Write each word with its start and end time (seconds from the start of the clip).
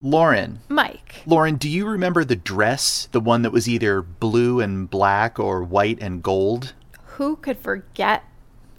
Lauren. 0.00 0.60
Mike. 0.68 1.22
Lauren, 1.26 1.56
do 1.56 1.68
you 1.68 1.84
remember 1.84 2.24
the 2.24 2.36
dress? 2.36 3.08
The 3.10 3.20
one 3.20 3.42
that 3.42 3.50
was 3.50 3.68
either 3.68 4.00
blue 4.00 4.60
and 4.60 4.88
black 4.88 5.40
or 5.40 5.64
white 5.64 5.98
and 6.00 6.22
gold? 6.22 6.72
Who 7.16 7.34
could 7.36 7.58
forget 7.58 8.22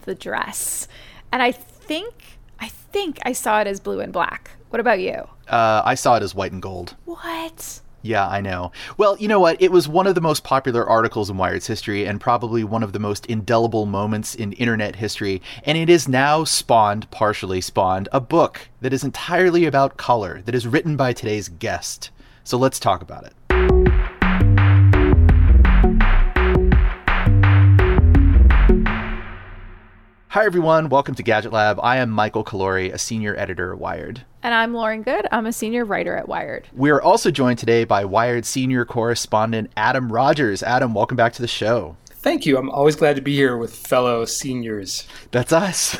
the 0.04 0.16
dress? 0.16 0.88
And 1.34 1.44
I 1.44 1.52
think, 1.52 2.40
I 2.62 2.70
think 2.70 3.20
I 3.26 3.34
saw 3.34 3.60
it 3.60 3.68
as 3.68 3.82
blue 3.82 4.00
and 4.00 4.14
black. 4.14 4.52
What 4.70 4.80
about 4.80 5.02
you? 5.02 5.28
Uh, 5.50 5.82
I 5.84 5.96
saw 5.96 6.16
it 6.16 6.24
as 6.24 6.34
white 6.34 6.54
and 6.54 6.62
gold. 6.62 6.96
What? 7.04 7.82
Yeah, 8.02 8.28
I 8.28 8.40
know. 8.40 8.72
Well, 8.98 9.18
you 9.18 9.28
know 9.28 9.42
what? 9.42 9.62
It 9.62 9.72
was 9.72 9.88
one 9.88 10.08
of 10.08 10.16
the 10.16 10.22
most 10.22 10.44
popular 10.44 10.88
articles 10.88 11.30
in 11.30 11.38
Wired's 11.38 11.68
history 11.68 12.06
and 12.06 12.22
probably 12.22 12.64
one 12.64 12.82
of 12.82 12.94
the 12.94 13.00
most 13.00 13.26
indelible 13.26 13.86
moments 13.86 14.36
in 14.36 14.54
internet 14.54 14.96
history. 14.96 15.42
And 15.66 15.78
it 15.78 15.90
is 15.90 16.08
now 16.08 16.46
spawned, 16.46 17.12
partially 17.12 17.60
spawned, 17.60 18.08
a 18.14 18.22
book 18.22 18.70
that 18.80 18.94
is 18.94 19.04
entirely 19.04 19.66
about 19.66 19.98
color 19.98 20.42
that 20.46 20.56
is 20.56 20.68
written 20.68 20.96
by 20.96 21.12
today's 21.12 21.50
guest. 21.50 22.10
So 22.46 22.58
let's 22.58 22.80
talk 22.80 23.02
about 23.02 23.26
it. 23.26 23.34
Hi, 30.34 30.46
everyone. 30.46 30.90
Welcome 30.90 31.16
to 31.16 31.24
Gadget 31.24 31.52
Lab. 31.52 31.80
I 31.82 31.98
am 31.98 32.12
Michael 32.12 32.44
Calore, 32.44 32.94
a 32.94 33.00
senior 33.00 33.36
editor 33.36 33.74
at 33.74 33.80
Wired. 33.80 34.26
And 34.44 34.54
I'm 34.54 34.76
Lauren 34.76 35.02
Goode. 35.02 35.28
I'm 35.32 35.48
a 35.48 35.52
senior 35.52 35.86
writer 35.86 36.16
at 36.16 36.30
Wired. 36.30 36.68
We 36.72 36.92
are 36.92 37.02
also 37.02 37.32
joined 37.32 37.58
today 37.58 37.84
by 37.84 38.06
Wired 38.06 38.46
senior 38.46 38.86
correspondent 38.86 39.72
Adam 39.76 40.14
Rogers. 40.14 40.62
Adam, 40.62 40.94
welcome 40.94 41.18
back 41.18 41.34
to 41.34 41.42
the 41.42 41.48
show. 41.48 41.98
Thank 42.22 42.46
you. 42.46 42.58
I'm 42.58 42.70
always 42.70 42.98
glad 42.98 43.16
to 43.16 43.22
be 43.22 43.34
here 43.34 43.56
with 43.56 43.74
fellow 43.74 44.26
seniors. 44.26 45.08
That's 45.32 45.54
us. 45.54 45.98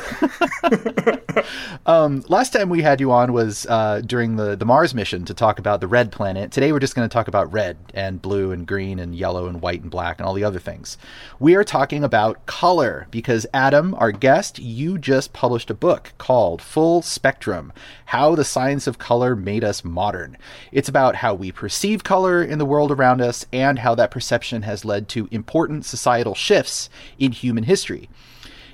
um, 1.86 2.22
last 2.28 2.52
time 2.52 2.68
we 2.68 2.82
had 2.82 3.00
you 3.00 3.10
on 3.10 3.32
was 3.32 3.64
uh, 3.70 4.02
during 4.04 4.36
the, 4.36 4.54
the 4.54 4.66
Mars 4.66 4.94
mission 4.94 5.24
to 5.24 5.32
talk 5.32 5.58
about 5.58 5.80
the 5.80 5.86
red 5.86 6.12
planet. 6.12 6.52
Today 6.52 6.72
we're 6.72 6.78
just 6.78 6.94
going 6.94 7.08
to 7.08 7.12
talk 7.12 7.26
about 7.26 7.50
red 7.50 7.78
and 7.94 8.20
blue 8.20 8.52
and 8.52 8.66
green 8.66 8.98
and 8.98 9.14
yellow 9.14 9.46
and 9.46 9.62
white 9.62 9.80
and 9.80 9.90
black 9.90 10.18
and 10.18 10.26
all 10.26 10.34
the 10.34 10.44
other 10.44 10.58
things. 10.58 10.98
We 11.38 11.54
are 11.54 11.64
talking 11.64 12.04
about 12.04 12.44
color 12.44 13.06
because, 13.10 13.46
Adam, 13.54 13.94
our 13.94 14.12
guest, 14.12 14.58
you 14.58 14.98
just 14.98 15.32
published 15.32 15.70
a 15.70 15.74
book 15.74 16.12
called 16.18 16.60
Full 16.60 17.00
Spectrum 17.00 17.72
How 18.04 18.34
the 18.34 18.44
Science 18.44 18.86
of 18.86 18.98
Color 18.98 19.36
Made 19.36 19.64
Us 19.64 19.84
Modern. 19.84 20.36
It's 20.70 20.90
about 20.90 21.16
how 21.16 21.32
we 21.32 21.50
perceive 21.50 22.04
color 22.04 22.44
in 22.44 22.58
the 22.58 22.66
world 22.66 22.92
around 22.92 23.22
us 23.22 23.46
and 23.54 23.78
how 23.78 23.94
that 23.94 24.10
perception 24.10 24.62
has 24.62 24.84
led 24.84 25.08
to 25.08 25.26
important 25.30 25.86
societal 25.86 26.09
shifts 26.34 26.90
in 27.18 27.32
human 27.32 27.64
history. 27.64 28.08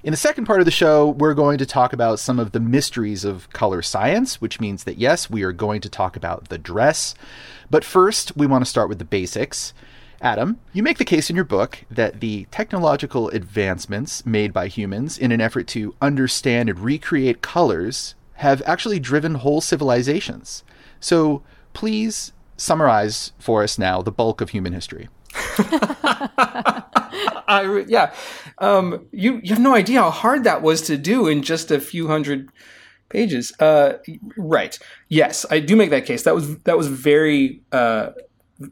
In 0.03 0.13
the 0.13 0.17
second 0.17 0.45
part 0.45 0.61
of 0.61 0.67
the 0.67 0.71
show, 0.71 1.11
we're 1.11 1.35
going 1.35 1.59
to 1.59 1.67
talk 1.67 1.93
about 1.93 2.21
some 2.21 2.39
of 2.39 2.53
the 2.53 2.61
mysteries 2.61 3.25
of 3.25 3.51
color 3.51 3.83
science, 3.83 4.41
which 4.41 4.61
means 4.61 4.85
that 4.85 4.99
yes, 4.99 5.29
we 5.29 5.43
are 5.43 5.53
going 5.53 5.81
to 5.81 5.89
talk 5.89 6.17
about 6.17 6.49
the 6.49 6.59
dress. 6.59 7.15
But 7.71 7.85
first, 7.85 8.37
we 8.37 8.47
want 8.47 8.65
to 8.65 8.71
start 8.71 8.89
with 8.89 9.01
the 9.01 9.05
basics. 9.05 9.75
Adam, 10.21 10.61
you 10.73 10.83
make 10.83 10.99
the 10.99 11.05
case 11.05 11.29
in 11.29 11.35
your 11.37 11.45
book 11.45 11.85
that 11.91 12.21
the 12.21 12.47
technological 12.53 13.29
advancements 13.31 14.25
made 14.25 14.53
by 14.53 14.69
humans 14.69 15.19
in 15.19 15.33
an 15.33 15.41
effort 15.41 15.67
to 15.69 15.95
understand 16.01 16.69
and 16.69 16.79
recreate 16.79 17.43
colors 17.43 18.15
have 18.35 18.63
actually 18.65 19.01
driven 19.01 19.35
whole 19.35 19.61
civilizations. 19.61 20.63
So 21.01 21.43
please 21.73 22.33
summarize 22.57 23.33
for 23.39 23.63
us 23.63 23.79
now 23.79 24.03
the 24.03 24.13
bulk 24.13 24.41
of 24.41 24.51
human 24.51 24.73
history. 24.73 25.09
I, 27.49 27.85
yeah, 27.89 28.15
um, 28.59 29.07
you 29.13 29.41
you 29.43 29.51
have 29.51 29.61
no 29.61 29.75
idea 29.75 30.01
how 30.01 30.11
hard 30.11 30.45
that 30.45 30.63
was 30.63 30.83
to 30.83 30.97
do 30.97 31.27
in 31.29 31.43
just 31.43 31.71
a 31.71 31.81
few 31.81 32.09
hundred 32.09 32.51
pages. 33.09 33.53
Uh, 33.61 33.99
right? 34.37 34.79
Yes, 35.09 35.47
I 35.51 35.61
do 35.61 35.77
make 35.77 35.91
that 35.91 36.07
case. 36.07 36.23
That 36.25 36.35
was 36.35 36.59
that 36.61 36.77
was 36.77 36.89
very 36.89 37.63
uh, 37.73 38.11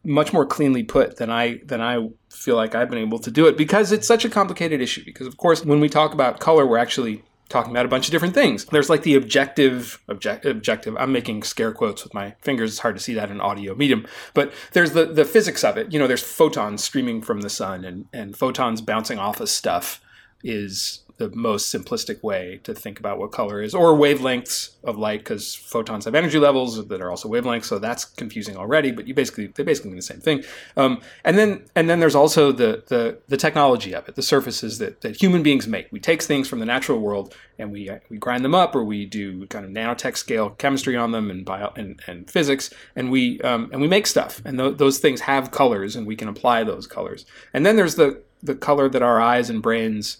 much 0.02 0.32
more 0.32 0.46
cleanly 0.46 0.82
put 0.82 1.16
than 1.16 1.30
I 1.30 1.60
than 1.64 1.80
I 1.80 2.08
feel 2.30 2.56
like 2.56 2.74
I've 2.74 2.90
been 2.90 2.98
able 2.98 3.18
to 3.20 3.30
do 3.30 3.46
it 3.46 3.56
because 3.56 3.92
it's 3.92 4.06
such 4.06 4.24
a 4.24 4.30
complicated 4.30 4.80
issue. 4.80 5.04
Because 5.04 5.26
of 5.26 5.36
course, 5.36 5.64
when 5.64 5.80
we 5.80 5.88
talk 5.88 6.12
about 6.12 6.40
color, 6.40 6.66
we're 6.66 6.78
actually 6.78 7.22
talking 7.48 7.70
about 7.70 7.86
a 7.86 7.88
bunch 7.88 8.06
of 8.06 8.12
different 8.12 8.34
things. 8.34 8.64
There's 8.64 8.90
like 8.90 9.02
the 9.02 9.14
objective, 9.14 10.00
object, 10.08 10.44
objective. 10.44 10.96
I'm 10.98 11.12
making 11.12 11.42
scare 11.42 11.72
quotes 11.72 12.02
with 12.02 12.14
my 12.14 12.34
fingers. 12.40 12.70
It's 12.72 12.78
hard 12.80 12.96
to 12.96 13.02
see 13.02 13.14
that 13.14 13.30
in 13.30 13.40
audio 13.40 13.74
medium, 13.74 14.06
but 14.32 14.52
there's 14.72 14.92
the 14.92 15.06
the 15.06 15.24
physics 15.24 15.64
of 15.64 15.76
it. 15.76 15.92
You 15.92 15.98
know, 15.98 16.06
there's 16.06 16.22
photons 16.22 16.82
streaming 16.82 17.22
from 17.22 17.42
the 17.42 17.50
sun, 17.50 17.84
and 17.84 18.06
and 18.12 18.36
photons 18.36 18.80
bouncing 18.80 19.18
off 19.18 19.40
of 19.40 19.48
stuff 19.48 20.00
is 20.42 21.03
the 21.16 21.30
most 21.30 21.72
simplistic 21.72 22.22
way 22.22 22.60
to 22.64 22.74
think 22.74 22.98
about 22.98 23.18
what 23.18 23.30
color 23.30 23.62
is, 23.62 23.74
or 23.74 23.94
wavelengths 23.94 24.70
of 24.82 24.98
light, 24.98 25.20
because 25.20 25.54
photons 25.54 26.04
have 26.04 26.14
energy 26.14 26.38
levels 26.38 26.86
that 26.86 27.00
are 27.00 27.10
also 27.10 27.28
wavelengths. 27.28 27.66
So 27.66 27.78
that's 27.78 28.04
confusing 28.04 28.56
already. 28.56 28.90
But 28.90 29.06
you 29.06 29.14
basically 29.14 29.46
they 29.46 29.62
basically 29.62 29.90
mean 29.90 29.96
the 29.96 30.02
same 30.02 30.20
thing. 30.20 30.44
Um, 30.76 31.00
and 31.24 31.38
then 31.38 31.66
and 31.74 31.88
then 31.88 32.00
there's 32.00 32.14
also 32.14 32.52
the 32.52 32.82
the 32.88 33.18
the 33.28 33.36
technology 33.36 33.94
of 33.94 34.08
it, 34.08 34.14
the 34.14 34.22
surfaces 34.22 34.78
that 34.78 35.00
that 35.02 35.20
human 35.20 35.42
beings 35.42 35.68
make. 35.68 35.88
We 35.90 36.00
take 36.00 36.22
things 36.22 36.48
from 36.48 36.58
the 36.58 36.66
natural 36.66 36.98
world 36.98 37.34
and 37.58 37.70
we 37.70 37.90
we 38.08 38.18
grind 38.18 38.44
them 38.44 38.54
up, 38.54 38.74
or 38.74 38.84
we 38.84 39.06
do 39.06 39.46
kind 39.46 39.64
of 39.64 39.70
nanotech 39.70 40.16
scale 40.16 40.50
chemistry 40.50 40.96
on 40.96 41.12
them 41.12 41.30
and 41.30 41.44
bio 41.44 41.72
and, 41.76 42.00
and 42.06 42.28
physics, 42.28 42.70
and 42.96 43.10
we 43.10 43.40
um, 43.42 43.70
and 43.72 43.80
we 43.80 43.88
make 43.88 44.06
stuff. 44.06 44.42
And 44.44 44.58
th- 44.58 44.78
those 44.78 44.98
things 44.98 45.22
have 45.22 45.50
colors, 45.50 45.96
and 45.96 46.06
we 46.06 46.16
can 46.16 46.28
apply 46.28 46.64
those 46.64 46.86
colors. 46.86 47.24
And 47.52 47.64
then 47.64 47.76
there's 47.76 47.94
the 47.94 48.22
the 48.42 48.54
color 48.54 48.88
that 48.88 49.02
our 49.02 49.20
eyes 49.20 49.48
and 49.48 49.62
brains 49.62 50.18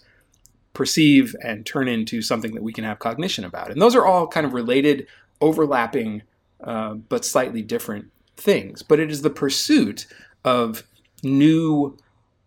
perceive 0.75 1.35
and 1.41 1.65
turn 1.65 1.87
into 1.87 2.21
something 2.21 2.53
that 2.53 2.61
we 2.61 2.73
can 2.73 2.83
have 2.83 2.99
cognition 2.99 3.43
about. 3.43 3.71
And 3.71 3.81
those 3.81 3.95
are 3.95 4.05
all 4.05 4.27
kind 4.27 4.45
of 4.45 4.53
related, 4.53 5.07
overlapping, 5.41 6.21
uh, 6.63 6.93
but 6.93 7.25
slightly 7.25 7.63
different 7.63 8.11
things. 8.37 8.83
But 8.83 8.99
it 8.99 9.09
is 9.09 9.23
the 9.23 9.29
pursuit 9.29 10.05
of 10.43 10.83
new 11.23 11.97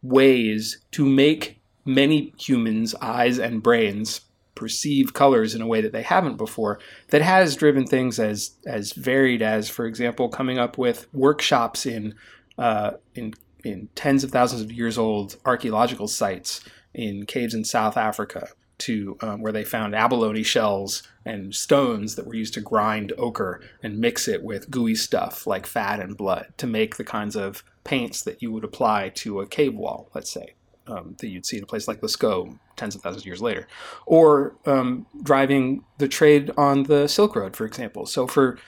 ways 0.03 0.79
to 0.93 1.05
make 1.05 1.61
many 1.85 2.33
humans' 2.39 2.95
eyes 3.01 3.39
and 3.39 3.63
brains 3.63 4.21
perceive 4.55 5.15
colors 5.15 5.55
in 5.55 5.63
a 5.63 5.67
way 5.67 5.81
that 5.81 5.93
they 5.93 6.03
haven't 6.03 6.37
before 6.37 6.81
that 7.09 7.23
has 7.23 7.55
driven 7.55 7.87
things 7.87 8.19
as 8.19 8.57
as 8.67 8.93
varied 8.93 9.41
as 9.41 9.71
for 9.71 9.87
example 9.87 10.29
coming 10.29 10.59
up 10.59 10.77
with 10.77 11.07
workshops 11.15 11.87
in 11.87 12.13
uh, 12.59 12.91
in 13.15 13.33
in 13.63 13.89
tens 13.95 14.25
of 14.25 14.33
thousands 14.33 14.61
of 14.61 14.73
years 14.73 14.99
old 14.99 15.37
archaeological 15.45 16.09
sites 16.09 16.61
in 16.99 17.25
caves 17.27 17.55
in 17.55 17.65
South 17.65 17.97
Africa 17.97 18.49
to 18.79 19.17
um, 19.21 19.41
where 19.41 19.53
they 19.53 19.65
found 19.65 19.95
abalone 19.95 20.43
shells 20.43 21.05
and 21.25 21.55
stones 21.55 22.17
that 22.17 22.27
were 22.27 22.35
used 22.35 22.55
to 22.55 22.61
grind 22.61 23.13
ochre 23.17 23.61
and 23.83 23.99
mix 23.99 24.27
it 24.27 24.43
with 24.43 24.71
gooey 24.71 24.95
stuff 24.95 25.47
like 25.47 25.67
fat 25.67 26.01
and 26.01 26.17
blood 26.17 26.53
to 26.57 26.67
make 26.67 26.97
the 26.97 27.05
kinds 27.05 27.37
of 27.37 27.63
paints 27.85 28.23
that 28.23 28.43
you 28.43 28.51
would 28.53 28.65
apply 28.65 29.11
to 29.11 29.41
a 29.41 29.47
cave 29.47 29.75
wall, 29.75 30.11
let's 30.15 30.31
say, 30.31 30.55
um, 30.89 31.15
that 31.21 31.29
you'd 31.29 31.47
see 31.47 31.57
in 31.57 31.63
a 31.63 31.67
place 31.67 31.87
like 31.87 32.01
Lascaux 32.01 32.59
tens 32.77 32.95
of 32.95 33.03
thousands 33.03 33.23
of 33.23 33.27
years 33.27 33.43
later. 33.43 33.69
Or 34.05 34.57
um, 34.67 35.07
driving 35.23 35.85
the 35.99 36.09
trade 36.09 36.51
on 36.57 36.85
the 36.85 37.07
Silk 37.07 37.37
Road, 37.37 37.55
for 37.57 37.65
example. 37.65 38.07
So 38.07 38.27
for 38.27 38.59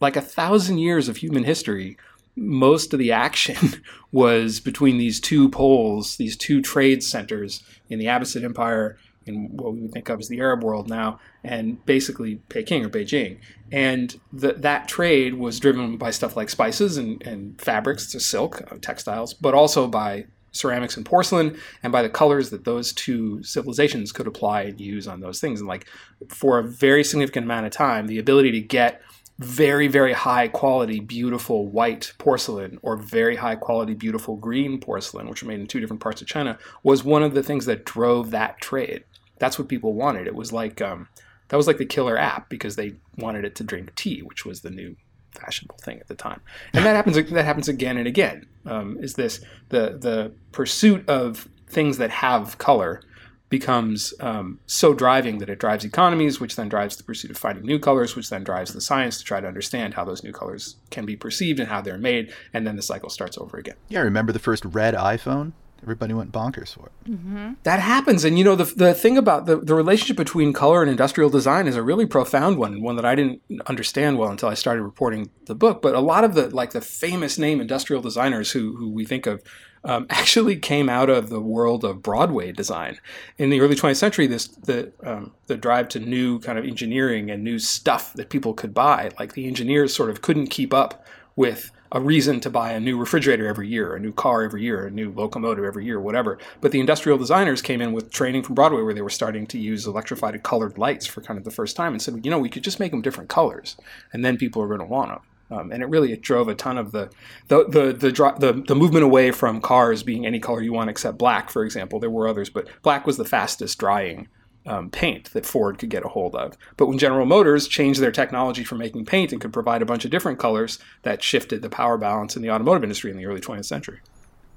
like 0.00 0.16
a 0.16 0.20
thousand 0.20 0.78
years 0.78 1.08
of 1.08 1.16
human 1.16 1.44
history, 1.44 1.96
most 2.38 2.92
of 2.92 2.98
the 2.98 3.12
action 3.12 3.82
was 4.12 4.60
between 4.60 4.98
these 4.98 5.20
two 5.20 5.48
poles, 5.48 6.16
these 6.16 6.36
two 6.36 6.62
trade 6.62 7.02
centers 7.02 7.62
in 7.88 7.98
the 7.98 8.06
Abbasid 8.06 8.44
Empire, 8.44 8.96
in 9.26 9.56
what 9.56 9.74
we 9.74 9.82
would 9.82 9.92
think 9.92 10.08
of 10.08 10.18
as 10.20 10.28
the 10.28 10.40
Arab 10.40 10.64
world 10.64 10.88
now, 10.88 11.20
and 11.44 11.84
basically 11.84 12.36
Peking 12.48 12.84
or 12.84 12.88
Beijing. 12.88 13.38
And 13.70 14.18
the, 14.32 14.54
that 14.54 14.88
trade 14.88 15.34
was 15.34 15.60
driven 15.60 15.98
by 15.98 16.10
stuff 16.10 16.36
like 16.36 16.48
spices 16.48 16.96
and, 16.96 17.22
and 17.26 17.60
fabrics, 17.60 18.10
to 18.12 18.20
silk, 18.20 18.62
uh, 18.72 18.76
textiles, 18.80 19.34
but 19.34 19.54
also 19.54 19.86
by 19.86 20.26
ceramics 20.52 20.96
and 20.96 21.04
porcelain 21.04 21.58
and 21.82 21.92
by 21.92 22.02
the 22.02 22.08
colors 22.08 22.50
that 22.50 22.64
those 22.64 22.92
two 22.92 23.42
civilizations 23.42 24.12
could 24.12 24.26
apply 24.26 24.62
and 24.62 24.80
use 24.80 25.06
on 25.06 25.20
those 25.20 25.40
things. 25.40 25.60
And 25.60 25.68
like 25.68 25.86
for 26.28 26.58
a 26.58 26.64
very 26.64 27.04
significant 27.04 27.44
amount 27.44 27.66
of 27.66 27.72
time, 27.72 28.06
the 28.06 28.18
ability 28.18 28.52
to 28.52 28.60
get 28.60 29.02
very, 29.38 29.86
very 29.86 30.12
high 30.12 30.48
quality, 30.48 30.98
beautiful 31.00 31.68
white 31.68 32.12
porcelain 32.18 32.78
or 32.82 32.96
very 32.96 33.36
high 33.36 33.54
quality, 33.54 33.94
beautiful 33.94 34.36
green 34.36 34.80
porcelain, 34.80 35.28
which 35.28 35.42
are 35.42 35.46
made 35.46 35.60
in 35.60 35.66
two 35.66 35.80
different 35.80 36.02
parts 36.02 36.20
of 36.20 36.26
China, 36.26 36.58
was 36.82 37.04
one 37.04 37.22
of 37.22 37.34
the 37.34 37.42
things 37.42 37.64
that 37.66 37.84
drove 37.84 38.30
that 38.32 38.60
trade. 38.60 39.04
That's 39.38 39.58
what 39.58 39.68
people 39.68 39.94
wanted. 39.94 40.26
It 40.26 40.34
was 40.34 40.52
like 40.52 40.82
um, 40.82 41.08
that 41.48 41.56
was 41.56 41.68
like 41.68 41.78
the 41.78 41.86
killer 41.86 42.18
app 42.18 42.48
because 42.48 42.74
they 42.74 42.94
wanted 43.16 43.44
it 43.44 43.54
to 43.56 43.64
drink 43.64 43.94
tea, 43.94 44.22
which 44.22 44.44
was 44.44 44.62
the 44.62 44.70
new 44.70 44.96
fashionable 45.32 45.78
thing 45.78 46.00
at 46.00 46.08
the 46.08 46.14
time. 46.14 46.40
And 46.72 46.84
that 46.84 46.96
happens. 46.96 47.16
that 47.30 47.44
happens 47.44 47.68
again 47.68 47.96
and 47.96 48.08
again. 48.08 48.46
Um, 48.66 48.98
is 49.00 49.14
this 49.14 49.40
the 49.68 49.96
the 49.98 50.32
pursuit 50.50 51.08
of 51.08 51.48
things 51.68 51.98
that 51.98 52.10
have 52.10 52.58
color 52.58 53.02
becomes 53.48 54.12
um, 54.20 54.60
so 54.66 54.92
driving 54.92 55.38
that 55.38 55.48
it 55.48 55.58
drives 55.58 55.84
economies, 55.84 56.40
which 56.40 56.56
then 56.56 56.68
drives 56.68 56.96
the 56.96 57.02
pursuit 57.02 57.30
of 57.30 57.38
finding 57.38 57.64
new 57.64 57.78
colors, 57.78 58.14
which 58.14 58.30
then 58.30 58.44
drives 58.44 58.72
the 58.72 58.80
science 58.80 59.18
to 59.18 59.24
try 59.24 59.40
to 59.40 59.48
understand 59.48 59.94
how 59.94 60.04
those 60.04 60.22
new 60.22 60.32
colors 60.32 60.76
can 60.90 61.06
be 61.06 61.16
perceived 61.16 61.58
and 61.58 61.68
how 61.68 61.80
they're 61.80 61.98
made, 61.98 62.32
and 62.52 62.66
then 62.66 62.76
the 62.76 62.82
cycle 62.82 63.08
starts 63.08 63.38
over 63.38 63.56
again. 63.56 63.76
Yeah, 63.88 64.00
remember 64.00 64.32
the 64.32 64.38
first 64.38 64.64
red 64.64 64.94
iPhone? 64.94 65.52
Everybody 65.80 66.12
went 66.12 66.32
bonkers 66.32 66.74
for 66.74 66.86
it. 66.86 67.62
That 67.62 67.78
happens, 67.78 68.24
and 68.24 68.36
you 68.36 68.44
know 68.44 68.56
the 68.56 68.64
the 68.64 68.94
thing 68.94 69.16
about 69.16 69.46
the 69.46 69.58
the 69.58 69.76
relationship 69.76 70.16
between 70.16 70.52
color 70.52 70.82
and 70.82 70.90
industrial 70.90 71.30
design 71.30 71.68
is 71.68 71.76
a 71.76 71.82
really 71.84 72.04
profound 72.04 72.58
one, 72.58 72.82
one 72.82 72.96
that 72.96 73.04
I 73.04 73.14
didn't 73.14 73.40
understand 73.66 74.18
well 74.18 74.28
until 74.28 74.48
I 74.48 74.54
started 74.54 74.82
reporting 74.82 75.30
the 75.46 75.54
book. 75.54 75.80
But 75.80 75.94
a 75.94 76.00
lot 76.00 76.24
of 76.24 76.34
the 76.34 76.48
like 76.50 76.72
the 76.72 76.80
famous 76.80 77.38
name 77.38 77.60
industrial 77.60 78.02
designers 78.02 78.50
who 78.50 78.76
who 78.76 78.90
we 78.90 79.04
think 79.04 79.26
of 79.26 79.40
um, 79.84 80.06
actually 80.10 80.56
came 80.56 80.88
out 80.88 81.10
of 81.10 81.28
the 81.28 81.40
world 81.40 81.84
of 81.84 82.02
Broadway 82.02 82.52
design. 82.52 82.98
In 83.36 83.50
the 83.50 83.60
early 83.60 83.76
20th 83.76 83.96
century, 83.96 84.26
this 84.26 84.48
the 84.48 84.92
um, 85.02 85.32
the 85.46 85.56
drive 85.56 85.88
to 85.90 86.00
new 86.00 86.38
kind 86.40 86.58
of 86.58 86.64
engineering 86.64 87.30
and 87.30 87.42
new 87.42 87.58
stuff 87.58 88.12
that 88.14 88.30
people 88.30 88.54
could 88.54 88.74
buy, 88.74 89.10
like 89.18 89.34
the 89.34 89.46
engineers 89.46 89.94
sort 89.94 90.10
of 90.10 90.22
couldn't 90.22 90.48
keep 90.48 90.74
up 90.74 91.04
with 91.36 91.70
a 91.92 92.00
reason 92.00 92.40
to 92.40 92.50
buy 92.50 92.72
a 92.72 92.80
new 92.80 92.98
refrigerator 92.98 93.46
every 93.46 93.68
year, 93.68 93.94
a 93.94 94.00
new 94.00 94.12
car 94.12 94.42
every 94.42 94.62
year, 94.62 94.86
a 94.86 94.90
new 94.90 95.10
locomotive 95.12 95.64
every 95.64 95.84
year, 95.84 96.00
whatever. 96.00 96.38
But 96.60 96.72
the 96.72 96.80
industrial 96.80 97.18
designers 97.18 97.62
came 97.62 97.80
in 97.80 97.92
with 97.92 98.10
training 98.10 98.42
from 98.42 98.54
Broadway 98.54 98.82
where 98.82 98.94
they 98.94 99.02
were 99.02 99.08
starting 99.08 99.46
to 99.46 99.58
use 99.58 99.86
electrified 99.86 100.42
colored 100.42 100.76
lights 100.76 101.06
for 101.06 101.22
kind 101.22 101.38
of 101.38 101.44
the 101.44 101.50
first 101.50 101.76
time 101.76 101.92
and 101.92 102.02
said, 102.02 102.24
you 102.24 102.30
know, 102.30 102.38
we 102.38 102.50
could 102.50 102.64
just 102.64 102.80
make 102.80 102.90
them 102.90 103.02
different 103.02 103.30
colors 103.30 103.76
and 104.12 104.24
then 104.24 104.36
people 104.36 104.62
are 104.62 104.68
going 104.68 104.80
to 104.80 104.86
want 104.86 105.10
them. 105.10 105.20
Um, 105.50 105.72
and 105.72 105.82
it 105.82 105.86
really 105.86 106.12
it 106.12 106.20
drove 106.20 106.48
a 106.48 106.54
ton 106.54 106.76
of 106.76 106.92
the 106.92 107.10
the 107.48 107.64
the 107.64 107.92
the, 107.92 108.10
the 108.38 108.64
the 108.66 108.74
movement 108.74 109.04
away 109.04 109.30
from 109.30 109.60
cars 109.60 110.02
being 110.02 110.26
any 110.26 110.40
color 110.40 110.60
you 110.60 110.72
want 110.72 110.90
except 110.90 111.18
black, 111.18 111.50
for 111.50 111.64
example. 111.64 111.98
There 111.98 112.10
were 112.10 112.28
others, 112.28 112.50
but 112.50 112.68
black 112.82 113.06
was 113.06 113.16
the 113.16 113.24
fastest 113.24 113.78
drying 113.78 114.28
um, 114.66 114.90
paint 114.90 115.32
that 115.32 115.46
Ford 115.46 115.78
could 115.78 115.88
get 115.88 116.04
a 116.04 116.08
hold 116.08 116.34
of. 116.34 116.56
But 116.76 116.86
when 116.86 116.98
General 116.98 117.24
Motors 117.24 117.66
changed 117.66 118.00
their 118.00 118.12
technology 118.12 118.64
for 118.64 118.74
making 118.74 119.06
paint 119.06 119.32
and 119.32 119.40
could 119.40 119.52
provide 119.52 119.82
a 119.82 119.86
bunch 119.86 120.04
of 120.04 120.10
different 120.10 120.38
colors, 120.38 120.78
that 121.02 121.22
shifted 121.22 121.62
the 121.62 121.70
power 121.70 121.96
balance 121.96 122.36
in 122.36 122.42
the 122.42 122.50
automotive 122.50 122.82
industry 122.82 123.10
in 123.10 123.16
the 123.16 123.26
early 123.26 123.40
20th 123.40 123.64
century. 123.64 124.00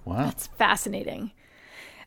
Wow. 0.03 0.25
that's 0.25 0.47
fascinating. 0.47 1.31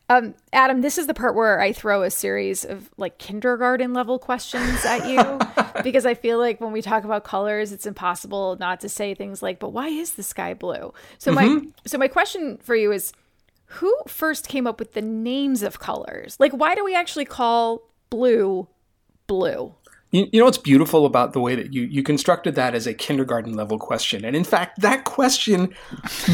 Um, 0.07 0.35
Adam, 0.53 0.81
this 0.81 0.97
is 0.97 1.07
the 1.07 1.15
part 1.15 1.33
where 1.33 1.59
I 1.59 1.73
throw 1.73 2.03
a 2.03 2.11
series 2.11 2.63
of 2.63 2.91
like 2.97 3.17
kindergarten 3.17 3.93
level 3.93 4.19
questions 4.19 4.85
at 4.85 5.07
you 5.07 5.39
because 5.83 6.05
I 6.05 6.13
feel 6.13 6.37
like 6.37 6.61
when 6.61 6.71
we 6.71 6.81
talk 6.83 7.03
about 7.03 7.23
colors, 7.23 7.71
it's 7.71 7.87
impossible 7.87 8.55
not 8.59 8.81
to 8.81 8.89
say 8.89 9.15
things 9.15 9.41
like, 9.41 9.59
"But 9.59 9.69
why 9.69 9.87
is 9.87 10.13
the 10.13 10.23
sky 10.23 10.53
blue?" 10.53 10.93
So 11.17 11.31
my 11.31 11.61
so 11.85 11.97
my 11.97 12.07
question 12.07 12.57
for 12.57 12.75
you 12.75 12.91
is, 12.91 13.13
who 13.65 13.95
first 14.07 14.47
came 14.47 14.67
up 14.67 14.79
with 14.79 14.93
the 14.93 15.01
names 15.01 15.63
of 15.63 15.79
colors? 15.79 16.37
Like, 16.39 16.51
why 16.51 16.75
do 16.75 16.85
we 16.85 16.95
actually 16.95 17.25
call 17.25 17.81
blue 18.11 18.67
blue? 19.25 19.73
You, 20.15 20.29
you 20.31 20.39
know 20.39 20.45
what's 20.45 20.57
beautiful 20.57 21.05
about 21.05 21.33
the 21.33 21.41
way 21.41 21.55
that 21.55 21.73
you, 21.73 21.81
you 21.83 22.01
constructed 22.01 22.55
that 22.55 22.73
as 22.73 22.87
a 22.87 22.93
kindergarten 22.93 23.53
level 23.53 23.77
question? 23.77 24.23
And 24.23 24.33
in 24.33 24.45
fact, 24.45 24.79
that 24.79 25.03
question 25.03 25.75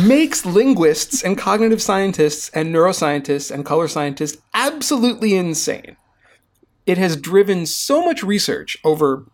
makes 0.05 0.45
linguists 0.45 1.23
and 1.23 1.35
cognitive 1.35 1.81
scientists 1.81 2.49
and 2.49 2.73
neuroscientists 2.73 3.49
and 3.49 3.65
color 3.65 3.87
scientists 3.87 4.37
absolutely 4.53 5.35
insane. 5.35 5.97
It 6.85 6.99
has 6.99 7.15
driven 7.15 7.65
so 7.65 8.05
much 8.05 8.21
research 8.21 8.77
over, 8.83 9.25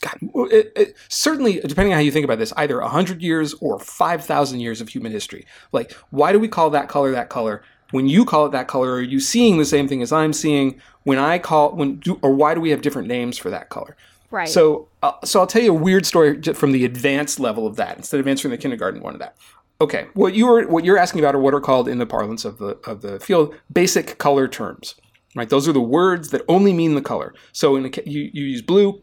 God, 0.00 0.18
it, 0.52 0.72
it, 0.76 0.96
certainly, 1.08 1.58
depending 1.60 1.92
on 1.92 1.96
how 1.98 2.02
you 2.04 2.12
think 2.12 2.24
about 2.24 2.38
this, 2.38 2.52
either 2.56 2.80
100 2.80 3.20
years 3.20 3.52
or 3.54 3.80
5,000 3.80 4.60
years 4.60 4.80
of 4.80 4.90
human 4.90 5.10
history. 5.10 5.44
Like, 5.72 5.92
why 6.10 6.30
do 6.30 6.38
we 6.38 6.46
call 6.46 6.70
that 6.70 6.88
color 6.88 7.10
that 7.10 7.30
color? 7.30 7.64
When 7.90 8.08
you 8.08 8.24
call 8.24 8.46
it 8.46 8.52
that 8.52 8.68
color, 8.68 8.94
are 8.94 9.02
you 9.02 9.20
seeing 9.20 9.58
the 9.58 9.64
same 9.64 9.88
thing 9.88 10.02
as 10.02 10.12
I'm 10.12 10.32
seeing? 10.32 10.80
When 11.04 11.18
I 11.18 11.38
call, 11.38 11.72
when 11.72 11.96
do, 11.96 12.18
or 12.22 12.34
why 12.34 12.54
do 12.54 12.60
we 12.60 12.70
have 12.70 12.82
different 12.82 13.08
names 13.08 13.38
for 13.38 13.50
that 13.50 13.68
color? 13.68 13.96
Right. 14.30 14.48
So, 14.48 14.88
uh, 15.02 15.12
so 15.24 15.40
I'll 15.40 15.46
tell 15.46 15.62
you 15.62 15.70
a 15.70 15.74
weird 15.74 16.04
story 16.04 16.42
from 16.42 16.72
the 16.72 16.84
advanced 16.84 17.38
level 17.38 17.66
of 17.66 17.76
that 17.76 17.96
instead 17.96 18.18
of 18.18 18.26
answering 18.26 18.50
the 18.50 18.58
kindergarten 18.58 19.00
one 19.00 19.14
of 19.14 19.20
that. 19.20 19.36
Okay, 19.80 20.06
what 20.14 20.34
you 20.34 20.46
were 20.46 20.66
what 20.66 20.84
you're 20.84 20.96
asking 20.96 21.20
about 21.20 21.34
are 21.34 21.38
what 21.38 21.52
are 21.52 21.60
called 21.60 21.86
in 21.86 21.98
the 21.98 22.06
parlance 22.06 22.44
of 22.44 22.58
the 22.58 22.78
of 22.86 23.02
the 23.02 23.20
field 23.20 23.54
basic 23.70 24.16
color 24.16 24.48
terms, 24.48 24.94
right? 25.34 25.50
Those 25.50 25.68
are 25.68 25.72
the 25.72 25.82
words 25.82 26.30
that 26.30 26.42
only 26.48 26.72
mean 26.72 26.94
the 26.94 27.02
color. 27.02 27.34
So 27.52 27.76
in 27.76 27.84
a, 27.84 27.90
you 28.06 28.30
you 28.32 28.44
use 28.44 28.62
blue. 28.62 29.02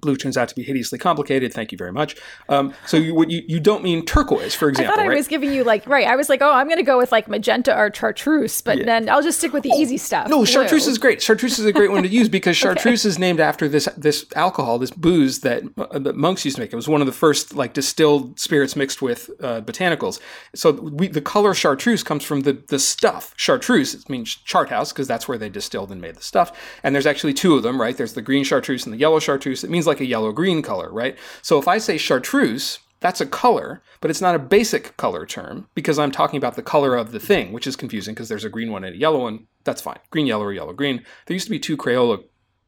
Blue 0.00 0.16
turns 0.16 0.36
out 0.36 0.48
to 0.48 0.54
be 0.54 0.62
hideously 0.62 0.98
complicated. 0.98 1.52
Thank 1.52 1.72
you 1.72 1.78
very 1.78 1.92
much. 1.92 2.16
Um, 2.48 2.74
so 2.86 2.96
you, 2.96 3.24
you 3.28 3.42
you 3.46 3.60
don't 3.60 3.82
mean 3.82 4.04
turquoise, 4.04 4.54
for 4.54 4.66
I 4.66 4.70
example, 4.70 4.94
thought 4.94 5.04
I 5.04 5.08
right? 5.08 5.16
was 5.16 5.28
giving 5.28 5.52
you 5.52 5.64
like 5.64 5.86
right. 5.86 6.06
I 6.06 6.16
was 6.16 6.28
like, 6.28 6.42
oh, 6.42 6.52
I'm 6.52 6.66
going 6.66 6.78
to 6.78 6.82
go 6.82 6.98
with 6.98 7.12
like 7.12 7.28
magenta 7.28 7.76
or 7.76 7.92
chartreuse, 7.92 8.60
but 8.60 8.84
then 8.84 9.08
I'll 9.08 9.22
just 9.22 9.38
stick 9.38 9.52
with 9.52 9.62
the 9.62 9.70
easy 9.70 9.96
stuff. 9.96 10.28
No, 10.28 10.38
blue. 10.38 10.46
chartreuse 10.46 10.86
is 10.86 10.98
great. 10.98 11.22
Chartreuse 11.22 11.58
is 11.58 11.66
a 11.66 11.72
great 11.72 11.90
one 11.90 12.02
to 12.02 12.08
use 12.08 12.28
because 12.28 12.56
chartreuse 12.66 13.04
is 13.04 13.18
named 13.18 13.40
after 13.40 13.68
this 13.68 13.88
this 13.96 14.26
alcohol, 14.34 14.78
this 14.78 14.90
booze 14.90 15.40
that, 15.40 15.62
uh, 15.78 15.98
that 15.98 16.16
monks 16.16 16.44
used 16.44 16.56
to 16.56 16.62
make. 16.62 16.72
It 16.72 16.76
was 16.76 16.88
one 16.88 17.00
of 17.00 17.06
the 17.06 17.12
first 17.12 17.54
like 17.54 17.72
distilled 17.74 18.38
spirits 18.38 18.76
mixed 18.76 19.02
with 19.02 19.30
uh, 19.40 19.60
botanicals. 19.62 20.20
So 20.54 20.72
we, 20.72 21.08
the 21.08 21.20
color 21.20 21.54
chartreuse 21.54 22.02
comes 22.02 22.24
from 22.24 22.40
the 22.42 22.52
the 22.52 22.78
stuff. 22.78 23.34
Chartreuse 23.36 23.94
it 23.94 24.08
means 24.08 24.34
chart 24.36 24.68
house 24.68 24.92
because 24.92 25.08
that's 25.08 25.28
where 25.28 25.38
they 25.38 25.48
distilled 25.48 25.90
and 25.90 26.00
made 26.00 26.16
the 26.16 26.22
stuff. 26.22 26.52
And 26.82 26.94
there's 26.94 27.06
actually 27.06 27.34
two 27.34 27.54
of 27.56 27.62
them, 27.62 27.80
right? 27.80 27.96
There's 27.96 28.14
the 28.14 28.22
green 28.22 28.44
chartreuse 28.44 28.84
and 28.84 28.92
the 28.92 28.98
yellow 28.98 29.18
chartreuse. 29.18 29.64
It 29.64 29.70
means 29.70 29.85
like 29.86 30.00
a 30.00 30.06
yellow 30.06 30.32
green 30.32 30.62
color, 30.62 30.90
right? 30.92 31.16
So 31.42 31.58
if 31.58 31.68
I 31.68 31.78
say 31.78 31.98
chartreuse, 31.98 32.78
that's 33.00 33.20
a 33.20 33.26
color, 33.26 33.82
but 34.00 34.10
it's 34.10 34.20
not 34.20 34.34
a 34.34 34.38
basic 34.38 34.96
color 34.96 35.26
term 35.26 35.68
because 35.74 35.98
I'm 35.98 36.10
talking 36.10 36.38
about 36.38 36.56
the 36.56 36.62
color 36.62 36.96
of 36.96 37.12
the 37.12 37.20
thing, 37.20 37.52
which 37.52 37.66
is 37.66 37.76
confusing 37.76 38.14
because 38.14 38.28
there's 38.28 38.44
a 38.44 38.50
green 38.50 38.72
one 38.72 38.84
and 38.84 38.94
a 38.94 38.98
yellow 38.98 39.22
one. 39.22 39.46
That's 39.64 39.82
fine. 39.82 39.98
Green, 40.10 40.26
yellow, 40.26 40.44
or 40.44 40.52
yellow, 40.52 40.72
green. 40.72 41.04
There 41.26 41.34
used 41.34 41.46
to 41.46 41.50
be 41.50 41.58
two 41.58 41.76
Crayola 41.76 42.22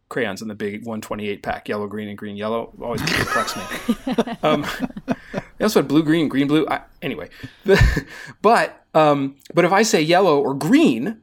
crayons 0.09 0.43
in 0.43 0.49
the 0.49 0.55
big 0.55 0.81
128 0.81 1.43
pack, 1.43 1.69
yellow, 1.69 1.87
green, 1.87 2.09
and 2.09 2.19
green, 2.19 2.37
yellow. 2.37 2.73
Always 2.81 3.03
perplexed 3.03 3.57
me. 3.57 3.97
um, 4.43 4.67
they 5.59 5.65
also 5.65 5.81
had 5.81 5.89
blue, 5.89 6.03
green, 6.03 6.29
green, 6.29 6.47
blue. 6.47 6.67
I, 6.69 6.83
anyway, 7.03 7.29
the, 7.65 8.07
but 8.43 8.85
um, 8.95 9.37
but 9.55 9.65
if 9.65 9.73
I 9.73 9.83
say 9.83 10.03
yellow 10.03 10.41
or 10.41 10.55
green, 10.55 11.23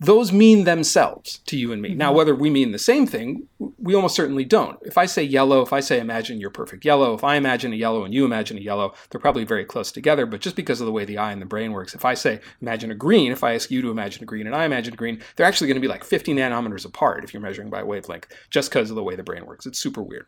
those 0.00 0.32
mean 0.32 0.62
themselves 0.64 1.38
to 1.46 1.56
you 1.58 1.72
and 1.72 1.82
me. 1.82 1.92
Now, 1.92 2.08
mm-hmm. 2.08 2.16
whether 2.16 2.34
we 2.34 2.50
mean 2.50 2.70
the 2.70 2.78
same 2.78 3.06
thing, 3.06 3.48
we 3.78 3.94
almost 3.94 4.14
certainly 4.14 4.44
don't. 4.44 4.78
If 4.82 4.96
I 4.96 5.06
say 5.06 5.24
yellow, 5.24 5.60
if 5.60 5.72
I 5.72 5.80
say 5.80 5.98
imagine 5.98 6.40
your 6.40 6.50
perfect 6.50 6.84
yellow, 6.84 7.14
if 7.14 7.24
I 7.24 7.34
imagine 7.34 7.72
a 7.72 7.76
yellow 7.76 8.04
and 8.04 8.14
you 8.14 8.24
imagine 8.24 8.58
a 8.58 8.60
yellow, 8.60 8.94
they're 9.10 9.20
probably 9.20 9.44
very 9.44 9.64
close 9.64 9.90
together. 9.90 10.24
But 10.24 10.40
just 10.40 10.54
because 10.54 10.80
of 10.80 10.86
the 10.86 10.92
way 10.92 11.04
the 11.04 11.18
eye 11.18 11.32
and 11.32 11.42
the 11.42 11.46
brain 11.46 11.72
works, 11.72 11.94
if 11.94 12.04
I 12.04 12.14
say 12.14 12.40
imagine 12.62 12.92
a 12.92 12.94
green, 12.94 13.32
if 13.32 13.42
I 13.42 13.54
ask 13.54 13.72
you 13.72 13.82
to 13.82 13.90
imagine 13.90 14.22
a 14.22 14.26
green 14.26 14.46
and 14.46 14.54
I 14.54 14.64
imagine 14.64 14.94
a 14.94 14.96
green, 14.96 15.20
they're 15.34 15.46
actually 15.46 15.66
going 15.66 15.76
to 15.76 15.80
be 15.80 15.88
like 15.88 16.04
50 16.04 16.32
nanometers 16.32 16.84
apart 16.84 17.24
if 17.24 17.34
you're 17.34 17.42
measuring 17.42 17.70
by 17.70 17.82
wavelength, 17.82 18.28
just 18.50 18.70
because 18.70 18.90
of 18.90 18.96
the 18.96 19.02
way 19.02 19.16
the 19.16 19.24
brain 19.24 19.46
works. 19.46 19.66
It's 19.66 19.80
super 19.80 20.02
weird. 20.02 20.26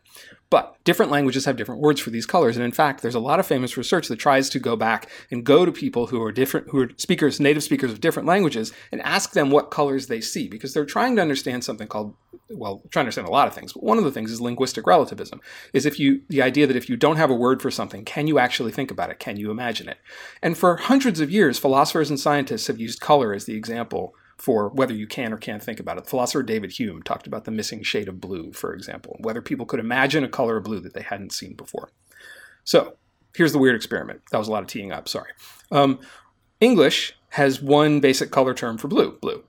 But 0.49 0.75
different 0.83 1.13
languages 1.13 1.45
have 1.45 1.55
different 1.55 1.79
words 1.79 2.01
for 2.01 2.09
these 2.09 2.25
colors. 2.25 2.57
And 2.57 2.65
in 2.65 2.73
fact, 2.73 3.01
there's 3.01 3.15
a 3.15 3.19
lot 3.21 3.39
of 3.39 3.47
famous 3.47 3.77
research 3.77 4.09
that 4.09 4.17
tries 4.17 4.49
to 4.49 4.59
go 4.59 4.75
back 4.75 5.09
and 5.31 5.45
go 5.45 5.65
to 5.65 5.71
people 5.71 6.07
who 6.07 6.21
are 6.21 6.31
different, 6.31 6.67
who 6.69 6.81
are 6.81 6.89
speakers, 6.97 7.39
native 7.39 7.63
speakers 7.63 7.89
of 7.89 8.01
different 8.01 8.27
languages, 8.27 8.73
and 8.91 9.01
ask 9.03 9.31
them 9.31 9.49
what 9.49 9.60
colors 9.69 10.07
they 10.07 10.21
see 10.21 10.47
because 10.47 10.73
they're 10.73 10.85
trying 10.85 11.15
to 11.15 11.21
understand 11.21 11.63
something 11.63 11.87
called, 11.87 12.15
well, 12.49 12.81
trying 12.89 13.03
to 13.03 13.07
understand 13.07 13.27
a 13.27 13.31
lot 13.31 13.47
of 13.47 13.53
things. 13.53 13.73
But 13.73 13.83
one 13.83 13.97
of 13.97 14.03
the 14.03 14.11
things 14.11 14.31
is 14.31 14.41
linguistic 14.41 14.87
relativism, 14.87 15.41
is 15.73 15.85
if 15.85 15.99
you, 15.99 16.21
the 16.29 16.41
idea 16.41 16.65
that 16.65 16.75
if 16.75 16.89
you 16.89 16.97
don't 16.97 17.17
have 17.17 17.29
a 17.29 17.35
word 17.35 17.61
for 17.61 17.69
something, 17.69 18.03
can 18.03 18.27
you 18.27 18.39
actually 18.39 18.71
think 18.71 18.89
about 18.89 19.11
it? 19.11 19.19
Can 19.19 19.37
you 19.37 19.51
imagine 19.51 19.87
it? 19.87 19.97
And 20.41 20.57
for 20.57 20.77
hundreds 20.77 21.19
of 21.19 21.29
years, 21.29 21.59
philosophers 21.59 22.09
and 22.09 22.19
scientists 22.19 22.67
have 22.67 22.79
used 22.79 22.99
color 22.99 23.33
as 23.33 23.45
the 23.45 23.55
example 23.55 24.15
for 24.37 24.69
whether 24.69 24.93
you 24.93 25.05
can 25.05 25.31
or 25.31 25.37
can't 25.37 25.61
think 25.61 25.79
about 25.79 25.99
it. 25.99 26.05
The 26.05 26.09
philosopher 26.09 26.41
David 26.41 26.71
Hume 26.71 27.03
talked 27.03 27.27
about 27.27 27.45
the 27.45 27.51
missing 27.51 27.83
shade 27.83 28.07
of 28.07 28.19
blue, 28.19 28.51
for 28.53 28.73
example, 28.73 29.17
whether 29.19 29.39
people 29.39 29.67
could 29.67 29.79
imagine 29.79 30.23
a 30.23 30.27
color 30.27 30.57
of 30.57 30.63
blue 30.63 30.79
that 30.79 30.95
they 30.95 31.03
hadn't 31.03 31.31
seen 31.31 31.53
before. 31.53 31.91
So 32.63 32.97
here's 33.35 33.51
the 33.51 33.59
weird 33.59 33.75
experiment. 33.75 34.21
That 34.31 34.39
was 34.39 34.47
a 34.47 34.51
lot 34.51 34.63
of 34.63 34.67
teeing 34.67 34.91
up, 34.91 35.07
sorry. 35.07 35.31
Um, 35.71 35.99
English 36.59 37.15
has 37.29 37.61
one 37.61 37.99
basic 37.99 38.31
color 38.31 38.53
term 38.53 38.79
for 38.79 38.87
blue, 38.87 39.17
blue, 39.21 39.43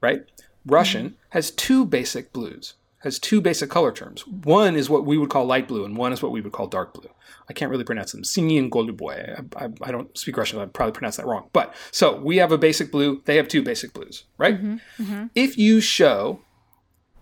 right? 0.00 0.22
Russian 0.64 1.10
mm-hmm. 1.10 1.16
has 1.30 1.50
two 1.50 1.84
basic 1.84 2.32
blues, 2.32 2.74
has 3.00 3.18
two 3.18 3.40
basic 3.40 3.70
color 3.70 3.92
terms. 3.92 4.26
One 4.26 4.74
is 4.76 4.90
what 4.90 5.06
we 5.06 5.16
would 5.18 5.30
call 5.30 5.44
light 5.44 5.68
blue, 5.68 5.84
and 5.84 5.96
one 5.96 6.12
is 6.12 6.22
what 6.22 6.32
we 6.32 6.40
would 6.40 6.52
call 6.52 6.66
dark 6.66 6.94
blue. 6.94 7.10
I 7.48 7.52
can't 7.52 7.70
really 7.70 7.84
pronounce 7.84 8.12
them. 8.12 8.22
Sinyi 8.22 8.58
and 8.58 8.72
Goluboy. 8.72 9.46
I, 9.56 9.64
I, 9.64 9.68
I 9.82 9.90
don't 9.92 10.16
speak 10.18 10.36
Russian. 10.36 10.58
I 10.58 10.66
probably 10.66 10.92
pronounce 10.92 11.16
that 11.16 11.26
wrong. 11.26 11.48
But 11.52 11.74
so 11.92 12.16
we 12.20 12.38
have 12.38 12.50
a 12.50 12.58
basic 12.58 12.90
blue. 12.90 13.22
They 13.24 13.36
have 13.36 13.46
two 13.46 13.62
basic 13.62 13.92
blues, 13.92 14.24
right? 14.38 14.56
Mm-hmm, 14.56 15.02
mm-hmm. 15.02 15.26
If 15.34 15.56
you 15.56 15.80
show 15.80 16.40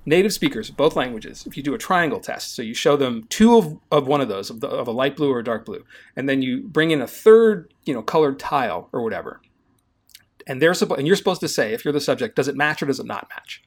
native 0.07 0.33
speakers 0.33 0.69
of 0.69 0.77
both 0.77 0.97
languages, 0.97 1.47
if 1.47 1.57
you 1.57 1.63
do 1.63 1.75
a 1.75 1.79
triangle 1.79 2.21
test, 2.21 2.55
so 2.55 2.63
you 2.63 2.75
show 2.75 2.97
them 2.97 3.25
two 3.29 3.57
of, 3.57 3.79
of 3.91 4.07
one 4.07 4.21
of 4.21 4.29
those, 4.29 4.51
of, 4.51 4.61
the, 4.61 4.69
of 4.69 4.87
a 4.87 4.93
light 4.93 5.17
blue 5.17 5.33
or 5.33 5.39
a 5.39 5.45
dark 5.45 5.65
blue, 5.65 5.85
and 6.17 6.29
then 6.29 6.43
you 6.43 6.63
bring 6.63 6.91
in 6.91 7.01
a 7.01 7.07
third, 7.07 7.73
you 7.85 7.95
know, 7.95 8.03
colored 8.03 8.39
tile 8.39 8.89
or 8.93 9.03
whatever, 9.03 9.41
and 10.47 10.61
they're 10.61 10.75
supposed, 10.75 10.99
and 10.99 11.07
you're 11.07 11.17
supposed 11.17 11.41
to 11.41 11.49
say, 11.49 11.73
if 11.73 11.85
you're 11.85 11.93
the 11.93 12.01
subject, 12.01 12.37
does 12.37 12.49
it 12.49 12.57
match 12.57 12.83
or 12.83 12.87
does 12.87 13.01
it 13.01 13.07
not 13.07 13.29
match? 13.31 13.63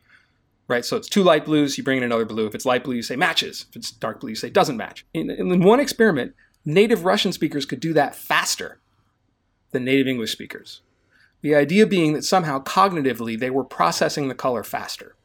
Right. 0.68 0.84
So 0.84 0.98
it's 0.98 1.08
two 1.08 1.24
light 1.24 1.46
blues. 1.46 1.78
You 1.78 1.84
bring 1.84 1.98
in 1.98 2.04
another 2.04 2.26
blue. 2.26 2.46
If 2.46 2.54
it's 2.54 2.66
light 2.66 2.84
blue, 2.84 2.96
you 2.96 3.02
say 3.02 3.16
matches. 3.16 3.68
If 3.70 3.78
it's 3.78 3.90
dark 3.92 4.20
blue, 4.20 4.32
you 4.32 4.36
say 4.36 4.50
doesn't 4.50 4.76
match. 4.76 5.06
In, 5.14 5.30
in 5.30 5.62
one 5.62 5.80
experiment, 5.80 6.36
native 6.66 7.06
Russian 7.06 7.32
speakers 7.32 7.66
could 7.66 7.80
do 7.80 7.94
that 7.94 8.16
faster 8.16 8.80
than 9.72 9.86
native 9.86 10.08
English 10.08 10.34
speakers. 10.34 10.82
The 11.42 11.56
idea 11.56 11.86
being 11.88 12.14
that 12.14 12.26
somehow 12.26 12.62
cognitively 12.64 13.40
they 13.40 13.50
were 13.50 13.64
processing 13.64 14.28
the 14.28 14.36
color 14.36 14.64
faster. 14.64 15.16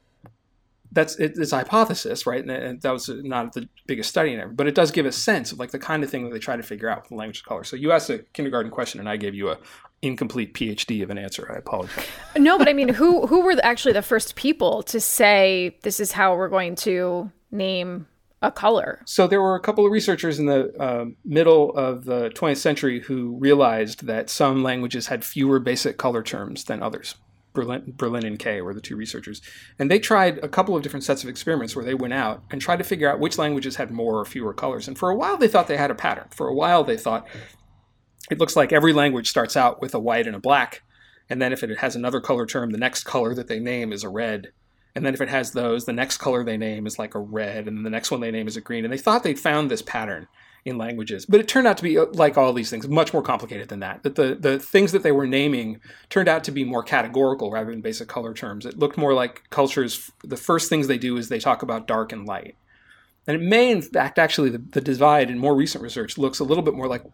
that's 0.93 1.17
it, 1.17 1.39
it's 1.39 1.53
a 1.53 1.57
hypothesis, 1.57 2.27
right? 2.27 2.45
And, 2.45 2.81
that 2.83 2.93
was 2.93 3.09
not 3.09 3.55
the 3.55 3.69
biggest 3.87 4.11
study 4.11 4.33
in 4.35 4.41
ever, 4.41 4.53
but 4.53 4.67
it 4.67 4.75
does 4.75 4.91
give 4.91 5.07
a 5.07 5.13
sense 5.13 5.51
of 5.51 5.59
like 5.59 5.71
the 5.71 5.79
kind 5.79 6.05
of 6.05 6.11
thing 6.11 6.25
that 6.25 6.33
they 6.33 6.39
try 6.39 6.57
to 6.57 6.63
figure 6.63 6.89
out 6.89 7.03
with 7.03 7.09
the 7.09 7.15
language 7.17 7.41
of 7.41 7.47
color. 7.47 7.65
So 7.65 7.77
you 7.77 7.93
asked 7.93 8.11
a 8.11 8.19
kindergarten 8.35 8.71
question, 8.71 9.01
and 9.01 9.09
I 9.09 9.17
gave 9.17 9.35
you 9.35 9.49
a 9.49 9.59
incomplete 10.03 10.53
PhD 10.53 11.03
of 11.03 11.11
an 11.11 11.19
answer. 11.19 11.51
I 11.51 11.59
apologize. 11.59 12.07
No, 12.37 12.59
but 12.59 12.69
I 12.69 12.73
mean, 12.73 12.89
who 12.89 13.27
who 13.27 13.43
were 13.43 13.57
actually 13.63 13.93
the 13.93 14.03
first 14.03 14.35
people 14.35 14.83
to 14.85 15.01
say 15.01 15.77
this 15.83 16.01
is 16.01 16.13
how 16.13 16.35
we're 16.37 16.49
going 16.49 16.75
to 16.77 17.31
name 17.51 18.07
a 18.43 18.51
color? 18.51 19.01
So 19.05 19.27
there 19.27 19.41
were 19.41 19.55
a 19.55 19.61
couple 19.61 19.87
of 19.87 19.93
researchers 19.93 20.39
in 20.39 20.47
the 20.47 20.75
uh, 20.79 21.07
middle 21.25 21.71
of 21.77 22.05
the 22.05 22.31
20th 22.31 22.57
century 22.59 23.01
who 23.01 23.37
realized 23.39 24.07
that 24.07 24.29
some 24.29 24.63
languages 24.63 25.07
had 25.07 25.25
fewer 25.25 25.61
basic 25.61 25.97
color 25.97 26.23
terms 26.23 26.65
than 26.65 26.83
others. 26.83 27.15
Berlin, 27.55 27.93
Berlin 27.97 28.25
and 28.25 28.39
Kay 28.39 28.63
were 28.63 28.73
the 28.73 28.81
two 28.81 28.97
researchers. 28.97 29.43
And 29.79 29.91
they 29.91 29.99
tried 29.99 30.39
a 30.39 30.49
couple 30.49 30.75
of 30.75 30.83
different 30.83 31.05
sets 31.05 31.23
of 31.23 31.29
experiments 31.29 31.77
where 31.77 31.85
they 31.85 31.95
went 31.95 32.15
out 32.15 32.43
and 32.51 32.61
tried 32.61 32.79
to 32.79 32.85
figure 32.85 33.11
out 33.11 33.21
which 33.21 33.37
languages 33.39 33.77
had 33.77 33.91
more 33.91 34.19
or 34.19 34.25
fewer 34.25 34.55
colors. 34.55 34.89
And 34.89 34.97
for 34.97 35.11
a 35.11 35.15
while, 35.15 35.37
they 35.37 35.49
thought 35.49 35.69
they 35.69 35.77
had 35.77 35.91
a 35.91 35.95
pattern. 35.95 36.29
For 36.31 36.49
a 36.49 36.55
while, 36.55 36.83
they 36.83 36.97
thought 36.97 37.27
it 38.31 38.39
looks 38.39 38.57
like 38.57 38.73
every 38.73 38.93
language 38.93 39.29
starts 39.29 39.57
out 39.57 39.81
with 39.81 39.95
a 39.95 40.01
white 40.01 40.27
and 40.27 40.37
a 40.37 40.41
black. 40.41 40.83
And 41.29 41.41
then 41.41 41.53
if 41.53 41.63
it 41.63 41.79
has 41.79 41.97
another 41.97 42.21
color 42.21 42.47
term, 42.47 42.71
the 42.71 42.79
next 42.79 43.05
color 43.05 43.35
that 43.35 43.49
they 43.49 43.59
name 43.59 43.93
is 43.93 44.05
a 44.05 44.09
red. 44.09 44.53
And 44.95 45.07
then 45.07 45.15
if 45.15 45.21
it 45.21 45.29
has 45.29 45.53
those, 45.53 45.87
the 45.87 45.93
next 45.93 46.19
color 46.19 46.45
they 46.45 46.57
name 46.57 46.87
is 46.87 46.99
like 46.99 47.15
a 47.15 47.21
red, 47.21 47.67
and 47.67 47.79
then 47.79 47.83
the 47.85 47.91
next 47.91 48.11
one 48.11 48.21
they 48.21 48.31
name 48.31 48.47
is 48.47 48.57
a 48.57 48.61
green. 48.61 48.85
And 48.85 48.93
they 48.93 48.99
thought 48.99 49.23
they'd 49.23 49.39
found 49.39 49.71
this 49.71 49.81
pattern 49.81 50.29
in 50.65 50.79
languages. 50.79 51.27
But 51.27 51.41
it 51.41 51.49
turned 51.49 51.67
out 51.67 51.77
to 51.79 51.83
be 51.83 51.99
uh, 51.99 52.07
like 52.13 52.37
all 52.37 52.53
these 52.53 52.71
things, 52.71 52.87
much 52.87 53.13
more 53.13 53.23
complicated 53.23 53.69
than 53.69 53.81
that. 53.81 54.03
That 54.03 54.15
the, 54.15 54.35
the 54.35 54.59
things 54.59 54.93
that 54.93 55.03
they 55.03 55.13
were 55.13 55.27
naming 55.27 55.81
turned 56.09 56.29
out 56.29 56.45
to 56.45 56.53
be 56.53 56.65
more 56.65 56.83
categorical 56.83 57.51
rather 57.51 57.71
than 57.71 57.81
basic 57.81 58.09
color 58.09 58.35
terms. 58.35 58.67
It 58.67 58.79
looked 58.79 58.97
more 58.97 59.15
like 59.15 59.49
cultures, 59.51 60.11
the 60.23 60.37
first 60.37 60.69
things 60.69 60.87
they 60.87 60.99
do 60.99 61.17
is 61.17 61.29
they 61.29 61.41
talk 61.41 61.63
about 61.63 61.89
dark 61.89 62.13
and 62.13 62.27
light. 62.27 62.57
And 63.27 63.37
it 63.37 63.45
may, 63.45 63.71
in 63.71 63.83
fact, 63.83 64.19
actually, 64.19 64.51
the, 64.51 64.59
the 64.59 64.81
divide 64.81 65.31
in 65.31 65.39
more 65.39 65.55
recent 65.55 65.85
research 65.85 66.19
looks 66.19 66.41
a 66.41 66.45
little 66.45 66.65
bit 66.65 66.75
more 66.75 66.89
like, 66.89 67.05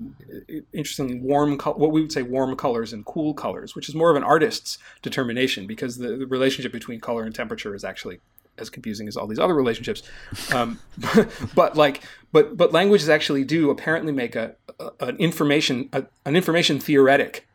interestingly, 0.72 1.20
warm, 1.20 1.58
what 1.58 1.92
we 1.92 2.00
would 2.00 2.12
say 2.12 2.22
warm 2.22 2.56
colors 2.56 2.94
and 2.94 3.04
cool 3.04 3.34
colors, 3.34 3.74
which 3.74 3.90
is 3.90 3.94
more 3.94 4.10
of 4.10 4.16
an 4.16 4.24
artist's 4.24 4.78
determination 5.02 5.66
because 5.66 5.98
the, 5.98 6.16
the 6.16 6.26
relationship 6.26 6.72
between 6.72 6.98
color 6.98 7.24
and 7.24 7.34
temperature 7.34 7.74
is 7.74 7.84
actually 7.84 8.20
as 8.56 8.70
confusing 8.70 9.06
as 9.06 9.16
all 9.16 9.26
these 9.26 9.38
other 9.38 9.54
relationships. 9.54 10.02
Um, 10.52 10.78
but 11.54 11.76
like, 11.76 12.02
but 12.32 12.56
but 12.56 12.72
languages 12.72 13.08
actually 13.08 13.44
do 13.44 13.70
apparently 13.70 14.12
make 14.12 14.34
a, 14.34 14.56
a 14.80 14.90
an 15.00 15.16
information 15.16 15.88
a, 15.92 16.06
an 16.24 16.36
information 16.36 16.80
theoretic 16.80 17.46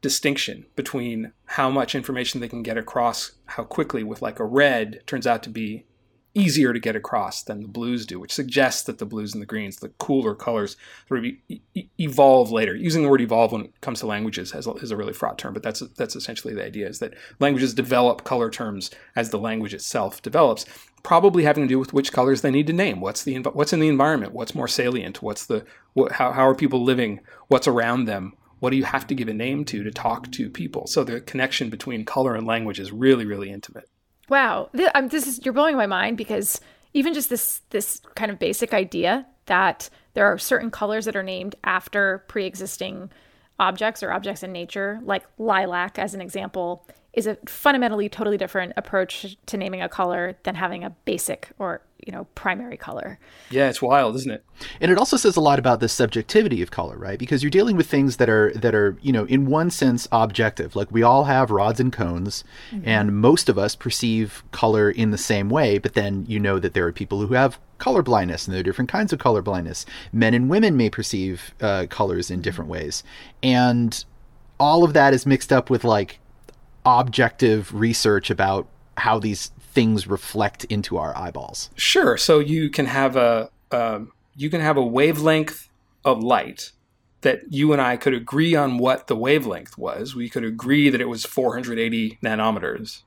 distinction 0.00 0.66
between 0.76 1.32
how 1.46 1.70
much 1.70 1.94
information 1.94 2.40
they 2.40 2.48
can 2.48 2.62
get 2.62 2.76
across 2.76 3.32
how 3.46 3.64
quickly 3.64 4.04
with 4.04 4.20
like 4.20 4.38
a 4.38 4.44
red 4.44 5.00
turns 5.06 5.26
out 5.26 5.42
to 5.42 5.48
be 5.48 5.86
easier 6.34 6.72
to 6.72 6.80
get 6.80 6.96
across 6.96 7.42
than 7.42 7.62
the 7.62 7.68
blues 7.68 8.04
do, 8.04 8.18
which 8.18 8.32
suggests 8.32 8.82
that 8.82 8.98
the 8.98 9.06
blues 9.06 9.32
and 9.32 9.40
the 9.40 9.46
greens, 9.46 9.76
the 9.76 9.88
cooler 9.90 10.34
colors, 10.34 10.76
sort 11.08 11.24
of 11.24 11.32
e- 11.48 11.88
evolve 11.98 12.50
later. 12.50 12.74
Using 12.74 13.02
the 13.02 13.08
word 13.08 13.20
evolve 13.20 13.52
when 13.52 13.62
it 13.62 13.80
comes 13.80 14.00
to 14.00 14.06
languages 14.06 14.52
is 14.54 14.90
a 14.90 14.96
really 14.96 15.12
fraught 15.12 15.38
term, 15.38 15.54
but 15.54 15.62
that's 15.62 15.80
that's 15.96 16.16
essentially 16.16 16.54
the 16.54 16.64
idea: 16.64 16.88
is 16.88 16.98
that 16.98 17.14
languages 17.38 17.72
develop 17.72 18.24
color 18.24 18.50
terms 18.50 18.90
as 19.14 19.30
the 19.30 19.38
language 19.38 19.72
itself 19.72 20.20
develops, 20.22 20.66
probably 21.02 21.44
having 21.44 21.64
to 21.64 21.68
do 21.68 21.78
with 21.78 21.92
which 21.92 22.12
colors 22.12 22.40
they 22.42 22.50
need 22.50 22.66
to 22.66 22.72
name. 22.72 23.00
What's 23.00 23.22
the 23.22 23.36
what's 23.38 23.72
in 23.72 23.80
the 23.80 23.88
environment? 23.88 24.32
What's 24.32 24.54
more 24.54 24.68
salient? 24.68 25.22
What's 25.22 25.46
the 25.46 25.64
what, 25.92 26.12
how 26.12 26.32
how 26.32 26.48
are 26.48 26.54
people 26.54 26.82
living? 26.82 27.20
What's 27.48 27.68
around 27.68 28.06
them? 28.06 28.32
What 28.58 28.70
do 28.70 28.76
you 28.76 28.84
have 28.84 29.06
to 29.08 29.14
give 29.14 29.28
a 29.28 29.34
name 29.34 29.64
to 29.66 29.84
to 29.84 29.90
talk 29.90 30.32
to 30.32 30.50
people? 30.50 30.86
So 30.88 31.04
the 31.04 31.20
connection 31.20 31.70
between 31.70 32.04
color 32.04 32.34
and 32.34 32.46
language 32.46 32.80
is 32.80 32.90
really 32.90 33.24
really 33.24 33.50
intimate. 33.50 33.88
Wow, 34.28 34.70
um, 34.94 35.08
this 35.08 35.26
is 35.26 35.44
you're 35.44 35.54
blowing 35.54 35.76
my 35.76 35.86
mind 35.86 36.16
because 36.16 36.60
even 36.92 37.12
just 37.14 37.28
this 37.28 37.60
this 37.70 38.00
kind 38.14 38.30
of 38.30 38.38
basic 38.38 38.72
idea 38.72 39.26
that 39.46 39.90
there 40.14 40.26
are 40.26 40.38
certain 40.38 40.70
colors 40.70 41.04
that 41.04 41.16
are 41.16 41.22
named 41.22 41.56
after 41.64 42.24
pre-existing 42.28 43.10
objects 43.58 44.02
or 44.02 44.12
objects 44.12 44.42
in 44.42 44.52
nature, 44.52 45.00
like 45.02 45.24
lilac 45.38 45.98
as 45.98 46.14
an 46.14 46.20
example, 46.20 46.86
is 47.14 47.26
a 47.26 47.36
fundamentally 47.46 48.08
totally 48.08 48.36
different 48.36 48.72
approach 48.76 49.36
to 49.46 49.56
naming 49.56 49.80
a 49.80 49.88
color 49.88 50.36
than 50.42 50.54
having 50.54 50.84
a 50.84 50.90
basic 50.90 51.50
or 51.58 51.80
you 52.04 52.12
know 52.12 52.24
primary 52.34 52.76
color. 52.76 53.18
Yeah 53.50 53.68
it's 53.68 53.80
wild 53.80 54.16
isn't 54.16 54.30
it? 54.30 54.44
And 54.80 54.90
it 54.90 54.98
also 54.98 55.16
says 55.16 55.36
a 55.36 55.40
lot 55.40 55.58
about 55.58 55.80
the 55.80 55.88
subjectivity 55.88 56.60
of 56.62 56.70
color 56.70 56.98
right? 56.98 57.18
Because 57.18 57.42
you're 57.42 57.50
dealing 57.50 57.76
with 57.76 57.86
things 57.88 58.16
that 58.18 58.28
are 58.28 58.52
that 58.54 58.74
are 58.74 58.96
you 59.00 59.12
know 59.12 59.24
in 59.24 59.46
one 59.46 59.70
sense 59.70 60.06
objective. 60.12 60.76
Like 60.76 60.90
we 60.90 61.02
all 61.02 61.24
have 61.24 61.50
rods 61.50 61.80
and 61.80 61.92
cones 61.92 62.44
mm-hmm. 62.70 62.86
and 62.88 63.16
most 63.16 63.48
of 63.48 63.58
us 63.58 63.74
perceive 63.74 64.42
color 64.50 64.90
in 64.90 65.10
the 65.10 65.18
same 65.18 65.48
way 65.48 65.78
but 65.78 65.94
then 65.94 66.26
you 66.28 66.40
know 66.40 66.58
that 66.58 66.74
there 66.74 66.86
are 66.86 66.92
people 66.92 67.26
who 67.26 67.34
have 67.34 67.58
color 67.78 68.02
blindness 68.02 68.46
and 68.46 68.54
there 68.54 68.60
are 68.60 68.64
different 68.64 68.90
kinds 68.90 69.12
of 69.12 69.18
color 69.18 69.42
blindness. 69.42 69.84
Men 70.12 70.34
and 70.34 70.48
women 70.48 70.76
may 70.76 70.90
perceive 70.90 71.54
uh, 71.60 71.86
colors 71.90 72.30
in 72.30 72.40
different 72.40 72.70
ways. 72.70 73.02
And 73.42 74.04
all 74.58 74.84
of 74.84 74.92
that 74.92 75.12
is 75.12 75.26
mixed 75.26 75.52
up 75.52 75.70
with 75.70 75.84
like 75.84 76.18
objective 76.84 77.74
research 77.74 78.30
about 78.30 78.68
how 78.96 79.18
these 79.18 79.50
things 79.72 80.06
reflect 80.06 80.64
into 80.64 80.96
our 80.96 81.16
eyeballs. 81.16 81.70
Sure. 81.76 82.16
So 82.16 82.38
you 82.38 82.70
can 82.70 82.86
have 82.86 83.16
a 83.16 83.50
um, 83.70 84.12
you 84.36 84.50
can 84.50 84.60
have 84.60 84.76
a 84.76 84.84
wavelength 84.84 85.68
of 86.04 86.22
light 86.22 86.72
that 87.22 87.52
you 87.52 87.72
and 87.72 87.80
I 87.80 87.96
could 87.96 88.14
agree 88.14 88.54
on 88.54 88.78
what 88.78 89.06
the 89.06 89.16
wavelength 89.16 89.76
was. 89.78 90.14
We 90.14 90.28
could 90.28 90.44
agree 90.44 90.90
that 90.90 91.00
it 91.00 91.08
was 91.08 91.24
480 91.24 92.18
nanometers. 92.22 93.02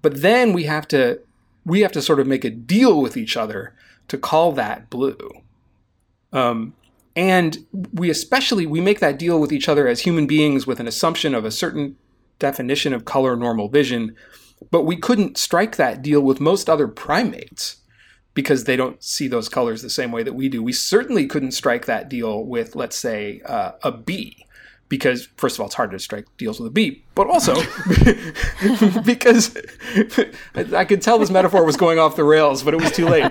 But 0.00 0.22
then 0.22 0.52
we 0.52 0.64
have 0.64 0.86
to 0.88 1.20
we 1.64 1.80
have 1.80 1.92
to 1.92 2.02
sort 2.02 2.20
of 2.20 2.26
make 2.26 2.44
a 2.44 2.50
deal 2.50 3.00
with 3.00 3.16
each 3.16 3.36
other 3.36 3.74
to 4.08 4.16
call 4.16 4.52
that 4.52 4.88
blue. 4.88 5.30
Um, 6.32 6.74
and 7.16 7.66
we 7.92 8.10
especially 8.10 8.66
we 8.66 8.80
make 8.80 9.00
that 9.00 9.18
deal 9.18 9.40
with 9.40 9.52
each 9.52 9.68
other 9.68 9.88
as 9.88 10.00
human 10.00 10.26
beings 10.26 10.66
with 10.66 10.78
an 10.78 10.86
assumption 10.86 11.34
of 11.34 11.44
a 11.44 11.50
certain 11.50 11.96
definition 12.38 12.92
of 12.92 13.04
color 13.04 13.36
normal 13.36 13.68
vision 13.68 14.14
but 14.70 14.84
we 14.84 14.96
couldn't 14.96 15.38
strike 15.38 15.76
that 15.76 16.02
deal 16.02 16.20
with 16.20 16.40
most 16.40 16.68
other 16.68 16.88
primates 16.88 17.76
because 18.34 18.64
they 18.64 18.76
don't 18.76 19.02
see 19.02 19.28
those 19.28 19.48
colors 19.48 19.82
the 19.82 19.90
same 19.90 20.12
way 20.12 20.22
that 20.22 20.34
we 20.34 20.48
do. 20.48 20.62
We 20.62 20.72
certainly 20.72 21.26
couldn't 21.26 21.52
strike 21.52 21.86
that 21.86 22.08
deal 22.08 22.44
with, 22.44 22.76
let's 22.76 22.96
say, 22.96 23.40
uh, 23.44 23.72
a 23.82 23.90
bee. 23.90 24.46
Because 24.88 25.28
first 25.36 25.56
of 25.56 25.60
all, 25.60 25.66
it's 25.66 25.74
hard 25.74 25.90
to 25.90 25.98
strike 25.98 26.24
deals 26.38 26.58
with 26.58 26.68
a 26.68 26.70
bee, 26.70 27.04
but 27.14 27.26
also 27.26 27.54
because 29.04 29.54
I 30.54 30.84
could 30.86 31.02
tell 31.02 31.18
this 31.18 31.30
metaphor 31.30 31.64
was 31.64 31.76
going 31.76 31.98
off 31.98 32.16
the 32.16 32.24
rails, 32.24 32.62
but 32.62 32.72
it 32.72 32.80
was 32.80 32.92
too 32.92 33.06
late. 33.06 33.30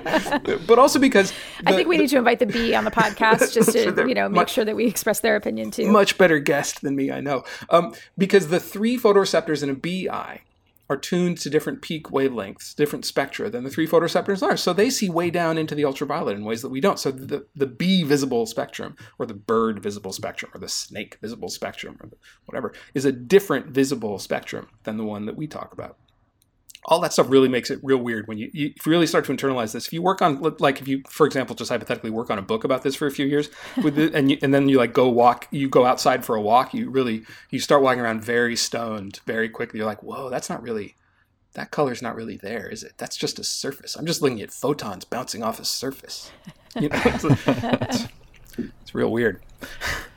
But 0.68 0.78
also 0.78 1.00
because 1.00 1.32
the, 1.32 1.70
I 1.70 1.72
think 1.76 1.88
we 1.88 1.98
need 1.98 2.10
to 2.10 2.18
invite 2.18 2.40
the 2.40 2.46
bee 2.46 2.76
on 2.76 2.84
the 2.84 2.92
podcast 2.92 3.54
just 3.56 3.72
to 3.72 4.08
you 4.08 4.14
know 4.14 4.30
make 4.30 4.36
much, 4.36 4.54
sure 4.54 4.66
that 4.66 4.76
we 4.76 4.86
express 4.86 5.22
their 5.22 5.36
opinion 5.36 5.72
too. 5.72 5.90
Much 5.90 6.18
better 6.18 6.38
guest 6.40 6.82
than 6.82 6.96
me, 6.96 7.12
I 7.12 7.22
know. 7.22 7.44
Um, 7.70 7.96
because 8.18 8.50
the 8.50 8.60
three 8.60 8.98
photoreceptors 8.98 9.64
in 9.64 9.70
a 9.70 9.74
bee 9.74 10.10
eye 10.10 10.42
are 10.90 10.98
tuned 10.98 11.38
to 11.40 11.50
different 11.50 11.82
peak 11.82 12.08
wavelengths, 12.08 12.76
different 12.76 13.06
spectra 13.06 13.50
than 13.50 13.64
the 13.64 13.70
three 13.70 13.88
photoreceptors 13.88 14.42
are. 14.42 14.58
So 14.58 14.74
they 14.74 14.90
see 14.90 15.10
way 15.10 15.30
down 15.30 15.58
into 15.58 15.76
the 15.76 15.86
ultraviolet 15.86 16.38
in 16.38 16.46
ways 16.46 16.62
that 16.62 16.70
we 16.70 16.82
don't. 16.82 17.00
So 17.00 17.12
the, 17.12 17.46
the 17.56 17.68
bee 17.68 18.04
visible 18.04 18.46
spectrum, 18.46 18.96
or 19.20 19.26
the 19.26 19.34
bird 19.34 19.82
visible 19.82 20.14
spectrum, 20.14 20.52
or 20.54 20.60
the 20.60 20.70
snake 20.70 21.18
visible 21.22 21.50
spectrum, 21.50 21.98
or 22.02 22.10
whatever, 22.46 22.74
is 22.94 23.06
a 23.06 23.12
different 23.12 23.68
visible 23.68 24.20
spectrum 24.20 24.70
than 24.84 24.98
the 24.98 25.04
one 25.04 25.26
that 25.26 25.36
we 25.36 25.48
talk 25.48 25.74
about 25.74 25.98
all 26.86 27.00
that 27.02 27.14
stuff 27.14 27.30
really 27.30 27.50
makes 27.50 27.70
it 27.70 27.80
real 27.84 27.98
weird 27.98 28.28
when 28.28 28.38
you, 28.38 28.50
you, 28.54 28.68
you 28.68 28.74
really 28.86 29.08
start 29.08 29.26
to 29.26 29.34
internalize 29.34 29.74
this. 29.74 29.88
If 29.88 29.94
you 29.94 30.02
work 30.02 30.22
on 30.22 30.42
like 30.60 30.82
if 30.82 30.88
you, 30.88 31.04
for 31.10 31.26
example, 31.26 31.56
just 31.56 31.70
hypothetically 31.70 32.10
work 32.10 32.30
on 32.30 32.38
a 32.38 32.42
book 32.42 32.64
about 32.64 32.84
this 32.84 32.96
for 32.96 33.08
a 33.08 33.12
few 33.12 33.26
years, 33.26 33.50
with 33.84 33.98
it, 34.00 34.14
and 34.14 34.32
you, 34.32 34.38
and 34.42 34.54
then 34.54 34.70
you 34.70 34.78
like 34.78 34.94
go 34.94 35.10
walk, 35.10 35.48
you 35.52 35.70
go 35.70 35.86
outside 35.86 36.26
for 36.26 36.36
a 36.36 36.42
walk, 36.42 36.74
you 36.74 36.90
really 36.90 37.24
you 37.50 37.60
start 37.60 37.82
walking 37.82 38.02
around 38.02 38.24
very 38.24 38.56
stoned 38.56 39.20
very 39.26 39.50
quickly. 39.50 39.80
You're 39.80 39.88
like, 39.88 40.04
whoa, 40.04 40.30
that's 40.30 40.50
not 40.50 40.62
really 40.62 40.96
that 41.54 41.72
color's 41.72 42.04
not 42.04 42.16
really 42.16 42.38
there, 42.38 42.70
is 42.70 42.84
it? 42.84 42.94
That's 42.98 43.18
just 43.18 43.40
a 43.40 43.44
surface. 43.44 43.96
I'm 43.96 44.06
just 44.06 44.22
looking 44.22 44.42
at 44.42 44.52
photons 44.52 45.06
bouncing 45.06 45.44
off 45.44 45.60
a 45.60 45.66
surface. 45.66 46.32
You 46.76 46.90
know, 46.90 47.02
it's, 47.06 47.24
it's, 47.24 48.08
it's 48.60 48.94
real 48.94 49.12
weird. 49.12 49.42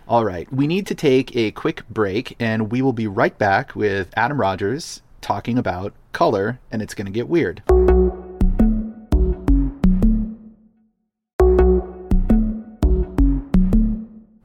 All 0.07 0.26
right, 0.26 0.52
we 0.52 0.67
need 0.67 0.87
to 0.88 0.95
take 0.95 1.35
a 1.35 1.52
quick 1.52 1.88
break, 1.88 2.37
and 2.38 2.71
we 2.71 2.83
will 2.83 2.93
be 2.93 3.07
right 3.07 3.38
back 3.38 3.75
with 3.75 4.11
Adam 4.14 4.38
Rogers 4.38 5.00
talking 5.20 5.58
about 5.58 5.92
color, 6.12 6.60
and 6.70 6.82
it's 6.82 6.94
going 6.94 7.06
to 7.06 7.12
get 7.12 7.28
weird. 7.28 7.62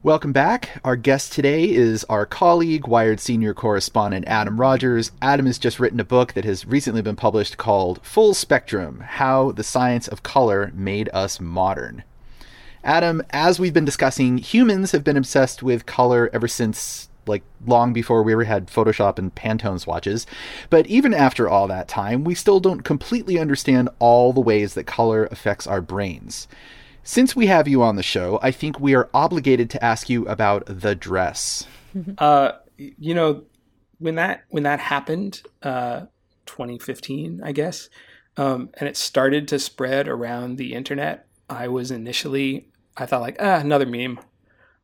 Welcome 0.06 0.32
back. 0.32 0.80
Our 0.84 0.94
guest 0.94 1.32
today 1.32 1.68
is 1.68 2.04
our 2.04 2.26
colleague, 2.26 2.86
Wired 2.86 3.18
senior 3.18 3.52
correspondent 3.52 4.28
Adam 4.28 4.60
Rogers. 4.60 5.10
Adam 5.20 5.46
has 5.46 5.58
just 5.58 5.80
written 5.80 5.98
a 5.98 6.04
book 6.04 6.34
that 6.34 6.44
has 6.44 6.64
recently 6.64 7.02
been 7.02 7.16
published 7.16 7.56
called 7.56 8.00
Full 8.04 8.32
Spectrum 8.32 9.00
How 9.00 9.50
the 9.50 9.64
Science 9.64 10.06
of 10.06 10.22
Color 10.22 10.70
Made 10.76 11.10
Us 11.12 11.40
Modern. 11.40 12.04
Adam, 12.84 13.20
as 13.30 13.58
we've 13.58 13.74
been 13.74 13.84
discussing, 13.84 14.38
humans 14.38 14.92
have 14.92 15.02
been 15.02 15.16
obsessed 15.16 15.60
with 15.60 15.86
color 15.86 16.30
ever 16.32 16.46
since 16.46 17.08
like 17.26 17.42
long 17.66 17.92
before 17.92 18.22
we 18.22 18.32
ever 18.32 18.44
had 18.44 18.68
Photoshop 18.68 19.18
and 19.18 19.34
Pantone 19.34 19.80
swatches. 19.80 20.26
But 20.70 20.86
even 20.86 21.14
after 21.14 21.48
all 21.48 21.66
that 21.68 21.88
time, 21.88 22.24
we 22.24 22.34
still 22.34 22.60
don't 22.60 22.82
completely 22.82 23.38
understand 23.38 23.88
all 23.98 24.32
the 24.32 24.40
ways 24.40 24.74
that 24.74 24.84
color 24.84 25.26
affects 25.26 25.66
our 25.66 25.80
brains. 25.80 26.48
Since 27.02 27.36
we 27.36 27.46
have 27.46 27.68
you 27.68 27.82
on 27.82 27.96
the 27.96 28.02
show, 28.02 28.40
I 28.42 28.50
think 28.50 28.80
we 28.80 28.94
are 28.94 29.08
obligated 29.14 29.70
to 29.70 29.84
ask 29.84 30.10
you 30.10 30.26
about 30.26 30.64
the 30.66 30.94
dress. 30.94 31.66
Uh, 32.18 32.52
you 32.76 33.14
know, 33.14 33.44
when 33.98 34.16
that 34.16 34.44
when 34.50 34.64
that 34.64 34.80
happened, 34.80 35.40
uh, 35.62 36.00
2015, 36.44 37.40
I 37.42 37.52
guess, 37.52 37.88
um, 38.36 38.70
and 38.78 38.88
it 38.88 38.96
started 38.96 39.48
to 39.48 39.58
spread 39.58 40.08
around 40.08 40.56
the 40.56 40.74
internet. 40.74 41.26
I 41.48 41.68
was 41.68 41.90
initially, 41.90 42.68
I 42.96 43.06
thought 43.06 43.22
like, 43.22 43.36
ah, 43.40 43.60
another 43.60 43.86
meme, 43.86 44.20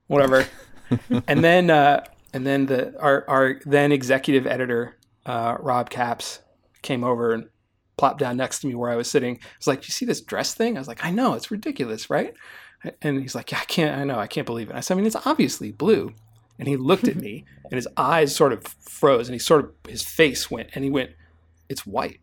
whatever. 0.06 0.46
and 1.28 1.44
then, 1.44 1.70
uh, 1.70 2.04
and 2.32 2.46
then 2.46 2.66
the 2.66 2.98
our 3.00 3.24
our 3.28 3.60
then 3.66 3.92
executive 3.92 4.46
editor, 4.46 4.96
uh, 5.26 5.56
Rob 5.60 5.90
Capps, 5.90 6.40
came 6.82 7.04
over 7.04 7.32
and 7.32 7.48
plopped 7.96 8.18
down 8.18 8.36
next 8.36 8.60
to 8.60 8.66
me 8.66 8.74
where 8.74 8.90
I 8.90 8.96
was 8.96 9.10
sitting. 9.10 9.36
I 9.36 9.46
was 9.58 9.66
like, 9.66 9.86
"You 9.86 9.92
see 9.92 10.06
this 10.06 10.20
dress 10.20 10.54
thing?" 10.54 10.76
I 10.76 10.80
was 10.80 10.88
like, 10.88 11.04
"I 11.04 11.10
know, 11.10 11.34
it's 11.34 11.50
ridiculous, 11.50 12.10
right?" 12.10 12.34
And 13.00 13.20
he's 13.20 13.34
like, 13.34 13.52
"Yeah, 13.52 13.58
I 13.60 13.64
can't. 13.64 13.98
I 13.98 14.04
know, 14.04 14.18
I 14.18 14.26
can't 14.26 14.46
believe 14.46 14.70
it." 14.70 14.76
I 14.76 14.80
said, 14.80 14.94
"I 14.94 14.96
mean, 14.96 15.06
it's 15.06 15.26
obviously 15.26 15.72
blue." 15.72 16.14
And 16.58 16.68
he 16.68 16.76
looked 16.76 17.08
at 17.08 17.16
me, 17.16 17.44
and 17.64 17.74
his 17.74 17.88
eyes 17.96 18.34
sort 18.34 18.52
of 18.52 18.64
froze, 18.64 19.28
and 19.28 19.34
he 19.34 19.38
sort 19.38 19.64
of 19.64 19.90
his 19.90 20.02
face 20.02 20.50
went, 20.50 20.70
and 20.74 20.84
he 20.84 20.90
went, 20.90 21.10
"It's 21.68 21.86
white." 21.86 22.20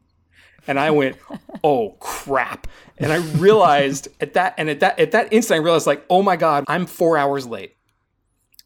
And 0.67 0.79
I 0.79 0.91
went, 0.91 1.17
"Oh 1.63 1.91
crap!" 1.99 2.67
And 2.97 3.11
I 3.13 3.17
realized 3.37 4.07
at 4.19 4.33
that, 4.33 4.55
and 4.57 4.69
at 4.69 4.79
that, 4.81 4.99
at 4.99 5.11
that 5.11 5.31
instant, 5.31 5.59
I 5.59 5.63
realized 5.63 5.87
like, 5.87 6.05
"Oh 6.09 6.23
my 6.23 6.35
god, 6.35 6.65
I'm 6.67 6.85
four 6.85 7.17
hours 7.17 7.45
late." 7.45 7.75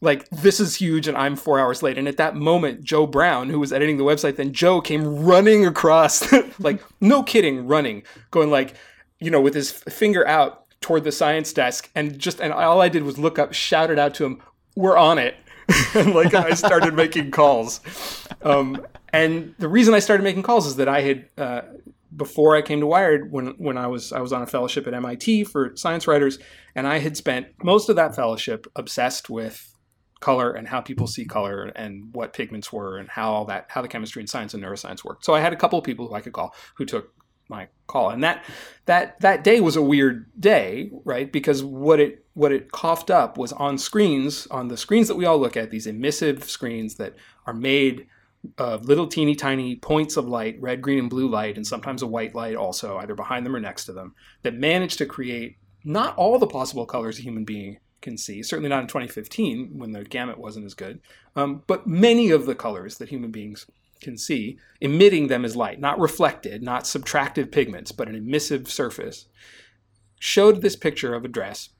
Like 0.04 0.28
this 0.28 0.60
is 0.60 0.74
huge, 0.74 1.08
and 1.08 1.16
I'm 1.16 1.34
four 1.34 1.58
hours 1.58 1.82
late. 1.82 1.96
And 1.96 2.06
at 2.06 2.18
that 2.18 2.36
moment, 2.36 2.84
Joe 2.84 3.06
Brown, 3.06 3.48
who 3.48 3.58
was 3.58 3.72
editing 3.72 3.96
the 3.96 4.04
website, 4.04 4.36
then 4.36 4.52
Joe 4.52 4.80
came 4.80 5.24
running 5.24 5.64
across, 5.64 6.30
like 6.58 6.84
no 7.00 7.22
kidding, 7.22 7.66
running, 7.66 8.02
going 8.30 8.50
like, 8.50 8.74
you 9.18 9.30
know, 9.30 9.40
with 9.40 9.54
his 9.54 9.70
finger 9.72 10.26
out 10.26 10.66
toward 10.82 11.04
the 11.04 11.12
science 11.12 11.54
desk, 11.54 11.90
and 11.94 12.18
just 12.18 12.40
and 12.40 12.52
all 12.52 12.82
I 12.82 12.90
did 12.90 13.02
was 13.02 13.18
look 13.18 13.38
up, 13.38 13.54
shouted 13.54 13.98
out 13.98 14.14
to 14.16 14.26
him, 14.26 14.42
"We're 14.76 14.98
on 14.98 15.18
it." 15.18 15.36
and 15.94 16.14
like 16.14 16.34
I 16.34 16.52
started 16.52 16.92
making 17.04 17.30
calls. 17.30 17.80
Um, 18.42 18.86
and 19.12 19.54
the 19.58 19.68
reason 19.68 19.94
I 19.94 20.00
started 20.00 20.22
making 20.22 20.42
calls 20.42 20.66
is 20.66 20.76
that 20.76 20.88
I 20.88 21.00
had 21.00 21.28
uh, 21.38 21.62
before 22.14 22.54
I 22.54 22.62
came 22.62 22.80
to 22.80 22.86
Wired, 22.86 23.32
when 23.32 23.54
when 23.56 23.78
I 23.78 23.86
was 23.86 24.12
I 24.12 24.20
was 24.20 24.32
on 24.32 24.42
a 24.42 24.46
fellowship 24.46 24.86
at 24.86 24.94
MIT 24.94 25.44
for 25.44 25.74
science 25.76 26.06
writers, 26.06 26.38
and 26.74 26.86
I 26.86 26.98
had 26.98 27.16
spent 27.16 27.46
most 27.62 27.88
of 27.88 27.96
that 27.96 28.14
fellowship 28.14 28.66
obsessed 28.76 29.30
with 29.30 29.73
color 30.24 30.52
and 30.52 30.66
how 30.66 30.80
people 30.80 31.06
see 31.06 31.26
color 31.26 31.64
and 31.76 32.14
what 32.14 32.32
pigments 32.32 32.72
were 32.72 32.96
and 32.96 33.10
how 33.10 33.30
all 33.30 33.44
that 33.44 33.66
how 33.68 33.82
the 33.82 33.88
chemistry 33.88 34.22
and 34.22 34.30
science 34.30 34.54
and 34.54 34.62
neuroscience 34.64 35.04
worked. 35.04 35.24
So 35.24 35.34
I 35.34 35.40
had 35.40 35.52
a 35.52 35.56
couple 35.56 35.78
of 35.78 35.84
people 35.84 36.08
who 36.08 36.14
I 36.14 36.22
could 36.22 36.32
call 36.32 36.54
who 36.76 36.86
took 36.86 37.12
my 37.50 37.68
call 37.86 38.08
and 38.08 38.24
that 38.24 38.42
that 38.86 39.20
that 39.20 39.44
day 39.44 39.60
was 39.60 39.76
a 39.76 39.82
weird 39.82 40.24
day 40.40 40.90
right 41.04 41.30
because 41.30 41.62
what 41.62 42.00
it 42.00 42.24
what 42.32 42.52
it 42.52 42.72
coughed 42.72 43.10
up 43.10 43.36
was 43.36 43.52
on 43.52 43.76
screens 43.76 44.46
on 44.46 44.68
the 44.68 44.78
screens 44.78 45.08
that 45.08 45.14
we 45.14 45.26
all 45.26 45.38
look 45.38 45.54
at 45.54 45.70
these 45.70 45.86
emissive 45.86 46.44
screens 46.44 46.94
that 46.94 47.14
are 47.46 47.52
made 47.52 48.06
of 48.56 48.86
little 48.86 49.06
teeny 49.06 49.34
tiny 49.34 49.76
points 49.76 50.16
of 50.16 50.26
light 50.26 50.56
red 50.58 50.80
green 50.80 51.00
and 51.00 51.10
blue 51.10 51.28
light 51.28 51.56
and 51.56 51.66
sometimes 51.66 52.00
a 52.00 52.06
white 52.06 52.34
light 52.34 52.56
also 52.56 52.96
either 52.96 53.14
behind 53.14 53.44
them 53.44 53.54
or 53.54 53.60
next 53.60 53.84
to 53.84 53.92
them 53.92 54.14
that 54.40 54.54
manage 54.54 54.96
to 54.96 55.04
create 55.04 55.58
not 55.84 56.16
all 56.16 56.38
the 56.38 56.46
possible 56.46 56.86
colors 56.86 57.18
a 57.18 57.22
human 57.22 57.44
being 57.44 57.76
can 58.04 58.16
see 58.16 58.42
certainly 58.42 58.68
not 58.68 58.82
in 58.82 58.86
2015 58.86 59.72
when 59.76 59.90
the 59.90 60.04
gamut 60.04 60.38
wasn't 60.38 60.64
as 60.64 60.74
good 60.74 61.00
um, 61.34 61.62
but 61.66 61.86
many 61.86 62.30
of 62.30 62.46
the 62.46 62.54
colors 62.54 62.98
that 62.98 63.08
human 63.08 63.32
beings 63.32 63.66
can 64.04 64.16
see, 64.16 64.58
emitting 64.80 65.26
them 65.26 65.44
as 65.44 65.56
light, 65.56 65.80
not 65.80 65.98
reflected, 65.98 66.62
not 66.62 66.84
subtractive 66.84 67.50
pigments, 67.50 67.90
but 67.90 68.08
an 68.08 68.14
emissive 68.14 68.70
surface, 68.70 69.26
showed 70.20 70.62
this 70.62 70.76
picture 70.76 71.14
of 71.14 71.24
a 71.24 71.28
dress 71.28 71.70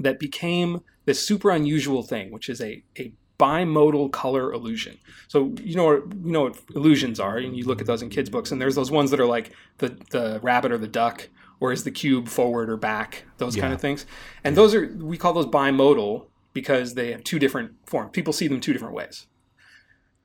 that 0.00 0.18
became 0.18 0.82
this 1.06 1.24
super 1.24 1.50
unusual 1.50 2.02
thing, 2.02 2.30
which 2.30 2.50
is 2.50 2.60
a, 2.60 2.82
a 2.98 3.12
bimodal 3.38 4.10
color 4.12 4.52
illusion. 4.52 4.98
So 5.28 5.54
you 5.62 5.76
know 5.76 5.92
you 5.92 6.32
know 6.32 6.42
what 6.44 6.58
illusions 6.74 7.20
are, 7.20 7.38
and 7.38 7.56
you 7.56 7.64
look 7.64 7.80
at 7.80 7.86
those 7.86 8.02
in 8.02 8.10
kids' 8.10 8.28
books, 8.28 8.50
and 8.52 8.60
there's 8.60 8.74
those 8.74 8.90
ones 8.90 9.10
that 9.10 9.20
are 9.20 9.26
like 9.26 9.52
the 9.78 9.96
the 10.10 10.40
rabbit 10.42 10.72
or 10.72 10.78
the 10.78 10.88
duck, 10.88 11.28
or 11.60 11.72
is 11.72 11.84
the 11.84 11.90
cube 11.90 12.28
forward 12.28 12.68
or 12.68 12.76
back, 12.76 13.24
those 13.38 13.56
yeah. 13.56 13.62
kind 13.62 13.72
of 13.72 13.80
things. 13.80 14.06
And 14.44 14.54
yeah. 14.54 14.62
those 14.62 14.74
are 14.74 14.86
we 14.98 15.16
call 15.16 15.32
those 15.32 15.46
bimodal 15.46 16.26
because 16.52 16.94
they 16.94 17.12
have 17.12 17.24
two 17.24 17.38
different 17.38 17.72
forms. 17.86 18.10
People 18.12 18.32
see 18.32 18.48
them 18.48 18.60
two 18.60 18.72
different 18.72 18.94
ways. 18.94 19.26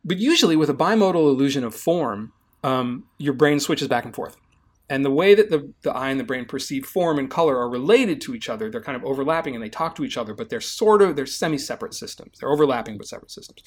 But 0.03 0.17
usually, 0.17 0.55
with 0.55 0.69
a 0.69 0.73
bimodal 0.73 1.29
illusion 1.29 1.63
of 1.63 1.75
form, 1.75 2.33
um, 2.63 3.05
your 3.17 3.33
brain 3.33 3.59
switches 3.59 3.87
back 3.87 4.05
and 4.05 4.15
forth. 4.15 4.37
And 4.89 5.05
the 5.05 5.11
way 5.11 5.35
that 5.35 5.49
the, 5.49 5.71
the 5.83 5.93
eye 5.93 6.09
and 6.09 6.19
the 6.19 6.23
brain 6.25 6.43
perceive 6.43 6.85
form 6.85 7.17
and 7.17 7.31
color 7.31 7.57
are 7.57 7.69
related 7.69 8.19
to 8.21 8.35
each 8.35 8.49
other, 8.49 8.69
they're 8.69 8.81
kind 8.81 8.97
of 8.97 9.05
overlapping 9.05 9.55
and 9.55 9.63
they 9.63 9.69
talk 9.69 9.95
to 9.95 10.03
each 10.03 10.17
other, 10.17 10.33
but 10.33 10.49
they're 10.49 10.59
sort 10.59 11.01
of 11.01 11.15
they're 11.15 11.25
semi-separate 11.25 11.93
systems. 11.93 12.39
They're 12.39 12.51
overlapping 12.51 12.97
but 12.97 13.07
separate 13.07 13.31
systems. 13.31 13.63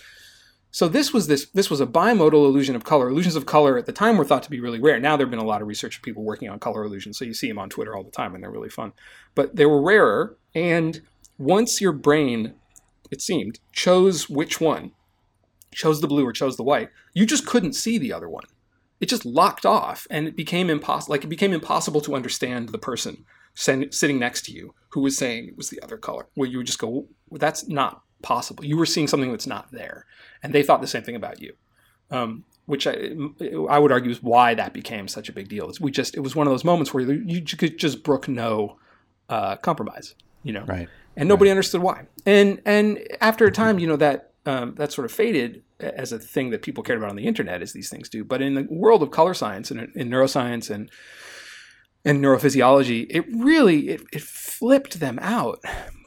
So 0.74 0.88
this 0.88 1.12
was 1.12 1.28
this 1.28 1.46
this 1.50 1.70
was 1.70 1.80
a 1.80 1.86
bimodal 1.86 2.32
illusion 2.32 2.74
of 2.74 2.82
color. 2.82 3.08
Illusions 3.08 3.36
of 3.36 3.46
color 3.46 3.78
at 3.78 3.86
the 3.86 3.92
time 3.92 4.16
were 4.16 4.24
thought 4.24 4.42
to 4.42 4.50
be 4.50 4.58
really 4.58 4.80
rare. 4.80 4.98
Now 4.98 5.16
there 5.16 5.24
have 5.24 5.30
been 5.30 5.38
a 5.38 5.44
lot 5.44 5.62
of 5.62 5.68
research 5.68 5.98
of 5.98 6.02
people 6.02 6.24
working 6.24 6.48
on 6.48 6.58
color 6.58 6.82
illusions, 6.82 7.16
so 7.16 7.24
you 7.24 7.32
see 7.32 7.46
them 7.46 7.60
on 7.60 7.70
Twitter 7.70 7.94
all 7.94 8.02
the 8.02 8.10
time, 8.10 8.34
and 8.34 8.42
they're 8.42 8.50
really 8.50 8.68
fun. 8.68 8.92
But 9.36 9.54
they 9.54 9.66
were 9.66 9.80
rarer, 9.80 10.36
and 10.52 11.00
once 11.38 11.80
your 11.80 11.92
brain, 11.92 12.54
it 13.12 13.22
seemed, 13.22 13.60
chose 13.72 14.28
which 14.28 14.60
one 14.60 14.90
chose 15.72 16.00
the 16.00 16.08
blue 16.08 16.26
or 16.26 16.32
chose 16.32 16.56
the 16.56 16.64
white, 16.64 16.90
you 17.12 17.24
just 17.24 17.46
couldn't 17.46 17.74
see 17.74 17.96
the 17.96 18.12
other 18.12 18.28
one. 18.28 18.44
It 19.00 19.08
just 19.08 19.24
locked 19.24 19.64
off 19.64 20.08
and 20.10 20.26
it 20.26 20.34
became 20.34 20.70
impossible 20.70 21.12
like 21.12 21.22
it 21.22 21.28
became 21.28 21.52
impossible 21.52 22.00
to 22.00 22.16
understand 22.16 22.70
the 22.70 22.78
person 22.78 23.24
sitting 23.54 24.18
next 24.18 24.44
to 24.46 24.52
you 24.52 24.74
who 24.88 25.02
was 25.02 25.16
saying 25.16 25.46
it 25.46 25.56
was 25.56 25.70
the 25.70 25.80
other 25.82 25.98
color. 25.98 26.26
Where 26.34 26.48
you 26.48 26.58
would 26.58 26.66
just 26.66 26.80
go, 26.80 27.06
well, 27.28 27.38
that's 27.38 27.68
not 27.68 28.02
possible. 28.24 28.64
You 28.64 28.76
were 28.76 28.86
seeing 28.86 29.06
something 29.06 29.30
that's 29.30 29.46
not 29.46 29.70
there. 29.70 30.06
And 30.42 30.52
they 30.52 30.64
thought 30.64 30.80
the 30.80 30.88
same 30.88 31.02
thing 31.02 31.14
about 31.14 31.40
you. 31.40 31.54
Um, 32.10 32.44
which 32.66 32.86
I, 32.86 33.10
I 33.68 33.78
would 33.78 33.92
argue 33.92 34.10
is 34.10 34.22
why 34.22 34.54
that 34.54 34.72
became 34.72 35.06
such 35.06 35.28
a 35.28 35.32
big 35.32 35.48
deal. 35.48 35.70
we 35.80 35.90
just 35.90 36.16
it 36.16 36.20
was 36.20 36.34
one 36.34 36.46
of 36.46 36.52
those 36.52 36.64
moments 36.64 36.94
where 36.94 37.02
you 37.12 37.42
could 37.42 37.78
just 37.78 38.02
brook 38.02 38.26
no 38.26 38.78
uh, 39.28 39.56
compromise, 39.56 40.14
you 40.42 40.52
know, 40.52 40.64
right? 40.64 40.88
And 41.16 41.28
nobody 41.28 41.50
right. 41.50 41.56
understood 41.56 41.82
why. 41.82 42.06
And 42.24 42.62
and 42.64 43.06
after 43.20 43.44
a 43.44 43.52
time, 43.52 43.78
you 43.78 43.86
know 43.86 43.96
that 43.96 44.32
um, 44.46 44.74
that 44.76 44.92
sort 44.92 45.04
of 45.04 45.12
faded 45.12 45.62
as 45.78 46.12
a 46.12 46.18
thing 46.18 46.50
that 46.50 46.62
people 46.62 46.82
cared 46.82 46.98
about 46.98 47.10
on 47.10 47.16
the 47.16 47.26
internet, 47.26 47.60
as 47.60 47.72
these 47.72 47.90
things 47.90 48.08
do. 48.08 48.24
But 48.24 48.40
in 48.40 48.54
the 48.54 48.66
world 48.70 49.02
of 49.02 49.10
color 49.10 49.34
science 49.34 49.70
and 49.70 49.92
in 49.94 50.08
neuroscience 50.08 50.70
and 50.70 50.90
and 52.04 52.22
neurophysiology, 52.22 53.06
it 53.10 53.26
really 53.30 53.90
it, 53.90 54.02
it 54.12 54.22
flipped 54.22 55.00
them 55.00 55.18
out 55.20 55.62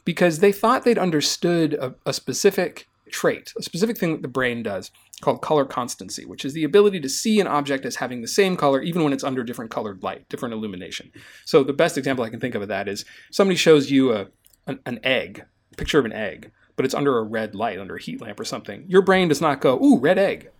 because 0.08 0.38
they 0.38 0.52
thought 0.52 0.84
they'd 0.84 0.96
understood 0.96 1.74
a, 1.74 1.94
a 2.06 2.14
specific 2.14 2.88
trait, 3.10 3.52
a 3.58 3.62
specific 3.62 3.98
thing 3.98 4.12
that 4.12 4.22
the 4.22 4.26
brain 4.26 4.62
does 4.62 4.90
called 5.20 5.42
color 5.42 5.66
constancy, 5.66 6.24
which 6.24 6.46
is 6.46 6.54
the 6.54 6.64
ability 6.64 6.98
to 6.98 7.10
see 7.10 7.40
an 7.40 7.46
object 7.46 7.84
as 7.84 7.96
having 7.96 8.22
the 8.22 8.26
same 8.26 8.56
color 8.56 8.80
even 8.80 9.04
when 9.04 9.12
it's 9.12 9.22
under 9.22 9.44
different 9.44 9.70
colored 9.70 10.02
light, 10.02 10.26
different 10.30 10.54
illumination. 10.54 11.12
So 11.44 11.62
the 11.62 11.74
best 11.74 11.98
example 11.98 12.24
I 12.24 12.30
can 12.30 12.40
think 12.40 12.54
of 12.54 12.62
of 12.62 12.68
that 12.68 12.88
is 12.88 13.04
somebody 13.30 13.56
shows 13.56 13.90
you 13.90 14.14
a 14.14 14.28
an, 14.66 14.80
an 14.86 14.98
egg, 15.02 15.44
a 15.72 15.76
picture 15.76 15.98
of 15.98 16.06
an 16.06 16.14
egg, 16.14 16.52
but 16.76 16.86
it's 16.86 16.94
under 16.94 17.18
a 17.18 17.22
red 17.22 17.54
light, 17.54 17.78
under 17.78 17.96
a 17.96 18.00
heat 18.00 18.22
lamp 18.22 18.40
or 18.40 18.46
something, 18.46 18.86
your 18.88 19.02
brain 19.02 19.28
does 19.28 19.42
not 19.42 19.60
go, 19.60 19.78
ooh, 19.78 19.98
red 19.98 20.16
egg. 20.16 20.50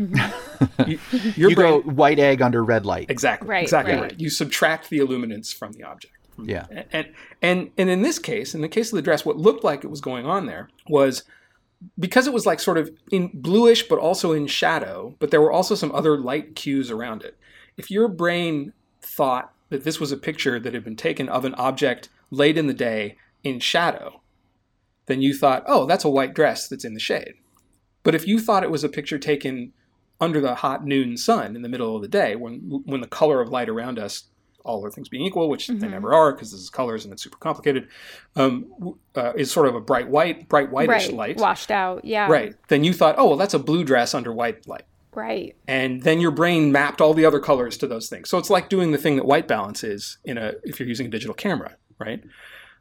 Mm-hmm. 0.00 0.90
you, 0.90 0.98
your 1.36 1.50
you 1.50 1.54
brain, 1.54 1.82
go 1.82 1.90
white 1.92 2.18
egg 2.18 2.42
under 2.42 2.64
red 2.64 2.84
light. 2.84 3.08
Exactly. 3.08 3.48
Right, 3.48 3.62
exactly 3.62 3.94
right. 3.94 4.02
right. 4.02 4.20
You 4.20 4.30
subtract 4.30 4.90
the 4.90 4.98
illuminance 4.98 5.52
from 5.52 5.74
the 5.74 5.84
object. 5.84 6.14
Yeah. 6.46 6.66
And, 6.92 7.08
and 7.42 7.70
and 7.76 7.90
in 7.90 8.02
this 8.02 8.18
case, 8.18 8.54
in 8.54 8.60
the 8.60 8.68
case 8.68 8.92
of 8.92 8.96
the 8.96 9.02
dress, 9.02 9.24
what 9.24 9.36
looked 9.36 9.64
like 9.64 9.84
it 9.84 9.90
was 9.90 10.00
going 10.00 10.26
on 10.26 10.46
there 10.46 10.68
was 10.88 11.24
because 11.98 12.26
it 12.26 12.32
was 12.32 12.46
like 12.46 12.60
sort 12.60 12.78
of 12.78 12.90
in 13.10 13.30
bluish 13.32 13.88
but 13.88 13.98
also 13.98 14.32
in 14.32 14.46
shadow, 14.46 15.14
but 15.18 15.30
there 15.30 15.40
were 15.40 15.52
also 15.52 15.74
some 15.74 15.92
other 15.92 16.18
light 16.18 16.54
cues 16.54 16.90
around 16.90 17.22
it. 17.22 17.36
If 17.76 17.90
your 17.90 18.08
brain 18.08 18.72
thought 19.00 19.52
that 19.70 19.84
this 19.84 19.98
was 20.00 20.12
a 20.12 20.16
picture 20.16 20.60
that 20.60 20.74
had 20.74 20.84
been 20.84 20.96
taken 20.96 21.28
of 21.28 21.44
an 21.44 21.54
object 21.54 22.08
late 22.30 22.58
in 22.58 22.66
the 22.66 22.74
day 22.74 23.16
in 23.42 23.60
shadow, 23.60 24.20
then 25.06 25.22
you 25.22 25.34
thought, 25.34 25.64
oh, 25.66 25.86
that's 25.86 26.04
a 26.04 26.10
white 26.10 26.34
dress 26.34 26.68
that's 26.68 26.84
in 26.84 26.94
the 26.94 27.00
shade. 27.00 27.34
But 28.02 28.14
if 28.14 28.26
you 28.26 28.40
thought 28.40 28.62
it 28.62 28.70
was 28.70 28.84
a 28.84 28.88
picture 28.88 29.18
taken 29.18 29.72
under 30.20 30.40
the 30.40 30.56
hot 30.56 30.84
noon 30.84 31.16
sun 31.16 31.56
in 31.56 31.62
the 31.62 31.68
middle 31.68 31.96
of 31.96 32.02
the 32.02 32.08
day, 32.08 32.36
when 32.36 32.82
when 32.84 33.00
the 33.00 33.06
color 33.06 33.40
of 33.40 33.48
light 33.48 33.68
around 33.68 33.98
us, 33.98 34.24
all 34.64 34.80
other 34.80 34.90
things 34.90 35.08
being 35.08 35.24
equal, 35.24 35.48
which 35.48 35.68
mm-hmm. 35.68 35.78
they 35.78 35.88
never 35.88 36.14
are 36.14 36.32
because 36.32 36.52
this 36.52 36.60
is 36.60 36.70
colors 36.70 37.04
and 37.04 37.12
it's 37.12 37.22
super 37.22 37.38
complicated, 37.38 37.88
um, 38.36 38.94
uh, 39.14 39.32
is 39.36 39.50
sort 39.50 39.66
of 39.66 39.74
a 39.74 39.80
bright 39.80 40.08
white, 40.08 40.48
bright 40.48 40.70
whitish 40.70 41.06
right. 41.06 41.14
light, 41.14 41.36
washed 41.38 41.70
out, 41.70 42.04
yeah, 42.04 42.28
right. 42.28 42.54
Then 42.68 42.84
you 42.84 42.92
thought, 42.92 43.16
oh, 43.18 43.28
well, 43.28 43.36
that's 43.36 43.54
a 43.54 43.58
blue 43.58 43.84
dress 43.84 44.14
under 44.14 44.32
white 44.32 44.66
light. 44.66 44.84
Right. 45.12 45.56
And 45.66 46.02
then 46.02 46.20
your 46.20 46.30
brain 46.30 46.70
mapped 46.70 47.00
all 47.00 47.14
the 47.14 47.24
other 47.24 47.40
colors 47.40 47.76
to 47.78 47.86
those 47.86 48.08
things. 48.08 48.30
So 48.30 48.38
it's 48.38 48.50
like 48.50 48.68
doing 48.68 48.92
the 48.92 48.98
thing 48.98 49.16
that 49.16 49.26
white 49.26 49.48
balance 49.48 49.82
is 49.82 50.18
in 50.24 50.38
a 50.38 50.52
if 50.62 50.78
you're 50.78 50.88
using 50.88 51.06
a 51.06 51.10
digital 51.10 51.34
camera, 51.34 51.76
right? 51.98 52.22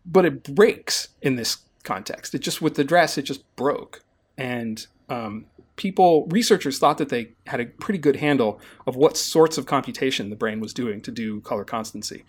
But 0.05 0.25
it 0.25 0.55
breaks 0.55 1.09
in 1.21 1.35
this 1.35 1.57
context. 1.83 2.35
It 2.35 2.39
just 2.39 2.61
with 2.61 2.75
the 2.75 2.83
dress, 2.83 3.17
it 3.17 3.23
just 3.23 3.43
broke, 3.55 4.03
and 4.37 4.85
um, 5.09 5.45
people, 5.79 6.27
researchers 6.27 6.77
thought 6.77 6.97
that 6.97 7.07
they 7.07 7.31
had 7.47 7.61
a 7.61 7.65
pretty 7.65 7.97
good 7.97 8.17
handle 8.17 8.59
of 8.85 8.97
what 8.97 9.15
sorts 9.15 9.57
of 9.57 9.65
computation 9.65 10.29
the 10.29 10.35
brain 10.35 10.59
was 10.59 10.73
doing 10.73 10.99
to 11.01 11.09
do 11.09 11.39
color 11.39 11.63
constancy. 11.63 12.25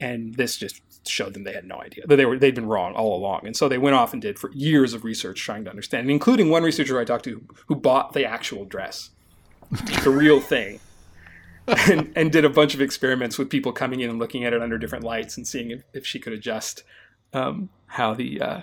And 0.00 0.36
this 0.36 0.56
just 0.56 0.80
showed 1.06 1.34
them 1.34 1.42
they 1.42 1.52
had 1.52 1.64
no 1.64 1.80
idea 1.80 2.06
that 2.06 2.14
they 2.14 2.24
were 2.24 2.38
they'd 2.38 2.54
been 2.54 2.68
wrong 2.68 2.94
all 2.94 3.16
along. 3.16 3.44
And 3.44 3.56
so 3.56 3.68
they 3.68 3.76
went 3.76 3.96
off 3.96 4.12
and 4.12 4.22
did 4.22 4.38
for 4.38 4.52
years 4.52 4.94
of 4.94 5.02
research 5.02 5.42
trying 5.42 5.64
to 5.64 5.70
understand, 5.70 6.08
including 6.10 6.48
one 6.48 6.62
researcher 6.62 6.98
I 6.98 7.04
talked 7.04 7.24
to 7.24 7.44
who 7.66 7.74
bought 7.74 8.12
the 8.12 8.24
actual 8.24 8.64
dress, 8.64 9.10
the 10.04 10.10
real 10.10 10.40
thing. 10.40 10.78
and, 11.88 12.12
and 12.16 12.32
did 12.32 12.44
a 12.44 12.50
bunch 12.50 12.74
of 12.74 12.80
experiments 12.80 13.38
with 13.38 13.48
people 13.48 13.70
coming 13.70 14.00
in 14.00 14.10
and 14.10 14.18
looking 14.18 14.44
at 14.44 14.52
it 14.52 14.60
under 14.60 14.76
different 14.78 15.04
lights 15.04 15.36
and 15.36 15.46
seeing 15.46 15.70
if, 15.70 15.84
if 15.92 16.04
she 16.04 16.18
could 16.18 16.32
adjust 16.32 16.82
um, 17.32 17.68
how 17.86 18.12
the 18.12 18.40
uh, 18.40 18.60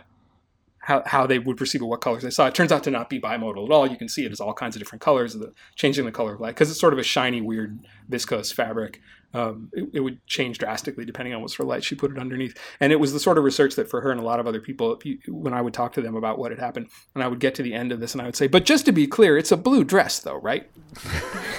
how, 0.90 1.04
how 1.06 1.28
they 1.28 1.38
would 1.38 1.56
perceive 1.56 1.84
it, 1.84 1.86
what 1.86 2.02
colors 2.02 2.24
they 2.24 2.32
saw. 2.32 2.48
It 2.48 2.56
turns 2.56 2.72
out 2.72 2.84
to 2.86 2.92
not 2.92 3.12
be 3.12 3.22
bimodal 3.22 3.66
at 3.66 3.72
all. 3.72 3.86
You 3.86 3.96
can 3.96 4.10
see 4.10 4.26
it 4.26 4.32
as 4.32 4.40
all 4.40 4.56
kinds 4.56 4.76
of 4.76 4.82
different 4.82 5.04
colors, 5.04 5.36
the, 5.36 5.54
changing 5.76 6.06
the 6.06 6.12
color 6.12 6.34
of 6.34 6.42
light 6.42 6.56
because 6.56 6.72
it's 6.72 6.80
sort 6.80 6.94
of 6.94 7.00
a 7.00 7.04
shiny, 7.04 7.42
weird 7.42 7.80
viscose 8.10 8.52
fabric 8.52 9.00
um, 9.34 9.70
it, 9.74 9.90
it, 9.94 10.00
would 10.00 10.26
change 10.26 10.58
drastically 10.58 11.06
depending 11.06 11.36
on 11.36 11.42
what 11.42 11.52
sort 11.52 11.62
of 11.62 11.68
light 11.68 11.84
she 11.84 11.96
put 11.96 12.12
it 12.12 12.18
underneath. 12.18 12.58
And 12.80 12.92
it 12.92 13.00
was 13.00 13.14
the 13.14 13.20
sort 13.20 13.38
of 13.38 13.44
research 13.44 13.76
that 13.76 13.90
for 13.90 14.02
her 14.02 14.12
and 14.12 14.20
a 14.20 14.24
lot 14.24 14.40
of 14.40 14.48
other 14.48 14.60
people, 14.60 15.00
when 15.28 15.54
I 15.54 15.62
would 15.62 15.74
talk 15.74 15.94
to 15.94 16.02
them 16.02 16.16
about 16.16 16.40
what 16.40 16.52
had 16.52 16.60
happened, 16.60 16.90
and 17.14 17.24
I 17.24 17.28
would 17.28 17.40
get 17.40 17.54
to 17.56 17.64
the 17.64 17.74
end 17.74 17.92
of 17.92 18.00
this 18.00 18.14
and 18.14 18.22
I 18.22 18.26
would 18.26 18.36
say, 18.36 18.48
but 18.48 18.66
just 18.66 18.86
to 18.86 18.92
be 18.92 19.06
clear, 19.06 19.38
it's 19.38 19.52
a 19.52 19.58
blue 19.58 19.84
dress 19.84 20.20
though, 20.20 20.38
right? 20.38 20.70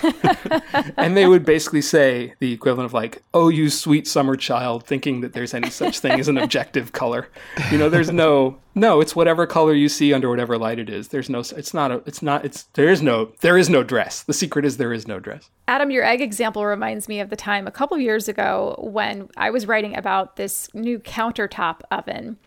and 0.96 1.16
they 1.16 1.26
would 1.26 1.44
basically 1.44 1.82
say 1.82 2.34
the 2.40 2.52
equivalent 2.52 2.86
of 2.86 2.92
like, 2.92 3.22
oh, 3.34 3.48
you 3.48 3.70
sweet 3.70 4.08
summer 4.08 4.36
child, 4.36 4.84
thinking 4.84 5.20
that 5.20 5.32
there's 5.32 5.54
any 5.54 5.70
such 5.70 6.00
thing 6.00 6.18
as 6.18 6.26
an 6.26 6.38
objective 6.38 6.92
color. 6.92 7.28
You 7.70 7.78
know, 7.78 7.88
there's 7.88 8.10
no, 8.10 8.58
no, 8.74 9.00
it's 9.00 9.14
whatever 9.14 9.46
color 9.46 9.74
you 9.74 9.88
see 9.88 10.12
under 10.12 10.28
whatever 10.28 10.58
light 10.58 10.78
it 10.80 10.90
is. 10.90 11.08
There's 11.08 11.30
no, 11.30 11.40
it's 11.40 11.74
not 11.74 11.92
a, 11.92 12.02
it's 12.06 12.22
not, 12.22 12.44
it's, 12.44 12.64
there 12.74 12.88
is 12.88 13.00
no, 13.00 13.32
there 13.40 13.56
is 13.56 13.70
no 13.70 13.84
dress. 13.84 14.22
The 14.22 14.32
secret 14.32 14.64
is 14.64 14.76
there 14.76 14.92
is 14.92 15.06
no 15.06 15.20
dress. 15.20 15.50
Adam, 15.70 15.92
your 15.92 16.02
egg 16.02 16.20
example 16.20 16.66
reminds 16.66 17.06
me 17.06 17.20
of 17.20 17.30
the 17.30 17.36
time 17.36 17.68
a 17.68 17.70
couple 17.70 17.96
years 17.96 18.26
ago 18.26 18.74
when 18.80 19.28
I 19.36 19.50
was 19.50 19.68
writing 19.68 19.96
about 19.96 20.34
this 20.34 20.68
new 20.74 20.98
countertop 20.98 21.82
oven. 21.92 22.38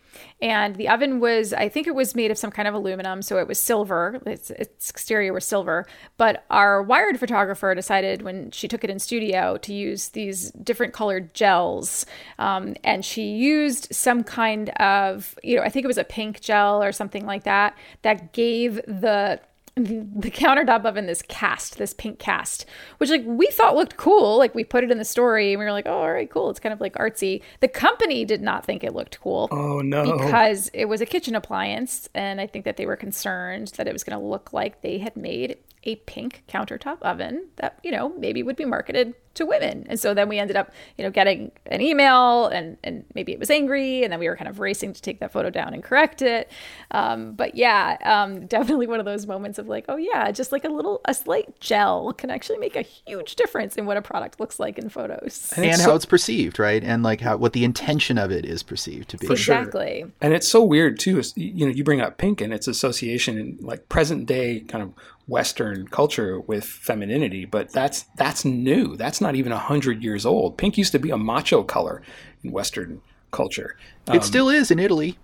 And 0.42 0.76
the 0.76 0.90
oven 0.90 1.22
was, 1.22 1.54
I 1.54 1.70
think 1.70 1.88
it 1.88 1.96
was 1.96 2.16
made 2.16 2.32
of 2.32 2.38
some 2.38 2.52
kind 2.52 2.68
of 2.68 2.74
aluminum, 2.74 3.22
so 3.22 3.38
it 3.38 3.48
was 3.48 3.62
silver. 3.62 4.20
Its, 4.26 4.50
its 4.50 4.90
exterior 4.90 5.32
was 5.32 5.46
silver. 5.46 5.88
But 6.18 6.44
our 6.50 6.84
wired 6.84 7.18
photographer 7.18 7.74
decided 7.74 8.24
when 8.24 8.52
she 8.52 8.68
took 8.68 8.84
it 8.84 8.90
in 8.90 9.00
studio 9.00 9.56
to 9.60 9.74
use 9.74 10.10
these 10.10 10.52
different 10.52 10.92
colored 10.92 11.34
gels. 11.34 12.06
Um, 12.40 12.76
and 12.84 13.06
she 13.06 13.24
used 13.24 13.88
some 13.96 14.26
kind 14.26 14.68
of, 14.82 15.34
you 15.44 15.56
know, 15.56 15.64
I 15.64 15.70
think 15.70 15.86
it 15.86 15.88
was 15.88 15.98
a 15.98 16.04
pink 16.04 16.42
gel 16.42 16.84
or 16.84 16.92
something 16.92 17.26
like 17.26 17.46
that, 17.46 17.78
that 18.02 18.34
gave 18.34 18.82
the 18.86 19.40
the 19.76 20.30
countertop 20.30 20.86
oven 20.86 21.08
this 21.08 21.24
cast, 21.24 21.78
this 21.78 21.94
pink 21.94 22.20
cast, 22.20 22.66
which 22.98 23.10
like 23.10 23.24
we 23.26 23.48
thought 23.48 23.76
looked 23.76 23.98
cool. 23.98 24.38
Like 24.38 24.54
we 24.54 24.64
put 24.64 24.84
it 24.84 24.92
in 24.92 25.00
the 25.00 25.06
story 25.06 25.54
and 25.54 25.60
we 25.60 25.66
were 25.66 25.72
like, 25.72 25.88
oh, 25.88 25.94
all 25.94 26.12
right, 26.12 26.30
cool. 26.30 26.50
It's 26.52 26.60
kind 26.60 26.74
of 26.74 26.80
like 26.80 26.94
artsy. 26.94 27.42
The 27.60 27.68
company 27.68 28.24
did 28.24 28.42
not 28.42 28.66
think 28.66 28.84
it 28.84 28.94
looked 28.94 29.20
cool. 29.20 29.48
Oh 29.52 29.80
no. 29.82 30.18
Because 30.18 30.70
it 30.74 30.86
was 30.86 31.02
a 31.02 31.06
kitchen 31.06 31.36
appliance. 31.36 32.08
And 32.14 32.40
I 32.40 32.46
think 32.46 32.66
that 32.66 32.78
they 32.78 32.86
were 32.86 32.96
concerned 32.96 33.74
that 33.78 33.88
it 33.88 33.94
was 33.94 34.04
going 34.04 34.20
to 34.20 34.24
look 34.24 34.54
like 34.54 34.82
they 34.82 35.00
had 35.00 35.16
made 35.16 35.58
a 35.84 35.96
pink 35.98 36.44
countertop 36.48 37.02
oven 37.02 37.48
that, 37.58 37.80
you 37.84 37.92
know, 37.92 38.10
maybe 38.18 38.44
would 38.44 38.56
be 38.56 38.66
marketed 38.66 39.14
to 39.36 39.46
women. 39.46 39.86
And 39.90 40.00
so 40.00 40.14
then 40.14 40.30
we 40.30 40.38
ended 40.38 40.56
up, 40.56 40.72
you 40.98 41.04
know, 41.04 41.10
getting 41.10 41.52
an 41.66 41.82
email 41.82 42.48
and, 42.48 42.78
and 42.84 43.04
maybe 43.16 43.32
it 43.32 43.40
was 43.40 43.50
angry. 43.50 44.04
And 44.04 44.14
then 44.14 44.20
we 44.20 44.30
were 44.30 44.36
kind 44.36 44.48
of 44.48 44.60
racing 44.60 44.94
to 44.94 45.02
take 45.02 45.20
that 45.22 45.32
photo 45.32 45.50
down 45.50 45.74
and 45.74 45.84
correct 45.84 46.22
it. 46.22 46.52
Um, 46.92 47.34
but 47.34 47.56
yeah, 47.56 47.98
um, 48.04 48.46
definitely 48.48 48.88
one 48.88 49.00
of 49.00 49.06
those 49.06 49.26
moments 49.26 49.58
of 49.58 49.68
like, 49.68 49.86
oh 49.90 49.98
yeah, 49.98 50.32
just 50.32 50.52
like 50.52 50.64
a 50.64 50.70
little, 50.70 51.02
a 51.06 51.14
slight 51.14 51.60
gel 51.60 52.14
can 52.14 52.30
actually 52.30 52.60
make 52.60 52.76
a 52.76 52.84
huge 52.84 53.36
difference 53.36 53.76
in 53.76 53.86
what 53.86 53.98
a 53.98 54.02
product 54.02 54.40
looks 54.40 54.60
like 54.60 54.78
in 54.78 54.90
photos. 54.90 55.52
And, 55.56 55.66
and 55.66 55.82
how 55.82 55.96
it's 55.96 56.06
perceived, 56.06 56.60
right? 56.60 56.84
And 56.84 57.02
like 57.02 57.22
how, 57.22 57.38
what 57.38 57.54
the 57.54 57.64
intention 57.64 58.18
of 58.18 58.32
it 58.32 58.46
is 58.46 58.62
perceived 58.62 59.10
to 59.10 59.18
be. 59.18 59.28
For 59.28 59.34
exactly. 59.34 60.02
Sure. 60.02 60.12
And 60.22 60.34
it's 60.34 60.48
so 60.48 60.64
weird 60.64 61.00
too. 61.00 61.22
You 61.36 61.66
know, 61.68 61.72
you 61.72 61.84
bring 61.84 62.02
up 62.02 62.18
pink 62.18 62.40
and 62.40 62.54
its 62.54 62.68
association 62.68 63.38
in 63.38 63.58
like 63.62 63.90
present 63.90 64.28
day 64.28 64.60
kind 64.62 64.84
of 64.84 64.94
Western 65.28 65.88
culture 65.88 66.40
with 66.40 66.66
femininity, 66.66 67.46
but 67.46 67.72
that's 67.72 68.06
that's 68.18 68.44
new. 68.44 68.98
That's 68.98 69.22
not 69.22 69.36
even 69.36 69.52
a 69.52 69.58
hundred 69.58 70.04
years 70.04 70.26
old. 70.26 70.58
Pink 70.58 70.78
used 70.78 70.92
to 70.92 71.00
be 71.00 71.12
a 71.12 71.18
macho 71.18 71.64
color 71.64 72.02
in 72.44 72.52
Western 72.52 73.02
culture. 73.32 73.78
Um, 74.08 74.18
it 74.18 74.24
still 74.24 74.50
is 74.50 74.72
in 74.72 74.80
Italy. 74.80 75.18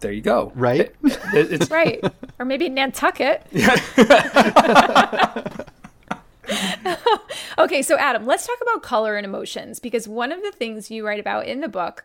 There 0.00 0.10
you 0.10 0.22
go. 0.22 0.50
Right. 0.56 0.92
It, 1.04 1.52
it's 1.52 1.70
right, 1.70 2.02
or 2.38 2.44
maybe 2.44 2.68
Nantucket. 2.68 3.46
okay, 7.58 7.82
so 7.82 7.96
Adam, 7.98 8.26
let's 8.26 8.46
talk 8.46 8.58
about 8.60 8.82
color 8.82 9.16
and 9.16 9.24
emotions 9.24 9.78
because 9.78 10.08
one 10.08 10.32
of 10.32 10.42
the 10.42 10.52
things 10.52 10.90
you 10.90 11.06
write 11.06 11.20
about 11.20 11.46
in 11.46 11.60
the 11.60 11.68
book 11.68 12.04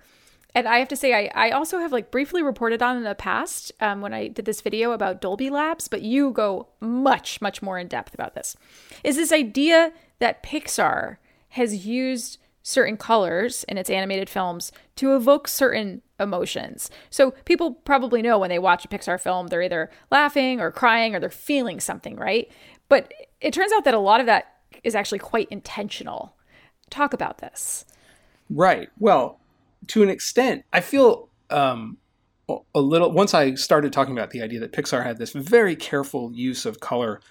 and 0.57 0.67
I 0.67 0.79
have 0.79 0.87
to 0.87 0.95
say, 0.95 1.13
I, 1.13 1.47
I 1.49 1.51
also 1.51 1.77
have 1.77 1.91
like 1.91 2.09
briefly 2.09 2.41
reported 2.41 2.81
on 2.81 2.97
in 2.97 3.03
the 3.03 3.13
past 3.13 3.71
um, 3.79 4.01
when 4.01 4.11
I 4.11 4.27
did 4.27 4.45
this 4.45 4.61
video 4.61 4.91
about 4.91 5.21
Dolby 5.21 5.51
Labs, 5.51 5.87
but 5.87 6.01
you 6.01 6.31
go 6.31 6.69
much, 6.79 7.41
much 7.41 7.61
more 7.61 7.77
in 7.77 7.87
depth 7.87 8.15
about 8.15 8.33
this. 8.33 8.57
Is 9.03 9.17
this 9.17 9.31
idea 9.31 9.93
that 10.17 10.41
Pixar 10.41 11.17
has 11.49 11.85
used 11.85 12.39
certain 12.63 12.97
colors 12.97 13.65
in 13.65 13.77
its 13.77 13.87
animated 13.87 14.31
films 14.31 14.71
to 14.95 15.15
evoke 15.15 15.47
certain 15.47 16.01
emotions. 16.19 16.89
So 17.11 17.31
people 17.45 17.75
probably 17.75 18.23
know 18.23 18.39
when 18.39 18.49
they 18.49 18.59
watch 18.59 18.83
a 18.83 18.87
Pixar 18.87 19.21
film, 19.21 19.47
they're 19.47 19.61
either 19.61 19.91
laughing 20.11 20.59
or 20.59 20.71
crying 20.71 21.15
or 21.15 21.19
they're 21.19 21.29
feeling 21.29 21.79
something, 21.79 22.15
right? 22.15 22.51
But 22.89 23.13
it 23.39 23.53
turns 23.53 23.71
out 23.73 23.85
that 23.85 23.93
a 23.93 23.99
lot 23.99 24.19
of 24.19 24.25
that 24.25 24.55
is 24.83 24.95
actually 24.95 25.19
quite 25.19 25.47
intentional. 25.49 26.35
Talk 26.89 27.13
about 27.13 27.37
this. 27.37 27.85
Right. 28.49 28.89
Well, 28.97 29.39
to 29.87 30.03
an 30.03 30.09
extent, 30.09 30.65
I 30.73 30.81
feel 30.81 31.29
um, 31.49 31.97
a 32.73 32.81
little. 32.81 33.11
Once 33.11 33.33
I 33.33 33.55
started 33.55 33.93
talking 33.93 34.13
about 34.17 34.31
the 34.31 34.41
idea 34.41 34.59
that 34.59 34.71
Pixar 34.71 35.03
had 35.03 35.17
this 35.17 35.31
very 35.31 35.75
careful 35.75 36.31
use 36.33 36.65
of 36.65 36.79
color, 36.79 37.21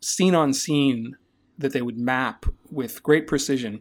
scene 0.00 0.34
on 0.34 0.52
scene, 0.52 1.16
that 1.58 1.72
they 1.72 1.82
would 1.82 1.98
map 1.98 2.46
with 2.70 3.02
great 3.02 3.26
precision 3.26 3.80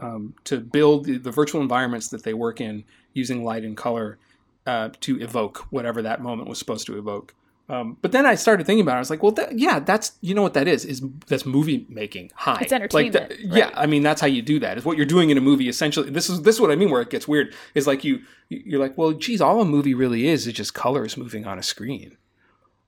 um, 0.00 0.34
to 0.44 0.60
build 0.60 1.04
the, 1.06 1.18
the, 1.18 1.30
virtual 1.30 1.60
environments 1.60 2.08
that 2.08 2.22
they 2.22 2.34
work 2.34 2.60
in 2.60 2.84
using 3.14 3.44
light 3.44 3.64
and 3.64 3.76
color 3.76 4.18
uh, 4.66 4.90
to 5.00 5.20
evoke 5.20 5.66
whatever 5.70 6.02
that 6.02 6.20
moment 6.20 6.48
was 6.48 6.58
supposed 6.58 6.86
to 6.86 6.98
evoke. 6.98 7.34
Um, 7.68 7.96
but 8.00 8.12
then 8.12 8.26
I 8.26 8.36
started 8.36 8.64
thinking 8.64 8.82
about 8.82 8.92
it. 8.92 8.96
I 8.96 9.00
was 9.00 9.10
like, 9.10 9.22
well, 9.22 9.32
that, 9.32 9.58
yeah, 9.58 9.80
that's 9.80 10.12
you 10.20 10.34
know 10.34 10.42
what 10.42 10.54
that 10.54 10.68
is 10.68 10.84
is 10.84 11.02
that's 11.26 11.44
movie 11.44 11.84
making 11.88 12.30
high. 12.34 12.60
It's 12.60 12.72
entertainment. 12.72 13.30
Like 13.30 13.30
right? 13.30 13.40
yeah, 13.40 13.70
I 13.74 13.86
mean 13.86 14.02
that's 14.02 14.20
how 14.20 14.28
you 14.28 14.40
do 14.40 14.60
that. 14.60 14.78
Is 14.78 14.84
what 14.84 14.96
you're 14.96 15.06
doing 15.06 15.30
in 15.30 15.38
a 15.38 15.40
movie 15.40 15.68
essentially. 15.68 16.10
This 16.10 16.30
is 16.30 16.42
this 16.42 16.54
is 16.56 16.60
what 16.60 16.70
I 16.70 16.76
mean 16.76 16.90
where 16.90 17.02
it 17.02 17.10
gets 17.10 17.26
weird. 17.26 17.54
Is 17.74 17.86
like 17.86 18.04
you 18.04 18.20
you're 18.48 18.78
like, 18.78 18.96
well, 18.96 19.12
geez, 19.12 19.40
all 19.40 19.60
a 19.60 19.64
movie 19.64 19.94
really 19.94 20.28
is 20.28 20.46
is 20.46 20.52
just 20.52 20.74
colors 20.74 21.16
moving 21.16 21.44
on 21.44 21.58
a 21.58 21.62
screen. 21.62 22.16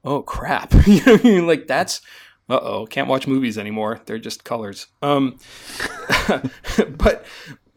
Oh 0.04 0.22
crap! 0.22 0.72
you 0.86 1.04
know, 1.04 1.12
what 1.12 1.24
I 1.24 1.28
mean? 1.28 1.46
like 1.46 1.66
that's 1.66 2.00
uh 2.48 2.60
oh, 2.62 2.86
can't 2.86 3.08
watch 3.08 3.26
movies 3.26 3.58
anymore. 3.58 4.00
They're 4.06 4.18
just 4.18 4.44
colors. 4.44 4.86
Um, 5.02 5.38
but 6.88 7.26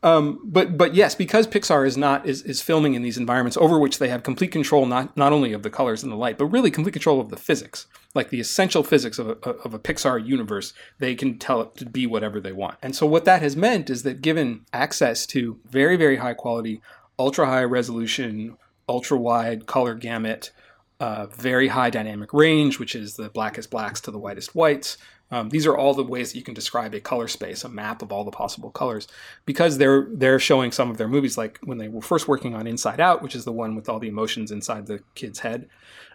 um, 0.03 0.39
but 0.43 0.77
but 0.77 0.95
yes, 0.95 1.13
because 1.13 1.45
Pixar 1.45 1.85
is 1.85 1.95
not 1.95 2.25
is, 2.25 2.41
is 2.41 2.61
filming 2.61 2.95
in 2.95 3.03
these 3.03 3.17
environments 3.17 3.55
over 3.57 3.77
which 3.77 3.99
they 3.99 4.09
have 4.09 4.23
complete 4.23 4.51
control 4.51 4.85
not 4.87 5.15
not 5.15 5.31
only 5.31 5.53
of 5.53 5.61
the 5.61 5.69
colors 5.69 6.01
and 6.01 6.11
the 6.11 6.15
light, 6.15 6.39
but 6.39 6.45
really 6.45 6.71
complete 6.71 6.93
control 6.93 7.21
of 7.21 7.29
the 7.29 7.37
physics, 7.37 7.85
like 8.15 8.29
the 8.29 8.39
essential 8.39 8.83
physics 8.83 9.19
of 9.19 9.29
a, 9.29 9.49
of 9.49 9.73
a 9.75 9.79
Pixar 9.79 10.25
universe. 10.25 10.73
They 10.97 11.13
can 11.13 11.37
tell 11.37 11.61
it 11.61 11.75
to 11.75 11.85
be 11.85 12.07
whatever 12.07 12.39
they 12.39 12.51
want, 12.51 12.77
and 12.81 12.95
so 12.95 13.05
what 13.05 13.25
that 13.25 13.43
has 13.43 13.55
meant 13.55 13.91
is 13.91 14.01
that 14.01 14.21
given 14.21 14.65
access 14.73 15.27
to 15.27 15.59
very 15.69 15.97
very 15.97 16.17
high 16.17 16.33
quality, 16.33 16.81
ultra 17.19 17.45
high 17.45 17.63
resolution, 17.63 18.57
ultra 18.89 19.17
wide 19.17 19.67
color 19.67 19.93
gamut, 19.93 20.51
uh, 20.99 21.27
very 21.27 21.67
high 21.67 21.91
dynamic 21.91 22.33
range, 22.33 22.79
which 22.79 22.95
is 22.95 23.17
the 23.17 23.29
blackest 23.29 23.69
blacks 23.69 24.01
to 24.01 24.09
the 24.09 24.19
whitest 24.19 24.55
whites, 24.55 24.97
um, 25.31 25.49
these 25.49 25.65
are 25.65 25.77
all 25.77 25.93
the 25.93 26.03
ways 26.03 26.31
that 26.31 26.37
you 26.37 26.43
can 26.43 26.53
describe 26.53 26.93
a 26.93 26.99
color 26.99 27.27
space, 27.27 27.63
a 27.63 27.69
map 27.69 28.01
of 28.01 28.11
all 28.11 28.25
the 28.25 28.31
possible 28.31 28.69
colors, 28.69 29.07
because 29.45 29.77
they're 29.77 30.07
they're 30.11 30.39
showing 30.39 30.71
some 30.71 30.91
of 30.91 30.97
their 30.97 31.07
movies, 31.07 31.37
like 31.37 31.57
when 31.63 31.77
they 31.77 31.87
were 31.87 32.01
first 32.01 32.27
working 32.27 32.53
on 32.53 32.67
Inside 32.67 32.99
Out, 32.99 33.21
which 33.21 33.33
is 33.33 33.45
the 33.45 33.51
one 33.51 33.75
with 33.75 33.87
all 33.87 33.99
the 33.99 34.09
emotions 34.09 34.51
inside 34.51 34.87
the 34.87 35.01
kid's 35.15 35.39
head. 35.39 35.69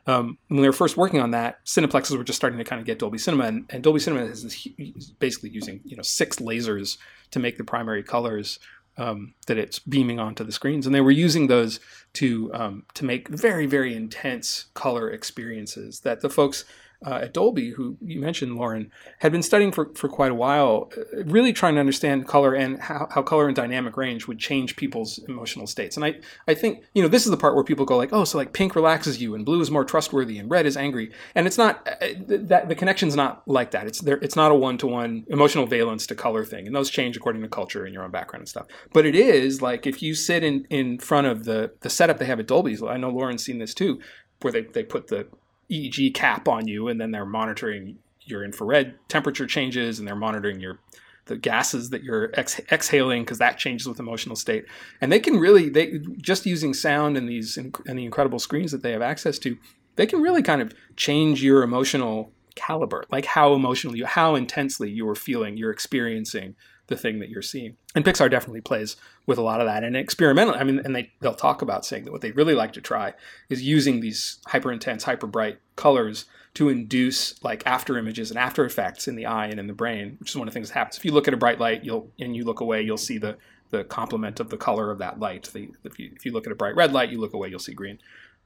Um, 0.07 0.39
when 0.49 0.63
they 0.63 0.69
were 0.69 0.73
first 0.73 0.97
working 0.97 1.21
on 1.21 1.33
that, 1.33 1.65
Cineplexes 1.65 2.17
were 2.17 2.25
just 2.25 2.37
starting 2.37 2.59
to 2.59 2.65
kind 2.65 2.79
of 2.79 2.87
get 2.87 2.99
Dolby 2.99 3.19
Cinema, 3.19 3.45
and, 3.45 3.65
and 3.71 3.83
Dolby 3.83 4.01
Cinema 4.01 4.25
is 4.27 5.13
basically 5.19 5.51
using 5.51 5.81
you 5.85 5.97
know 5.97 6.03
six 6.03 6.37
lasers 6.37 6.99
to 7.31 7.39
make 7.39 7.57
the 7.57 7.65
primary 7.65 8.03
colors 8.03 8.59
um, 8.99 9.35
that 9.47 9.59
it's 9.59 9.79
beaming 9.79 10.21
onto 10.21 10.45
the 10.45 10.53
screens, 10.53 10.85
and 10.85 10.95
they 10.95 11.01
were 11.01 11.11
using 11.11 11.47
those 11.47 11.81
to 12.15 12.53
um, 12.53 12.85
to 12.93 13.05
make 13.07 13.29
very 13.29 13.65
very 13.65 13.97
intense 13.97 14.67
color 14.75 15.11
experiences 15.11 16.01
that 16.01 16.21
the 16.21 16.29
folks 16.31 16.67
uh, 17.05 17.21
at 17.23 17.35
Dolby, 17.35 17.71
who 17.71 17.97
you 18.01 18.21
mentioned, 18.21 18.57
Lauren, 18.57 18.91
had 19.19 19.33
been 19.33 19.43
studying 19.43 19.73
for, 19.73 19.91
for 19.95 20.09
quite 20.09 20.31
a 20.31 20.35
while, 20.35 20.91
uh, 20.97 21.25
really 21.25 21.53
trying 21.53 21.75
to 21.75 21.81
understand 21.81 22.27
color 22.27 22.55
and 22.55 22.81
how, 22.81 23.09
how 23.11 23.23
color 23.23 23.47
and 23.47 23.57
dynamic 23.57 23.97
range 23.97 24.27
would 24.27 24.39
change 24.39 24.77
people's 24.77 25.19
emotional 25.29 25.67
states. 25.67 25.97
And 25.97 26.05
I, 26.05 26.17
I 26.49 26.55
think, 26.55 26.85
you 26.95 27.03
know, 27.03 27.09
this 27.09 27.25
is 27.25 27.31
the 27.31 27.37
part 27.37 27.55
where 27.55 27.65
people 27.65 27.85
go 27.85 27.97
like, 27.97 28.13
oh, 28.13 28.25
so 28.25 28.39
like 28.39 28.53
pink 28.53 28.75
relaxes 28.75 29.21
you 29.21 29.35
and 29.35 29.45
blue 29.45 29.61
is 29.61 29.71
more 29.71 29.85
trustworthy 29.85 30.39
and 30.39 30.51
red 30.51 30.67
is 30.67 30.77
angry. 30.77 31.11
And 31.35 31.47
it's 31.47 31.59
not, 31.59 31.87
uh, 31.87 32.07
that 32.29 32.69
the 32.69 32.75
connection's 32.75 33.17
not 33.17 33.47
like 33.47 33.73
that. 33.73 33.87
It's 33.87 34.01
there. 34.01 34.19
It's 34.19 34.37
not 34.37 34.53
a 34.53 34.55
one-to-one 34.55 35.27
emotional 35.29 35.67
valence 35.67 36.07
to 36.07 36.15
color 36.15 36.45
thing. 36.45 36.67
And 36.67 36.75
those 36.75 36.91
change 36.91 37.17
according 37.17 37.43
to 37.43 37.49
culture 37.49 37.85
and 37.85 37.93
your 37.93 38.05
own 38.05 38.11
background 38.11 38.43
and 38.43 38.49
stuff. 38.49 38.67
But 38.93 39.07
it 39.07 39.15
is 39.15 39.61
like 39.61 39.87
if 39.87 40.03
you 40.03 40.15
sit 40.15 40.43
in, 40.43 40.67
in 40.71 40.99
front 40.99 41.27
of 41.27 41.45
the, 41.45 41.73
the 41.81 41.91
setup 41.91 42.19
they 42.19 42.27
have 42.27 42.41
at 42.41 42.47
Dolby's, 42.47 42.83
I 42.83 42.97
know 42.97 43.11
Lauren's 43.11 43.45
seen 43.45 43.59
this 43.59 43.75
too, 43.75 44.01
where 44.41 44.53
they, 44.53 44.63
they 44.63 44.83
put 44.83 45.09
the 45.09 45.29
EEG 45.71 46.15
cap 46.15 46.49
on 46.49 46.69
you, 46.69 46.89
and 46.89 47.01
then 47.01 47.11
they're 47.11 47.27
monitoring 47.27 47.99
your 48.21 48.45
infrared 48.45 48.95
temperature 49.09 49.47
changes, 49.47 49.99
and 49.99 50.07
they're 50.07 50.17
monitoring 50.17 50.61
your 50.61 50.79
the 51.27 51.37
gases 51.37 51.91
that 51.91 52.05
you're 52.05 52.31
ex- 52.35 52.61
exhaling 52.71 53.23
because 53.23 53.39
that 53.39 53.59
changes 53.59 53.89
with 53.89 53.99
emotional 53.99 54.37
state. 54.37 54.65
And 55.01 55.11
they 55.11 55.21
can 55.21 55.39
really 55.39 55.69
they 55.69 55.99
just 56.21 56.47
using 56.47 56.73
sound 56.73 57.17
and 57.17 57.29
these 57.29 57.57
and 57.57 57.75
the 57.85 58.05
incredible 58.05 58.39
screens 58.39 58.73
that 58.73 58.83
they 58.83 58.93
have 58.93 59.03
access 59.03 59.39
to, 59.41 59.59
they 59.97 60.07
can 60.07 60.23
really 60.23 60.43
kind 60.43 60.63
of 60.63 60.73
change 60.97 61.43
your 61.43 61.63
emotional 61.63 62.33
caliber, 62.55 63.05
like 63.11 63.27
how 63.27 63.55
emotional 63.55 63.97
you, 63.97 64.07
how 64.07 64.35
intensely 64.35 64.91
you 64.91 65.09
are 65.09 65.15
feeling, 65.15 65.57
you're 65.57 65.71
experiencing 65.71 66.55
the 66.89 66.97
thing 66.97 67.19
that 67.19 67.29
you're 67.29 67.43
seeing. 67.43 67.77
And 67.95 68.05
Pixar 68.05 68.31
definitely 68.31 68.61
plays 68.61 68.97
with 69.27 69.39
a 69.39 69.43
lot 69.43 69.61
of 69.61 69.67
that. 69.67 69.83
And 69.83 69.97
experimentally, 69.97 70.59
I 70.59 70.65
mean, 70.65 70.81
and 70.85 70.95
they 70.95 71.13
they'll 71.21 71.35
talk 71.35 71.63
about 71.63 71.85
saying 71.85 72.05
that 72.05 72.13
what 72.13 72.21
they 72.21 72.31
really 72.33 72.55
like 72.55 72.73
to 72.75 72.81
try 72.81 73.15
is 73.49 73.63
using 73.63 74.01
these 74.01 74.39
hyper 74.47 74.71
intense, 74.71 75.05
hyper 75.05 75.27
bright 75.27 75.59
colors 75.75 76.27
to 76.55 76.69
induce 76.69 77.43
like 77.45 77.67
after 77.67 77.99
images 77.99 78.31
and 78.31 78.39
after 78.39 78.65
effects 78.65 79.07
in 79.09 79.17
the 79.17 79.27
eye 79.27 79.47
and 79.47 79.61
in 79.61 79.67
the 79.67 79.75
brain, 79.75 80.17
which 80.21 80.31
is 80.31 80.37
one 80.37 80.49
of 80.49 80.55
the 80.55 80.57
things 80.57 80.69
that 80.69 80.75
happens. 80.75 80.97
If 80.97 81.05
you 81.05 81.13
look 81.13 81.29
at 81.29 81.35
a 81.35 81.37
bright 81.37 81.61
light, 81.61 81.85
you'll 81.85 82.11
and 82.19 82.35
you 82.37 82.45
look 82.45 82.61
away, 82.61 82.83
you'll 82.83 82.97
see 82.97 83.19
the 83.19 83.37
the 83.71 83.85
complement 83.85 84.39
of 84.39 84.51
the 84.51 84.57
color 84.57 84.91
of 84.91 84.99
that 84.99 85.19
light. 85.19 85.45
The, 85.53 85.71
if 85.85 85.99
you 85.99 86.13
if 86.15 86.25
you 86.25 86.33
look 86.33 86.47
at 86.47 86.53
a 86.53 86.57
bright 86.57 86.77
red 86.77 86.93
light, 86.93 87.11
you 87.11 87.21
look 87.21 87.35
away, 87.35 87.49
you'll 87.49 87.59
see 87.59 87.75
green. 87.75 87.99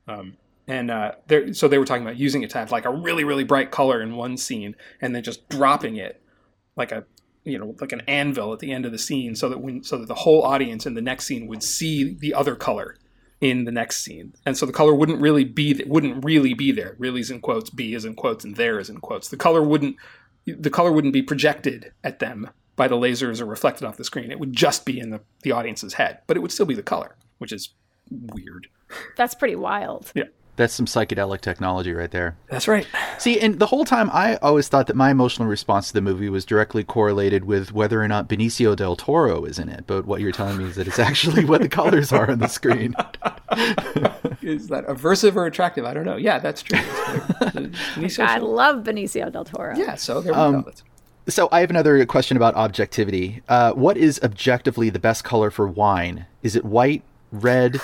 Um, 0.09 0.37
and 0.67 0.91
uh, 0.91 1.13
so 1.53 1.69
they 1.69 1.79
were 1.79 1.85
talking 1.85 2.05
about 2.05 2.17
using 2.17 2.43
it 2.43 2.51
to 2.51 2.59
have 2.59 2.73
like 2.73 2.85
a 2.85 2.91
really 2.91 3.25
really 3.25 3.45
bright 3.45 3.71
color 3.71 4.01
in 4.01 4.17
one 4.17 4.37
scene, 4.37 4.77
and 5.01 5.15
then 5.15 5.23
just 5.23 5.49
dropping 5.49 5.97
it 5.97 6.23
like 6.77 6.93
a 6.93 7.05
you 7.51 7.59
know 7.59 7.75
like 7.81 7.93
an 7.93 8.03
anvil 8.09 8.53
at 8.53 8.59
the 8.59 8.73
end 8.73 8.87
of 8.87 8.93
the 8.93 8.99
scene 8.99 9.35
so 9.35 9.49
that 9.49 9.59
when 9.59 9.83
so 9.83 9.99
that 9.99 10.09
the 10.09 10.15
whole 10.15 10.43
audience 10.43 10.87
in 10.87 10.95
the 10.95 11.03
next 11.03 11.27
scene 11.27 11.47
would 11.47 11.63
see 11.63 12.15
the 12.15 12.35
other 12.35 12.55
color 12.55 12.97
in 13.41 13.65
the 13.65 13.73
next 13.73 14.05
scene. 14.05 14.35
And 14.45 14.57
so 14.57 14.67
the 14.67 14.73
color 14.73 14.95
wouldn't 14.95 15.21
really 15.21 15.45
be 15.45 15.83
wouldn't 15.87 16.25
really 16.25 16.55
be 16.55 16.73
there. 16.73 16.95
Really 16.99 17.21
is 17.21 17.31
in 17.31 17.41
quotes 17.41 17.71
be 17.71 17.95
is 17.95 18.05
in 18.05 18.15
quotes 18.15 18.45
and 18.45 18.57
there 18.57 18.79
is 18.79 18.91
in 18.91 18.99
quotes. 18.99 19.29
The 19.29 19.37
color 19.37 19.63
wouldn't 19.63 19.97
the 20.47 20.71
color 20.71 20.93
wouldn't 20.93 21.13
be 21.13 21.23
projected 21.23 21.93
at 22.05 22.19
them 22.19 22.51
by 22.77 22.89
the 22.89 22.97
lasers 22.97 23.41
or 23.41 23.47
reflected 23.47 23.87
off 23.87 23.97
the 23.97 24.05
screen. 24.05 24.31
It 24.31 24.41
would 24.41 24.53
just 24.53 24.85
be 24.85 24.99
in 24.99 25.11
the, 25.11 25.21
the 25.43 25.53
audience's 25.53 25.95
head 25.95 26.21
but 26.27 26.37
it 26.37 26.41
would 26.41 26.53
still 26.53 26.67
be 26.67 26.75
the 26.75 26.83
color 26.83 27.17
which 27.39 27.53
is 27.53 27.71
weird. 28.11 28.69
That's 29.17 29.35
pretty 29.35 29.57
wild. 29.57 30.13
Yeah 30.15 30.25
that's 30.61 30.75
some 30.75 30.85
psychedelic 30.85 31.41
technology 31.41 31.93
right 31.95 32.11
there. 32.11 32.37
That's 32.49 32.69
right. 32.69 32.87
See, 33.17 33.41
and 33.41 33.59
the 33.59 33.67
whole 33.67 33.87
time 33.87 34.11
I 34.13 34.37
always 34.37 34.69
thought 34.69 34.89
that 34.89 34.97
my 34.97 35.11
emotional 35.11 35.49
response 35.49 35.89
to 35.89 35.95
the 35.95 36.03
movie 36.03 36.29
was 36.29 36.45
directly 36.45 36.85
correlated 36.85 37.47
with 37.47 37.73
whether 37.73 38.03
or 38.03 38.07
not 38.07 38.29
Benicio 38.29 38.77
del 38.77 38.95
Toro 38.95 39.45
is 39.47 39.59
in 39.59 39.71
it. 39.71 39.85
But 39.87 40.05
what 40.05 40.21
you're 40.21 40.33
telling 40.33 40.59
me 40.59 40.65
is 40.65 40.77
that 40.77 40.87
it's 40.87 40.99
actually 40.99 41.47
what 41.47 41.63
the 41.63 41.69
colors 41.69 42.13
are 42.13 42.31
on 42.31 42.41
the 42.41 42.47
screen. 42.47 42.95
is 44.43 44.69
that 44.69 44.87
aversive 44.87 45.35
or 45.35 45.47
attractive? 45.47 45.87
I 45.87 45.95
don't 45.95 46.05
know. 46.05 46.17
Yeah, 46.17 46.39
that's 46.39 46.63
true. 46.63 46.79
I 46.83 48.39
love 48.39 48.85
Benicio 48.85 49.33
del 49.33 49.45
Toro. 49.45 49.75
Yeah, 49.77 49.95
so 49.95 50.21
there 50.21 50.35
we 50.35 50.39
um, 50.39 50.63
go. 50.63 50.73
So 51.29 51.49
I 51.51 51.61
have 51.61 51.71
another 51.71 52.05
question 52.05 52.37
about 52.37 52.55
objectivity. 52.55 53.41
Uh, 53.49 53.73
what 53.73 53.97
is 53.97 54.21
objectively 54.23 54.91
the 54.91 54.99
best 54.99 55.25
color 55.25 55.51
for 55.51 55.67
wine? 55.67 56.27
Is 56.43 56.55
it 56.55 56.67
white, 56.67 57.03
red, 57.33 57.81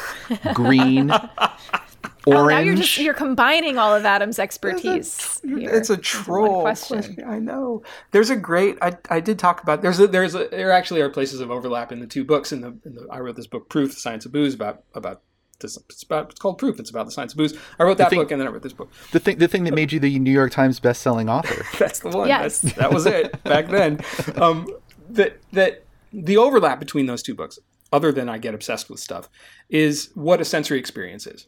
green, 0.52 1.10
orange. 2.26 2.42
Oh, 2.42 2.48
now 2.48 2.58
you're 2.58 2.74
just 2.74 2.98
you're 2.98 3.14
combining 3.14 3.78
all 3.78 3.94
of 3.94 4.04
Adam's 4.04 4.38
expertise. 4.38 5.40
It's 5.44 5.90
a 5.90 5.96
troll 5.96 6.62
question. 6.62 6.98
question. 6.98 7.24
I 7.26 7.38
know. 7.38 7.82
There's 8.10 8.30
a 8.30 8.36
great. 8.36 8.76
I, 8.82 8.96
I 9.08 9.20
did 9.20 9.38
talk 9.38 9.62
about. 9.62 9.82
There's 9.82 10.00
a, 10.00 10.06
there's 10.06 10.34
a, 10.34 10.48
there 10.48 10.72
actually 10.72 11.00
are 11.00 11.08
places 11.08 11.40
of 11.40 11.50
overlap 11.50 11.92
in 11.92 12.00
the 12.00 12.06
two 12.06 12.24
books. 12.24 12.52
In 12.52 12.60
the, 12.60 12.76
in 12.84 12.94
the 12.94 13.06
I 13.10 13.20
wrote 13.20 13.36
this 13.36 13.46
book, 13.46 13.68
Proof: 13.68 13.94
The 13.94 14.00
Science 14.00 14.26
of 14.26 14.32
Booze, 14.32 14.54
about 14.54 14.82
about 14.94 15.22
this, 15.60 15.78
it's 15.88 16.02
about 16.02 16.30
it's 16.30 16.40
called 16.40 16.58
Proof. 16.58 16.78
It's 16.78 16.90
about 16.90 17.06
the 17.06 17.12
science 17.12 17.32
of 17.32 17.38
booze. 17.38 17.56
I 17.78 17.84
wrote 17.84 17.98
that 17.98 18.10
thing, 18.10 18.20
book 18.20 18.30
and 18.30 18.40
then 18.40 18.48
I 18.48 18.50
wrote 18.50 18.62
this 18.62 18.72
book. 18.72 18.90
The 19.12 19.20
thing 19.20 19.38
the 19.38 19.48
thing 19.48 19.64
that 19.64 19.74
made 19.74 19.92
you 19.92 20.00
the 20.00 20.18
New 20.18 20.32
York 20.32 20.52
Times 20.52 20.80
best-selling 20.80 21.28
author. 21.28 21.64
That's 21.78 22.00
the 22.00 22.10
one. 22.10 22.28
Yes. 22.28 22.60
That's, 22.60 22.76
that 22.76 22.92
was 22.92 23.06
it 23.06 23.42
back 23.44 23.68
then. 23.68 24.00
Um, 24.36 24.68
that 25.10 25.38
that 25.52 25.84
the 26.12 26.36
overlap 26.36 26.78
between 26.78 27.06
those 27.06 27.22
two 27.22 27.34
books, 27.34 27.58
other 27.92 28.12
than 28.12 28.28
I 28.28 28.38
get 28.38 28.54
obsessed 28.54 28.90
with 28.90 29.00
stuff, 29.00 29.28
is 29.70 30.10
what 30.14 30.40
a 30.40 30.44
sensory 30.44 30.78
experience 30.78 31.26
is. 31.26 31.46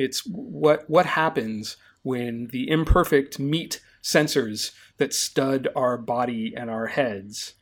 It's 0.00 0.20
what 0.26 0.88
what 0.88 1.06
happens 1.06 1.76
when 2.02 2.46
the 2.48 2.70
imperfect 2.70 3.38
meat 3.38 3.80
sensors 4.02 4.72
that 4.96 5.12
stud 5.12 5.68
our 5.76 5.98
body 5.98 6.54
and 6.56 6.70
our 6.70 6.86
heads 6.86 7.54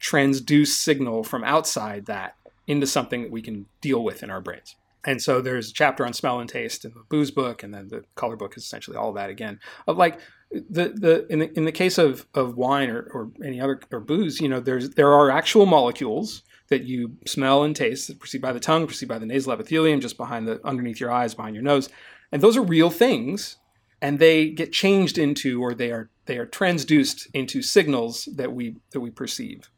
transduce 0.00 0.68
signal 0.68 1.24
from 1.24 1.44
outside 1.44 2.06
that 2.06 2.36
into 2.66 2.86
something 2.86 3.22
that 3.22 3.30
we 3.30 3.42
can 3.42 3.66
deal 3.82 4.02
with 4.02 4.22
in 4.22 4.30
our 4.30 4.40
brains. 4.40 4.76
And 5.04 5.20
so 5.20 5.42
there's 5.42 5.70
a 5.70 5.74
chapter 5.74 6.06
on 6.06 6.14
smell 6.14 6.40
and 6.40 6.48
taste 6.48 6.86
in 6.86 6.92
the 6.92 7.04
booze 7.10 7.30
book, 7.30 7.62
and 7.62 7.74
then 7.74 7.88
the 7.88 8.04
color 8.14 8.36
book 8.36 8.56
is 8.56 8.64
essentially 8.64 8.96
all 8.96 9.12
that 9.12 9.28
again. 9.28 9.60
Of 9.86 9.98
like 9.98 10.18
the 10.50 10.88
the 10.88 11.26
in 11.28 11.40
the 11.40 11.52
in 11.58 11.66
the 11.66 11.72
case 11.72 11.98
of 11.98 12.26
of 12.34 12.56
wine 12.56 12.88
or, 12.88 13.10
or 13.12 13.30
any 13.44 13.60
other 13.60 13.78
or 13.92 14.00
booze, 14.00 14.40
you 14.40 14.48
know, 14.48 14.60
there's 14.60 14.90
there 14.90 15.12
are 15.12 15.30
actual 15.30 15.66
molecules 15.66 16.42
that 16.68 16.84
you 16.84 17.16
smell 17.26 17.62
and 17.62 17.76
taste 17.76 18.18
proceed 18.18 18.40
by 18.40 18.52
the 18.52 18.60
tongue, 18.60 18.86
proceed 18.86 19.08
by 19.08 19.18
the 19.18 19.26
nasal 19.26 19.52
epithelium, 19.52 20.00
just 20.00 20.16
behind 20.16 20.48
the 20.48 20.60
underneath 20.64 21.00
your 21.00 21.12
eyes, 21.12 21.34
behind 21.34 21.54
your 21.54 21.64
nose, 21.64 21.88
and 22.32 22.42
those 22.42 22.56
are 22.56 22.62
real 22.62 22.90
things, 22.90 23.56
and 24.00 24.18
they 24.18 24.48
get 24.48 24.72
changed 24.72 25.18
into 25.18 25.62
or 25.62 25.74
they 25.74 25.90
are 25.90 26.10
they 26.26 26.38
are 26.38 26.46
transduced 26.46 27.26
into 27.34 27.62
signals 27.62 28.28
that 28.34 28.52
we 28.52 28.76
that 28.92 29.00
we 29.00 29.10
perceive. 29.10 29.70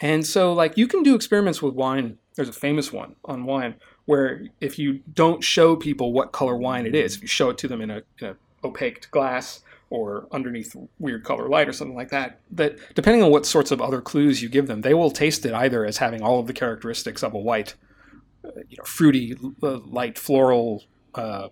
And 0.00 0.26
so, 0.26 0.52
like 0.52 0.76
you 0.76 0.86
can 0.86 1.02
do 1.02 1.14
experiments 1.14 1.62
with 1.62 1.74
wine. 1.74 2.18
There's 2.36 2.48
a 2.48 2.52
famous 2.52 2.92
one 2.92 3.16
on 3.24 3.44
wine 3.44 3.76
where 4.06 4.46
if 4.60 4.78
you 4.78 5.00
don't 5.12 5.42
show 5.42 5.76
people 5.76 6.12
what 6.12 6.32
color 6.32 6.56
wine 6.56 6.84
it 6.86 6.94
is, 6.94 7.16
if 7.16 7.22
you 7.22 7.28
show 7.28 7.50
it 7.50 7.58
to 7.58 7.68
them 7.68 7.80
in 7.80 7.90
a, 7.90 8.02
in 8.20 8.28
a 8.28 8.36
opaque 8.64 9.10
glass 9.10 9.60
or 9.94 10.26
underneath 10.32 10.74
weird 10.98 11.22
color 11.22 11.48
light 11.48 11.68
or 11.68 11.72
something 11.72 11.96
like 11.96 12.10
that, 12.10 12.40
that 12.50 12.76
depending 12.96 13.22
on 13.22 13.30
what 13.30 13.46
sorts 13.46 13.70
of 13.70 13.80
other 13.80 14.00
clues 14.00 14.42
you 14.42 14.48
give 14.48 14.66
them, 14.66 14.80
they 14.80 14.92
will 14.92 15.10
taste 15.10 15.46
it 15.46 15.54
either 15.54 15.84
as 15.84 15.98
having 15.98 16.20
all 16.20 16.40
of 16.40 16.48
the 16.48 16.52
characteristics 16.52 17.22
of 17.22 17.32
a 17.32 17.38
white, 17.38 17.74
uh, 18.44 18.50
you 18.68 18.76
know, 18.76 18.84
fruity, 18.84 19.36
uh, 19.62 19.78
light 19.78 20.18
floral, 20.18 20.82
uh, 21.14 21.48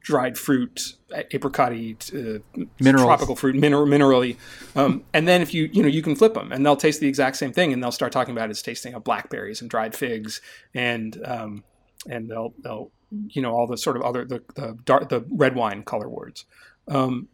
dried 0.00 0.36
fruit, 0.36 0.96
apricot 1.30 1.72
uh, 1.72 2.38
tropical 2.82 3.34
fruit, 3.34 3.54
mineral, 3.54 3.86
minerally. 3.86 4.36
Um, 4.74 5.04
and 5.14 5.26
then 5.26 5.40
if 5.40 5.54
you, 5.54 5.70
you 5.72 5.82
know, 5.82 5.88
you 5.88 6.02
can 6.02 6.16
flip 6.16 6.34
them 6.34 6.52
and 6.52 6.66
they'll 6.66 6.76
taste 6.76 7.00
the 7.00 7.08
exact 7.08 7.36
same 7.36 7.52
thing 7.52 7.72
and 7.72 7.82
they'll 7.82 7.92
start 7.92 8.12
talking 8.12 8.36
about 8.36 8.50
it's 8.50 8.60
tasting 8.60 8.92
of 8.92 9.04
blackberries 9.04 9.62
and 9.62 9.70
dried 9.70 9.94
figs 9.94 10.42
and, 10.74 11.18
um, 11.24 11.64
and 12.10 12.28
they'll, 12.28 12.52
they'll, 12.62 12.90
you 13.28 13.40
know, 13.40 13.52
all 13.52 13.66
the 13.66 13.78
sort 13.78 13.96
of 13.96 14.02
other, 14.02 14.24
the, 14.24 14.42
the 14.54 14.76
dark, 14.84 15.08
the 15.08 15.24
red 15.30 15.54
wine 15.54 15.82
color 15.82 16.08
words. 16.08 16.44
Um, 16.88 17.28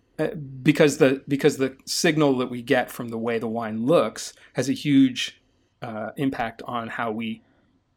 because 0.62 0.98
the 0.98 1.22
because 1.27 1.57
the 1.57 1.77
signal 1.85 2.37
that 2.38 2.51
we 2.51 2.62
get 2.62 2.90
from 2.90 3.09
the 3.09 3.18
way 3.18 3.38
the 3.38 3.48
wine 3.48 3.87
looks 3.87 4.35
has 4.55 4.68
a 4.68 4.72
huge 4.72 5.40
uh, 5.81 6.11
impact 6.16 6.62
on 6.66 6.88
how 6.88 7.11
we 7.11 7.42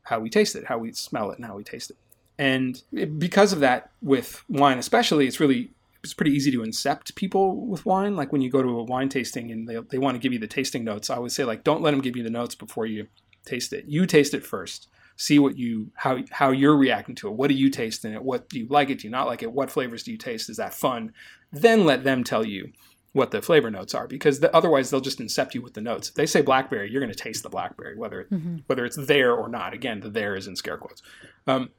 how 0.04 0.20
we 0.20 0.30
taste 0.30 0.56
it, 0.56 0.66
how 0.66 0.78
we 0.78 0.92
smell 0.94 1.32
it, 1.32 1.38
and 1.38 1.46
how 1.46 1.56
we 1.56 1.64
taste 1.64 1.92
it. 1.92 1.98
And 2.38 2.82
because 3.18 3.54
of 3.54 3.60
that, 3.62 3.92
with 4.02 4.44
wine 4.50 4.78
especially, 4.78 5.28
it's 5.28 5.40
really 5.40 5.72
it's 6.04 6.14
pretty 6.14 6.32
easy 6.32 6.52
to 6.52 6.60
incept 6.60 7.16
people 7.16 7.66
with 7.66 7.86
wine. 7.86 8.16
Like 8.16 8.32
when 8.32 8.42
you 8.42 8.50
go 8.50 8.62
to 8.62 8.80
a 8.80 8.84
wine 8.84 9.10
tasting 9.10 9.52
and 9.52 9.68
they, 9.68 9.78
they 9.90 9.98
want 9.98 10.16
to 10.16 10.20
give 10.20 10.34
you 10.34 10.40
the 10.40 10.48
tasting 10.48 10.84
notes, 10.84 11.10
I 11.10 11.16
always 11.16 11.34
say 11.34 11.44
like 11.44 11.64
don't 11.64 11.82
let 11.82 11.92
them 11.92 12.02
give 12.02 12.16
you 12.16 12.24
the 12.24 12.30
notes 12.30 12.56
before 12.56 12.86
you 12.86 13.08
taste 13.46 13.74
it. 13.74 13.86
You 13.88 14.06
taste 14.06 14.34
it 14.34 14.46
first. 14.46 14.88
See 15.18 15.40
what 15.40 15.58
you 15.58 15.92
how 15.96 16.20
how 16.30 16.52
you're 16.52 16.76
reacting 16.76 17.16
to 17.16 17.30
it. 17.30 17.34
What 17.36 17.48
do 17.48 17.54
you 17.54 17.70
taste 17.70 18.04
in 18.04 18.14
it? 18.14 18.24
What 18.24 18.50
do 18.50 18.60
you 18.60 18.68
like 18.68 18.90
it? 18.90 19.00
Do 19.00 19.08
you 19.08 19.12
not 19.12 19.28
like 19.28 19.44
it? 19.44 19.52
What 19.52 19.72
flavors 19.72 20.04
do 20.04 20.12
you 20.12 20.18
taste? 20.18 20.50
Is 20.50 20.58
that 20.58 20.74
fun? 20.74 21.14
then 21.56 21.86
let 21.86 22.04
them 22.04 22.24
tell 22.24 22.46
you 22.46 22.72
what 23.14 23.32
the 23.32 23.42
flavor 23.42 23.72
notes 23.72 23.96
are 23.96 24.08
because 24.08 24.42
the, 24.42 24.54
otherwise 24.54 24.90
they'll 24.90 25.00
just 25.00 25.20
incept 25.20 25.54
you 25.54 25.62
with 25.62 25.74
the 25.74 25.82
notes. 25.82 26.10
If 26.10 26.16
they 26.16 26.26
say 26.26 26.42
blackberry, 26.42 26.92
you're 26.92 27.02
going 27.02 27.14
to 27.14 27.18
taste 27.18 27.44
the 27.44 27.50
blackberry 27.50 27.98
whether 27.98 28.28
mm-hmm. 28.32 28.58
whether 28.68 28.86
it's 28.86 28.98
there 28.98 29.34
or 29.34 29.48
not. 29.48 29.74
Again, 29.74 30.02
the 30.02 30.10
there 30.10 30.36
is 30.36 30.48
in 30.48 30.56
scare 30.56 30.78
quotes. 30.78 31.02
Um, 31.48 31.70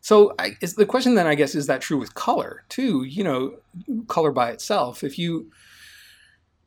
so 0.00 0.34
I, 0.38 0.56
is 0.62 0.74
the 0.74 0.86
question 0.86 1.16
then 1.16 1.26
I 1.26 1.34
guess 1.34 1.54
is 1.54 1.66
that 1.66 1.80
true 1.80 1.98
with 1.98 2.14
color 2.14 2.64
too? 2.68 3.02
You 3.02 3.24
know, 3.24 3.56
color 4.06 4.30
by 4.30 4.50
itself. 4.50 5.02
If 5.02 5.18
you 5.18 5.50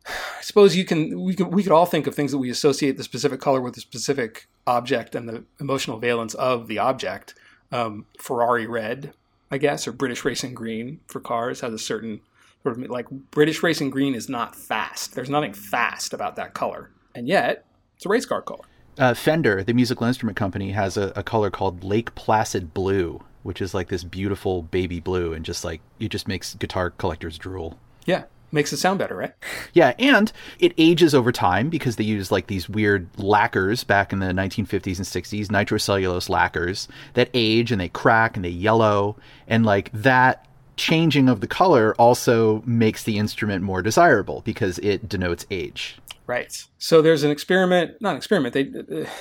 I 0.07 0.41
suppose 0.41 0.75
you 0.75 0.85
can 0.85 1.21
we 1.21 1.35
could 1.35 1.53
we 1.53 1.63
could 1.63 1.71
all 1.71 1.85
think 1.85 2.07
of 2.07 2.15
things 2.15 2.31
that 2.31 2.37
we 2.39 2.49
associate 2.49 2.97
the 2.97 3.03
specific 3.03 3.39
color 3.39 3.61
with 3.61 3.75
the 3.75 3.81
specific 3.81 4.47
object 4.65 5.15
and 5.15 5.29
the 5.29 5.43
emotional 5.59 5.99
valence 5.99 6.33
of 6.33 6.67
the 6.67 6.79
object. 6.79 7.35
Um, 7.71 8.05
Ferrari 8.19 8.67
red 8.67 9.13
I 9.53 9.57
guess, 9.57 9.85
or 9.85 9.91
British 9.91 10.23
Racing 10.23 10.53
Green 10.53 11.01
for 11.07 11.19
cars 11.19 11.59
has 11.59 11.73
a 11.73 11.77
certain 11.77 12.21
Sort 12.63 12.77
of 12.77 12.89
like 12.91 13.09
British 13.09 13.63
racing 13.63 13.89
green 13.89 14.13
is 14.13 14.29
not 14.29 14.55
fast. 14.55 15.15
There's 15.15 15.31
nothing 15.31 15.53
fast 15.53 16.13
about 16.13 16.35
that 16.35 16.53
color, 16.53 16.91
and 17.15 17.27
yet 17.27 17.65
it's 17.95 18.05
a 18.05 18.09
race 18.09 18.25
car 18.25 18.43
color. 18.43 18.65
Uh, 18.99 19.15
Fender, 19.15 19.63
the 19.63 19.73
musical 19.73 20.05
instrument 20.05 20.37
company, 20.37 20.71
has 20.71 20.95
a, 20.95 21.11
a 21.15 21.23
color 21.23 21.49
called 21.49 21.83
Lake 21.83 22.13
Placid 22.13 22.71
Blue, 22.71 23.23
which 23.41 23.63
is 23.63 23.73
like 23.73 23.87
this 23.87 24.03
beautiful 24.03 24.61
baby 24.61 24.99
blue, 24.99 25.33
and 25.33 25.43
just 25.43 25.65
like 25.65 25.81
it 25.99 26.09
just 26.09 26.27
makes 26.27 26.53
guitar 26.53 26.91
collectors 26.91 27.39
drool. 27.39 27.79
Yeah, 28.05 28.25
makes 28.51 28.73
it 28.73 28.77
sound 28.77 28.99
better, 28.99 29.15
right? 29.15 29.33
Yeah, 29.73 29.93
and 29.99 30.31
it 30.59 30.73
ages 30.77 31.15
over 31.15 31.31
time 31.31 31.69
because 31.69 31.95
they 31.95 32.03
use 32.03 32.31
like 32.31 32.47
these 32.47 32.67
weird 32.69 33.07
lacquers 33.17 33.83
back 33.83 34.11
in 34.11 34.19
the 34.19 34.27
1950s 34.27 34.97
and 34.97 35.05
60s, 35.07 35.47
nitrocellulose 35.47 36.29
lacquers 36.29 36.87
that 37.13 37.29
age 37.33 37.71
and 37.71 37.79
they 37.79 37.89
crack 37.89 38.35
and 38.35 38.43
they 38.45 38.49
yellow, 38.49 39.15
and 39.47 39.65
like 39.65 39.91
that 39.93 40.45
changing 40.77 41.29
of 41.29 41.41
the 41.41 41.47
color 41.47 41.93
also 41.95 42.63
makes 42.65 43.03
the 43.03 43.17
instrument 43.17 43.63
more 43.63 43.81
desirable 43.81 44.41
because 44.45 44.79
it 44.79 45.07
denotes 45.07 45.45
age. 45.51 45.97
Right. 46.27 46.65
So 46.77 47.01
there's 47.01 47.23
an 47.23 47.31
experiment, 47.31 48.01
not 48.01 48.11
an 48.11 48.17
experiment. 48.17 48.53
They, 48.53 48.61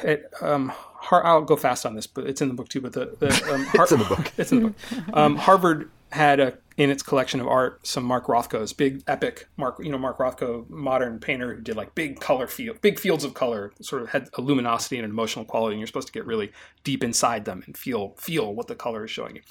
it, 0.09 0.33
um, 0.41 0.73
Har- 0.75 1.27
I'll 1.27 1.43
go 1.43 1.57
fast 1.57 1.85
on 1.85 1.95
this, 1.97 2.07
but 2.07 2.27
it's 2.27 2.41
in 2.41 2.49
the 2.49 2.55
book 2.55 2.69
too. 2.69 2.81
But 2.81 2.93
the, 2.93 3.17
the 3.19 3.53
um, 3.53 3.65
Har- 3.75 3.83
It's 3.85 3.93
in 3.93 3.99
the 3.99 4.05
book. 4.05 4.33
it's 4.39 4.53
in 4.53 4.63
the 4.63 4.69
book. 4.69 5.17
Um, 5.17 5.37
Harvard 5.37 5.91
had 6.13 6.41
a 6.41 6.57
in 6.81 6.89
its 6.89 7.03
collection 7.03 7.41
of 7.41 7.47
art 7.47 7.87
some 7.87 8.03
Mark 8.03 8.27
Rothko's 8.27 8.73
big 8.73 9.03
epic 9.07 9.47
Mark 9.59 9.77
you 9.83 9.91
know 9.91 9.99
Mark 9.99 10.17
Rothko 10.17 10.69
modern 10.71 11.21
painter 11.21 11.55
who 11.55 11.61
did 11.61 11.77
like 11.77 11.95
big 11.95 12.21
color 12.21 12.47
field 12.47 12.81
big 12.81 12.99
fields 12.99 13.23
of 13.23 13.35
color 13.35 13.71
sort 13.83 14.01
of 14.01 14.09
had 14.09 14.31
a 14.39 14.41
luminosity 14.41 14.97
and 14.97 15.05
an 15.05 15.11
emotional 15.11 15.45
quality 15.45 15.75
and 15.75 15.81
you're 15.81 15.87
supposed 15.87 16.07
to 16.07 16.13
get 16.13 16.25
really 16.25 16.51
deep 16.83 17.05
inside 17.05 17.45
them 17.45 17.63
and 17.67 17.77
feel 17.77 18.15
feel 18.17 18.55
what 18.55 18.67
the 18.67 18.75
color 18.75 19.05
is 19.05 19.11
showing 19.11 19.37
you. 19.37 19.43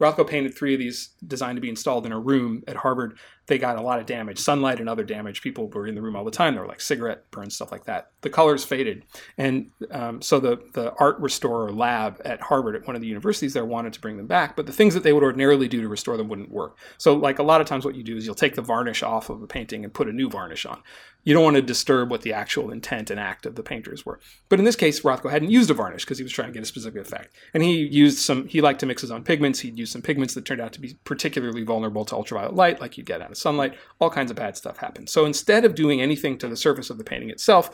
Rothko 0.00 0.28
painted 0.28 0.56
three 0.56 0.74
of 0.74 0.80
these 0.80 1.10
designed 1.24 1.56
to 1.56 1.60
be 1.60 1.68
installed 1.68 2.04
in 2.04 2.10
a 2.10 2.18
room 2.18 2.64
at 2.66 2.74
Harvard. 2.74 3.16
They 3.46 3.58
got 3.58 3.76
a 3.76 3.82
lot 3.82 3.98
of 3.98 4.06
damage, 4.06 4.38
sunlight 4.38 4.78
and 4.78 4.88
other 4.88 5.04
damage. 5.04 5.42
People 5.42 5.68
were 5.68 5.86
in 5.86 5.94
the 5.94 6.02
room 6.02 6.14
all 6.14 6.24
the 6.24 6.30
time. 6.30 6.54
There 6.54 6.62
were 6.62 6.68
like 6.68 6.80
cigarette 6.80 7.30
burns, 7.30 7.56
stuff 7.56 7.72
like 7.72 7.84
that. 7.84 8.10
The 8.20 8.30
colors 8.30 8.64
faded, 8.64 9.04
and 9.36 9.70
um, 9.90 10.22
so 10.22 10.38
the 10.38 10.62
the 10.74 10.92
art 10.94 11.18
restorer 11.18 11.72
lab 11.72 12.20
at 12.24 12.40
Harvard, 12.40 12.76
at 12.76 12.86
one 12.86 12.94
of 12.94 13.02
the 13.02 13.08
universities 13.08 13.52
there, 13.52 13.64
wanted 13.64 13.92
to 13.94 14.00
bring 14.00 14.16
them 14.16 14.26
back. 14.26 14.54
But 14.54 14.66
the 14.66 14.72
things 14.72 14.94
that 14.94 15.02
they 15.02 15.12
would 15.12 15.24
ordinarily 15.24 15.68
do 15.68 15.80
to 15.80 15.88
restore 15.88 16.16
them 16.16 16.28
wouldn't 16.28 16.52
work. 16.52 16.76
So, 16.98 17.14
like 17.14 17.38
a 17.38 17.42
lot 17.42 17.60
of 17.60 17.66
times, 17.66 17.84
what 17.84 17.96
you 17.96 18.04
do 18.04 18.16
is 18.16 18.26
you'll 18.26 18.34
take 18.34 18.54
the 18.54 18.62
varnish 18.62 19.02
off 19.02 19.28
of 19.28 19.42
a 19.42 19.46
painting 19.46 19.84
and 19.84 19.92
put 19.92 20.08
a 20.08 20.12
new 20.12 20.30
varnish 20.30 20.64
on. 20.64 20.80
You 21.24 21.34
don't 21.34 21.44
want 21.44 21.56
to 21.56 21.62
disturb 21.62 22.10
what 22.10 22.22
the 22.22 22.32
actual 22.32 22.70
intent 22.70 23.10
and 23.10 23.20
act 23.20 23.46
of 23.46 23.54
the 23.54 23.62
painters 23.62 24.04
were. 24.04 24.18
But 24.48 24.58
in 24.58 24.64
this 24.64 24.74
case, 24.74 25.02
Rothko 25.02 25.30
hadn't 25.30 25.50
used 25.50 25.70
a 25.70 25.74
varnish 25.74 26.04
because 26.04 26.18
he 26.18 26.24
was 26.24 26.32
trying 26.32 26.48
to 26.48 26.52
get 26.52 26.62
a 26.62 26.66
specific 26.66 27.00
effect. 27.00 27.34
And 27.54 27.62
he 27.62 27.76
used 27.86 28.18
some, 28.18 28.48
he 28.48 28.60
liked 28.60 28.80
to 28.80 28.86
mix 28.86 29.02
his 29.02 29.12
own 29.12 29.22
pigments. 29.22 29.60
He'd 29.60 29.78
used 29.78 29.92
some 29.92 30.02
pigments 30.02 30.34
that 30.34 30.44
turned 30.44 30.60
out 30.60 30.72
to 30.72 30.80
be 30.80 30.96
particularly 31.04 31.62
vulnerable 31.62 32.04
to 32.06 32.16
ultraviolet 32.16 32.54
light, 32.54 32.80
like 32.80 32.98
you 32.98 33.04
get 33.04 33.22
out 33.22 33.30
of 33.32 33.38
sunlight. 33.38 33.74
All 34.00 34.10
kinds 34.10 34.30
of 34.30 34.36
bad 34.36 34.56
stuff 34.56 34.78
happened. 34.78 35.08
So 35.08 35.24
instead 35.24 35.64
of 35.64 35.74
doing 35.74 36.00
anything 36.00 36.38
to 36.38 36.48
the 36.48 36.56
surface 36.56 36.90
of 36.90 36.98
the 36.98 37.04
painting 37.04 37.30
itself, 37.30 37.70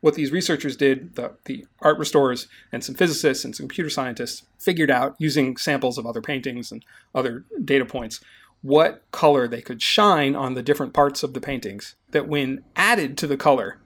what 0.00 0.14
these 0.14 0.32
researchers 0.32 0.76
did, 0.76 1.14
the, 1.16 1.32
the 1.44 1.66
art 1.80 1.98
restorers 1.98 2.48
and 2.72 2.82
some 2.82 2.94
physicists 2.94 3.44
and 3.44 3.54
some 3.54 3.64
computer 3.64 3.90
scientists 3.90 4.44
figured 4.58 4.90
out 4.90 5.14
using 5.18 5.56
samples 5.56 5.98
of 5.98 6.06
other 6.06 6.22
paintings 6.22 6.72
and 6.72 6.84
other 7.14 7.44
data 7.64 7.84
points 7.84 8.20
what 8.62 9.02
color 9.10 9.48
they 9.48 9.62
could 9.62 9.80
shine 9.80 10.36
on 10.36 10.54
the 10.54 10.62
different 10.62 10.92
parts 10.92 11.22
of 11.22 11.32
the 11.32 11.40
paintings 11.40 11.96
that 12.10 12.28
when 12.28 12.62
added 12.76 13.16
to 13.16 13.26
the 13.26 13.36
color 13.36 13.78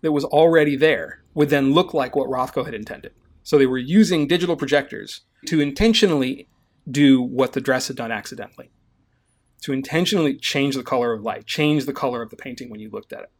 that 0.00 0.12
was 0.12 0.24
already 0.24 0.76
there 0.76 1.22
would 1.34 1.50
then 1.50 1.72
look 1.72 1.94
like 1.94 2.16
what 2.16 2.28
Rothko 2.28 2.64
had 2.64 2.74
intended. 2.74 3.12
So 3.42 3.58
they 3.58 3.66
were 3.66 3.78
using 3.78 4.26
digital 4.26 4.56
projectors 4.56 5.22
to 5.46 5.60
intentionally 5.60 6.48
do 6.90 7.22
what 7.22 7.52
the 7.52 7.60
dress 7.60 7.88
had 7.88 7.96
done 7.96 8.10
accidentally. 8.10 8.70
To 9.62 9.72
intentionally 9.72 10.36
change 10.36 10.74
the 10.74 10.82
color 10.82 11.12
of 11.12 11.22
light, 11.22 11.46
change 11.46 11.84
the 11.84 11.92
color 11.92 12.22
of 12.22 12.30
the 12.30 12.36
painting 12.36 12.70
when 12.70 12.80
you 12.80 12.90
looked 12.90 13.12
at 13.12 13.22
it. 13.22 13.30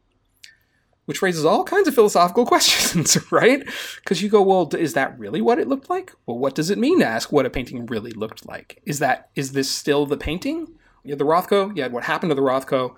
Which 1.04 1.22
raises 1.22 1.44
all 1.44 1.64
kinds 1.64 1.88
of 1.88 1.94
philosophical 1.94 2.44
questions, 2.54 3.16
right? 3.30 3.64
Because 3.96 4.22
you 4.22 4.28
go, 4.28 4.42
well, 4.42 4.68
is 4.74 4.94
that 4.94 5.18
really 5.18 5.40
what 5.40 5.58
it 5.58 5.68
looked 5.68 5.88
like? 5.88 6.12
Well, 6.26 6.38
what 6.38 6.54
does 6.54 6.70
it 6.70 6.78
mean 6.78 6.98
to 7.00 7.06
ask 7.06 7.32
what 7.32 7.46
a 7.46 7.50
painting 7.50 7.86
really 7.86 8.10
looked 8.10 8.46
like? 8.46 8.82
Is 8.84 8.98
that 8.98 9.30
is 9.34 9.52
this 9.52 9.70
still 9.70 10.06
the 10.06 10.16
painting? 10.16 10.74
You 11.04 11.12
had 11.12 11.18
the 11.18 11.24
Rothko, 11.24 11.74
you 11.76 11.82
had 11.82 11.92
what 11.92 12.04
happened 12.04 12.30
to 12.30 12.34
the 12.34 12.42
Rothko, 12.42 12.94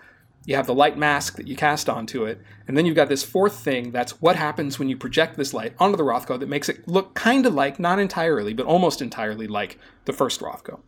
you 0.46 0.56
have 0.56 0.66
the 0.66 0.74
light 0.74 0.96
mask 0.96 1.36
that 1.36 1.46
you 1.46 1.54
cast 1.54 1.88
onto 1.88 2.24
it, 2.24 2.40
and 2.66 2.76
then 2.76 2.86
you've 2.86 2.96
got 2.96 3.08
this 3.08 3.22
fourth 3.22 3.60
thing 3.60 3.90
that's 3.90 4.20
what 4.20 4.36
happens 4.36 4.78
when 4.78 4.88
you 4.88 4.96
project 4.96 5.36
this 5.36 5.52
light 5.52 5.74
onto 5.78 5.96
the 5.96 6.02
Rothko 6.02 6.40
that 6.40 6.48
makes 6.48 6.68
it 6.68 6.88
look 6.88 7.14
kind 7.14 7.44
of 7.44 7.54
like, 7.54 7.78
not 7.78 7.98
entirely, 7.98 8.54
but 8.54 8.66
almost 8.66 9.02
entirely 9.02 9.46
like 9.46 9.78
the 10.06 10.12
first 10.12 10.40
Rothko. 10.40 10.80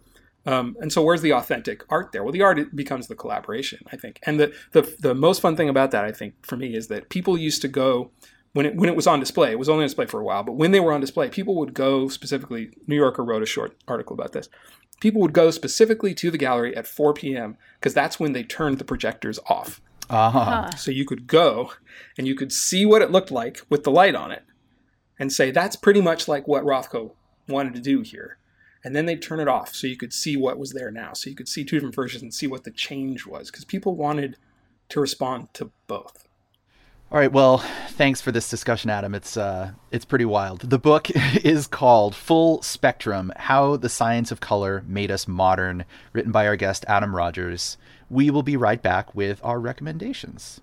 Um, 0.44 0.76
and 0.80 0.92
so, 0.92 1.02
where's 1.02 1.22
the 1.22 1.32
authentic 1.32 1.84
art 1.88 2.12
there? 2.12 2.22
Well, 2.22 2.32
the 2.32 2.42
art 2.42 2.74
becomes 2.74 3.06
the 3.06 3.14
collaboration, 3.14 3.80
I 3.92 3.96
think. 3.96 4.18
And 4.24 4.40
the, 4.40 4.52
the 4.72 4.82
the 4.98 5.14
most 5.14 5.40
fun 5.40 5.56
thing 5.56 5.68
about 5.68 5.90
that, 5.92 6.04
I 6.04 6.12
think, 6.12 6.34
for 6.44 6.56
me, 6.56 6.74
is 6.74 6.88
that 6.88 7.08
people 7.10 7.38
used 7.38 7.62
to 7.62 7.68
go 7.68 8.10
when 8.52 8.66
it 8.66 8.76
when 8.76 8.88
it 8.88 8.96
was 8.96 9.06
on 9.06 9.20
display. 9.20 9.52
It 9.52 9.58
was 9.58 9.68
only 9.68 9.82
on 9.82 9.88
display 9.88 10.06
for 10.06 10.20
a 10.20 10.24
while, 10.24 10.42
but 10.42 10.52
when 10.52 10.72
they 10.72 10.80
were 10.80 10.92
on 10.92 11.00
display, 11.00 11.28
people 11.28 11.54
would 11.56 11.74
go 11.74 12.08
specifically. 12.08 12.70
New 12.86 12.96
Yorker 12.96 13.24
wrote 13.24 13.42
a 13.42 13.46
short 13.46 13.76
article 13.86 14.14
about 14.14 14.32
this. 14.32 14.48
People 15.00 15.20
would 15.20 15.32
go 15.32 15.50
specifically 15.50 16.14
to 16.14 16.30
the 16.30 16.38
gallery 16.38 16.76
at 16.76 16.86
4 16.86 17.12
p.m. 17.14 17.56
because 17.80 17.92
that's 17.92 18.20
when 18.20 18.34
they 18.34 18.44
turned 18.44 18.78
the 18.78 18.84
projectors 18.84 19.40
off. 19.48 19.80
Uh-huh. 20.08 20.70
So 20.76 20.90
you 20.90 21.04
could 21.04 21.26
go 21.26 21.72
and 22.16 22.28
you 22.28 22.36
could 22.36 22.52
see 22.52 22.86
what 22.86 23.02
it 23.02 23.10
looked 23.10 23.32
like 23.32 23.62
with 23.68 23.82
the 23.82 23.90
light 23.90 24.14
on 24.14 24.30
it 24.30 24.44
and 25.18 25.32
say, 25.32 25.50
that's 25.50 25.74
pretty 25.74 26.00
much 26.00 26.28
like 26.28 26.46
what 26.46 26.64
Rothko 26.64 27.12
wanted 27.48 27.74
to 27.74 27.80
do 27.80 28.02
here. 28.02 28.38
And 28.84 28.96
then 28.96 29.06
they'd 29.06 29.22
turn 29.22 29.40
it 29.40 29.48
off 29.48 29.74
so 29.74 29.86
you 29.86 29.96
could 29.96 30.12
see 30.12 30.36
what 30.36 30.58
was 30.58 30.72
there 30.72 30.90
now. 30.90 31.12
So 31.12 31.30
you 31.30 31.36
could 31.36 31.48
see 31.48 31.64
two 31.64 31.76
different 31.76 31.94
versions 31.94 32.22
and 32.22 32.34
see 32.34 32.46
what 32.46 32.64
the 32.64 32.70
change 32.70 33.26
was 33.26 33.50
because 33.50 33.64
people 33.64 33.94
wanted 33.94 34.36
to 34.88 35.00
respond 35.00 35.48
to 35.54 35.70
both. 35.86 36.26
All 37.12 37.18
right. 37.18 37.30
Well, 37.30 37.58
thanks 37.90 38.22
for 38.22 38.32
this 38.32 38.48
discussion, 38.48 38.88
Adam. 38.88 39.14
It's 39.14 39.36
uh, 39.36 39.72
it's 39.90 40.06
pretty 40.06 40.24
wild. 40.24 40.62
The 40.62 40.78
book 40.78 41.10
is 41.44 41.66
called 41.66 42.14
Full 42.14 42.62
Spectrum: 42.62 43.32
How 43.36 43.76
the 43.76 43.90
Science 43.90 44.32
of 44.32 44.40
Color 44.40 44.82
Made 44.86 45.10
Us 45.10 45.28
Modern, 45.28 45.84
written 46.14 46.32
by 46.32 46.46
our 46.46 46.56
guest 46.56 46.86
Adam 46.88 47.14
Rogers. 47.14 47.76
We 48.08 48.30
will 48.30 48.42
be 48.42 48.56
right 48.56 48.82
back 48.82 49.14
with 49.14 49.40
our 49.44 49.60
recommendations. 49.60 50.62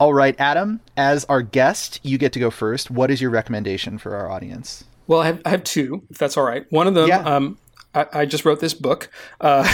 All 0.00 0.14
right, 0.14 0.34
Adam, 0.38 0.80
as 0.96 1.24
our 1.24 1.42
guest, 1.42 1.98
you 2.04 2.18
get 2.18 2.32
to 2.34 2.38
go 2.38 2.50
first. 2.50 2.90
What 2.90 3.10
is 3.10 3.20
your 3.20 3.30
recommendation 3.30 3.98
for 3.98 4.14
our 4.14 4.30
audience? 4.30 4.84
Well, 5.08 5.20
I 5.20 5.26
have, 5.26 5.42
I 5.44 5.48
have 5.50 5.64
two, 5.64 6.02
if 6.10 6.18
that's 6.18 6.36
all 6.36 6.44
right. 6.44 6.66
One 6.70 6.86
of 6.86 6.94
them, 6.94 7.08
Yeah. 7.08 7.18
um, 7.20 7.58
I, 7.94 8.06
I 8.12 8.26
just 8.26 8.44
wrote 8.44 8.60
this 8.60 8.74
book. 8.74 9.10
Uh, 9.40 9.66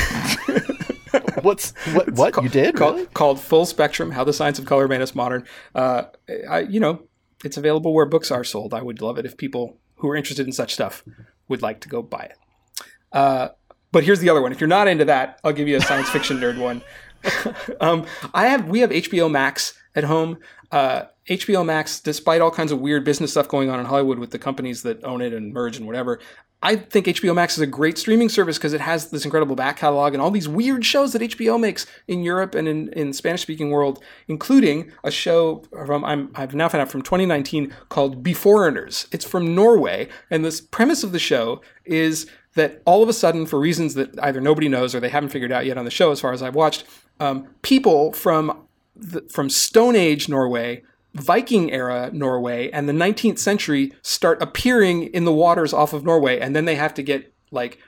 What's 1.42 1.72
what? 1.92 2.10
What 2.12 2.42
you 2.42 2.48
did? 2.48 2.74
called, 2.74 2.94
Really? 2.94 3.06
called 3.08 3.40
Full 3.40 3.66
Spectrum: 3.66 4.10
How 4.12 4.24
the 4.24 4.32
Science 4.32 4.58
of 4.58 4.64
Color 4.64 4.88
Made 4.88 5.00
Us 5.02 5.14
Modern. 5.14 5.44
Uh, 5.74 6.04
I, 6.48 6.60
you 6.60 6.80
know, 6.80 7.02
it's 7.44 7.56
available 7.56 7.92
where 7.92 8.06
books 8.06 8.30
are 8.30 8.44
sold. 8.44 8.72
I 8.72 8.82
would 8.82 9.00
love 9.02 9.18
it 9.18 9.26
if 9.26 9.37
people 9.37 9.76
who 9.96 10.08
are 10.08 10.16
interested 10.16 10.46
in 10.46 10.52
such 10.52 10.72
stuff 10.74 11.04
would 11.48 11.60
like 11.62 11.80
to 11.82 11.88
go 11.88 12.02
buy 12.02 12.30
it. 12.30 12.87
Uh, 13.12 13.48
but 13.92 14.04
here's 14.04 14.20
the 14.20 14.28
other 14.30 14.40
one. 14.42 14.52
If 14.52 14.60
you're 14.60 14.68
not 14.68 14.88
into 14.88 15.04
that, 15.04 15.38
I'll 15.44 15.52
give 15.52 15.68
you 15.68 15.76
a 15.76 15.80
science 15.80 16.08
fiction 16.08 16.38
nerd 16.38 16.58
one. 16.58 16.82
um, 17.80 18.06
I 18.32 18.46
have 18.46 18.66
we 18.68 18.80
have 18.80 18.90
HBO 18.90 19.30
Max 19.30 19.74
at 19.94 20.04
home. 20.04 20.38
Uh, 20.70 21.04
HBO 21.28 21.64
Max, 21.64 22.00
despite 22.00 22.40
all 22.40 22.50
kinds 22.50 22.72
of 22.72 22.80
weird 22.80 23.04
business 23.04 23.30
stuff 23.30 23.48
going 23.48 23.70
on 23.70 23.80
in 23.80 23.87
Hollywood 23.87 24.18
with 24.18 24.30
the 24.30 24.38
companies 24.38 24.83
that 24.83 25.02
own 25.04 25.22
it 25.22 25.33
and 25.33 25.52
merge 25.52 25.76
and 25.76 25.87
whatever, 25.87 26.20
I 26.64 26.76
think 26.76 27.04
HBO 27.04 27.35
Max 27.35 27.59
is 27.59 27.61
a 27.61 27.66
great 27.66 27.98
streaming 27.98 28.30
service 28.30 28.57
because 28.57 28.72
it 28.72 28.80
has 28.80 29.11
this 29.11 29.26
incredible 29.26 29.54
back 29.54 29.76
catalog 29.76 30.14
and 30.14 30.22
all 30.22 30.30
these 30.30 30.48
weird 30.48 30.85
shows 30.85 31.12
that 31.12 31.20
HBO 31.20 31.61
makes 31.61 31.87
in 32.09 32.22
Europe 32.22 32.54
and 32.54 32.66
in, 32.66 32.88
in 32.94 33.12
Spanish 33.12 33.42
speaking 33.42 33.70
world, 33.70 34.02
including 34.28 34.90
a 35.04 35.11
show 35.11 35.62
from 35.85 36.07
I'm, 36.07 36.30
I've 36.35 36.54
now 36.54 36.70
found 36.70 36.80
out 36.80 36.90
from 36.90 37.02
2019 37.02 37.74
called 37.90 38.24
Beforeigners. 38.24 39.07
It's 39.12 39.26
from 39.26 39.54
Norway, 39.54 40.09
and 40.30 40.42
this 40.42 40.62
premise 40.62 41.04
of 41.04 41.12
the 41.12 41.18
show 41.18 41.61
is 41.85 42.26
that 42.54 42.80
all 42.87 43.02
of 43.02 43.11
a 43.11 43.12
sudden, 43.12 43.44
for 43.44 43.61
reasons 43.61 43.92
that 43.94 44.18
either 44.22 44.40
nobody 44.40 44.68
knows 44.68 44.94
or 44.94 45.00
they 45.00 45.11
haven't 45.11 45.30
figured 45.30 45.52
out 45.52 45.66
yet 45.66 45.76
on 45.76 45.85
the 45.85 45.90
show, 45.90 46.12
as 46.12 46.20
far 46.20 46.33
as 46.33 46.42
I've 46.42 46.54
watched, 46.54 46.85
um, 47.20 47.46
people 47.61 48.12
from 48.14 48.63
the, 48.96 49.22
from 49.22 49.48
Stone 49.50 49.96
Age 49.96 50.28
Norway, 50.28 50.83
Viking 51.14 51.72
era 51.72 52.11
Norway, 52.12 52.70
and 52.70 52.88
the 52.88 52.92
19th 52.92 53.38
century 53.38 53.92
start 54.02 54.42
appearing 54.42 55.04
in 55.14 55.24
the 55.24 55.33
waters 55.33 55.72
off 55.72 55.92
of 55.92 56.04
Norway, 56.04 56.38
and 56.40 56.54
then 56.54 56.64
they 56.64 56.74
have 56.74 56.94
to 56.94 57.02
get 57.02 57.33
like 57.50 57.78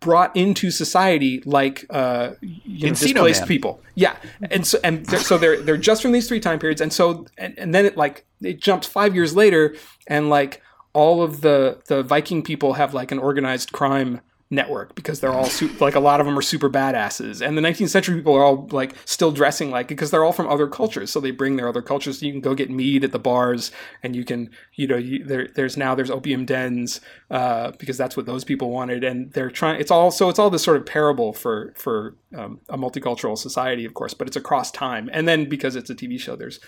brought 0.00 0.34
into 0.36 0.70
society 0.70 1.42
like 1.44 1.84
uh, 1.90 2.32
you 2.40 2.88
know, 2.88 2.94
displaced 2.94 3.42
Man. 3.42 3.48
people. 3.48 3.82
Yeah, 3.94 4.16
and 4.50 4.66
so 4.66 4.78
and 4.82 5.04
they're, 5.06 5.20
so 5.20 5.38
they're 5.38 5.60
they're 5.60 5.76
just 5.76 6.02
from 6.02 6.12
these 6.12 6.28
three 6.28 6.40
time 6.40 6.58
periods, 6.58 6.80
and 6.80 6.92
so 6.92 7.26
and, 7.38 7.58
and 7.58 7.74
then 7.74 7.84
it 7.84 7.96
like 7.96 8.26
it 8.40 8.60
jumps 8.60 8.86
five 8.86 9.14
years 9.14 9.36
later, 9.36 9.76
and 10.06 10.30
like 10.30 10.62
all 10.94 11.22
of 11.22 11.40
the 11.40 11.80
the 11.86 12.02
Viking 12.02 12.42
people 12.42 12.74
have 12.74 12.94
like 12.94 13.12
an 13.12 13.18
organized 13.18 13.72
crime 13.72 14.20
network 14.52 14.94
because 14.94 15.20
they're 15.20 15.32
all 15.32 15.46
su- 15.46 15.74
like 15.80 15.94
a 15.94 16.00
lot 16.00 16.20
of 16.20 16.26
them 16.26 16.38
are 16.38 16.42
super 16.42 16.68
badasses. 16.68 17.44
And 17.44 17.56
the 17.56 17.62
19th 17.62 17.88
century 17.88 18.16
people 18.16 18.36
are 18.36 18.44
all 18.44 18.68
like 18.70 18.94
still 19.06 19.32
dressing 19.32 19.70
like 19.70 19.88
because 19.88 20.10
they're 20.10 20.22
all 20.22 20.32
from 20.32 20.46
other 20.46 20.68
cultures. 20.68 21.10
So 21.10 21.20
they 21.20 21.30
bring 21.30 21.56
their 21.56 21.68
other 21.68 21.80
cultures. 21.80 22.20
So 22.20 22.26
you 22.26 22.32
can 22.32 22.42
go 22.42 22.54
get 22.54 22.70
mead 22.70 23.02
at 23.02 23.12
the 23.12 23.18
bars 23.18 23.72
and 24.02 24.14
you 24.14 24.24
can 24.24 24.50
you 24.74 24.86
know 24.86 24.96
you, 24.96 25.24
there, 25.24 25.48
there's 25.54 25.76
now 25.76 25.94
there's 25.94 26.10
opium 26.10 26.44
dens 26.44 27.00
uh, 27.30 27.72
because 27.78 27.96
that's 27.96 28.16
what 28.16 28.26
those 28.26 28.44
people 28.44 28.70
wanted. 28.70 29.02
And 29.02 29.32
they're 29.32 29.50
trying 29.50 29.80
it's 29.80 29.90
all 29.90 30.10
so 30.10 30.28
it's 30.28 30.38
all 30.38 30.50
this 30.50 30.62
sort 30.62 30.76
of 30.76 30.84
parable 30.84 31.32
for 31.32 31.72
for 31.76 32.14
um, 32.36 32.60
a 32.68 32.76
multicultural 32.76 33.36
society 33.36 33.84
of 33.84 33.94
course 33.94 34.14
but 34.14 34.28
it's 34.28 34.36
across 34.36 34.70
time. 34.70 35.08
And 35.12 35.26
then 35.26 35.48
because 35.48 35.74
it's 35.76 35.90
a 35.90 35.94
tv 35.94 36.20
show 36.20 36.36
there's 36.36 36.60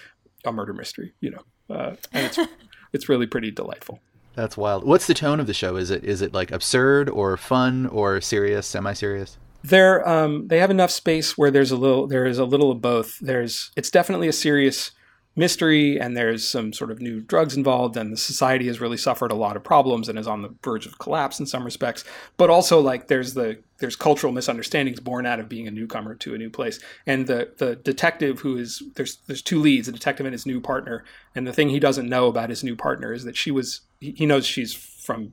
a 0.44 0.52
murder 0.52 0.72
mystery 0.72 1.12
you 1.20 1.30
know 1.30 1.74
uh, 1.74 1.96
and 2.12 2.26
it's 2.26 2.38
it's 2.92 3.08
really 3.08 3.26
pretty 3.26 3.50
delightful 3.50 4.00
That's 4.34 4.56
wild. 4.56 4.84
What's 4.84 5.06
the 5.06 5.14
tone 5.14 5.40
of 5.40 5.46
the 5.46 5.54
show? 5.54 5.76
Is 5.76 5.90
it 5.90 6.04
is 6.04 6.22
it 6.22 6.34
like 6.34 6.50
absurd 6.50 7.08
or 7.08 7.36
fun 7.36 7.86
or 7.86 8.20
serious, 8.20 8.66
semi-serious? 8.66 9.38
they're 9.64 10.06
um, 10.06 10.46
they 10.48 10.58
have 10.58 10.70
enough 10.70 10.90
space 10.90 11.38
where 11.38 11.50
there's 11.50 11.70
a 11.70 11.76
little 11.76 12.06
there 12.06 12.26
is 12.26 12.38
a 12.38 12.44
little 12.44 12.70
of 12.70 12.82
both. 12.82 13.18
There's 13.20 13.72
it's 13.74 13.90
definitely 13.90 14.28
a 14.28 14.32
serious 14.32 14.92
mystery 15.36 15.98
and 15.98 16.16
there's 16.16 16.46
some 16.46 16.72
sort 16.72 16.90
of 16.90 17.00
new 17.00 17.20
drugs 17.20 17.56
involved 17.56 17.96
and 17.96 18.12
the 18.12 18.16
society 18.16 18.66
has 18.66 18.80
really 18.80 18.96
suffered 18.96 19.32
a 19.32 19.34
lot 19.34 19.56
of 19.56 19.64
problems 19.64 20.08
and 20.08 20.18
is 20.18 20.28
on 20.28 20.42
the 20.42 20.54
verge 20.62 20.86
of 20.86 20.98
collapse 20.98 21.40
in 21.40 21.46
some 21.46 21.64
respects 21.64 22.04
but 22.36 22.50
also 22.50 22.80
like 22.80 23.08
there's 23.08 23.34
the 23.34 23.58
there's 23.78 23.96
cultural 23.96 24.32
misunderstandings 24.32 25.00
born 25.00 25.26
out 25.26 25.40
of 25.40 25.48
being 25.48 25.66
a 25.66 25.72
newcomer 25.72 26.14
to 26.14 26.34
a 26.34 26.38
new 26.38 26.50
place 26.50 26.78
and 27.06 27.26
the 27.26 27.52
the 27.58 27.74
detective 27.76 28.40
who 28.40 28.56
is 28.56 28.82
there's 28.94 29.16
there's 29.26 29.42
two 29.42 29.58
leads 29.58 29.88
a 29.88 29.92
detective 29.92 30.24
and 30.24 30.32
his 30.34 30.46
new 30.46 30.60
partner 30.60 31.04
and 31.34 31.46
the 31.46 31.52
thing 31.52 31.68
he 31.68 31.80
doesn't 31.80 32.08
know 32.08 32.28
about 32.28 32.48
his 32.48 32.62
new 32.62 32.76
partner 32.76 33.12
is 33.12 33.24
that 33.24 33.36
she 33.36 33.50
was 33.50 33.80
he 33.98 34.26
knows 34.26 34.46
she's 34.46 34.72
from 34.72 35.32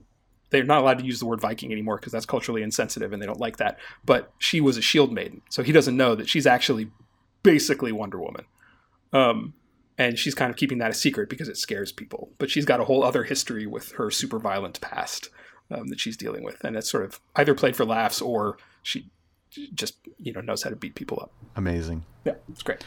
they're 0.51 0.63
not 0.63 0.81
allowed 0.81 0.99
to 0.99 1.05
use 1.05 1.19
the 1.19 1.25
word 1.25 1.41
Viking 1.41 1.71
anymore 1.71 1.95
because 1.95 2.11
that's 2.11 2.25
culturally 2.25 2.61
insensitive 2.61 3.11
and 3.11 3.21
they 3.21 3.25
don't 3.25 3.39
like 3.39 3.57
that. 3.57 3.79
But 4.05 4.31
she 4.37 4.61
was 4.61 4.77
a 4.77 4.81
shield 4.81 5.11
maiden, 5.11 5.41
so 5.49 5.63
he 5.63 5.71
doesn't 5.71 5.97
know 5.97 6.13
that 6.13 6.29
she's 6.29 6.45
actually 6.45 6.91
basically 7.41 7.91
Wonder 7.91 8.19
Woman. 8.19 8.45
Um, 9.13 9.53
and 10.01 10.17
she's 10.17 10.33
kind 10.33 10.49
of 10.49 10.57
keeping 10.57 10.79
that 10.79 10.89
a 10.89 10.93
secret 10.95 11.29
because 11.29 11.47
it 11.47 11.57
scares 11.57 11.91
people. 11.91 12.31
But 12.39 12.49
she's 12.49 12.65
got 12.65 12.79
a 12.79 12.85
whole 12.85 13.03
other 13.03 13.23
history 13.23 13.67
with 13.67 13.91
her 13.93 14.09
super 14.09 14.39
violent 14.39 14.81
past 14.81 15.29
um, 15.69 15.87
that 15.87 15.99
she's 15.99 16.17
dealing 16.17 16.43
with, 16.43 16.63
and 16.63 16.75
it's 16.75 16.89
sort 16.89 17.05
of 17.05 17.19
either 17.35 17.53
played 17.53 17.75
for 17.75 17.85
laughs 17.85 18.21
or 18.21 18.57
she 18.81 19.09
just 19.73 19.95
you 20.17 20.31
know 20.33 20.41
knows 20.41 20.63
how 20.63 20.69
to 20.69 20.75
beat 20.75 20.95
people 20.95 21.19
up. 21.21 21.31
Amazing. 21.55 22.03
Yeah, 22.25 22.33
it's 22.49 22.63
great. 22.63 22.83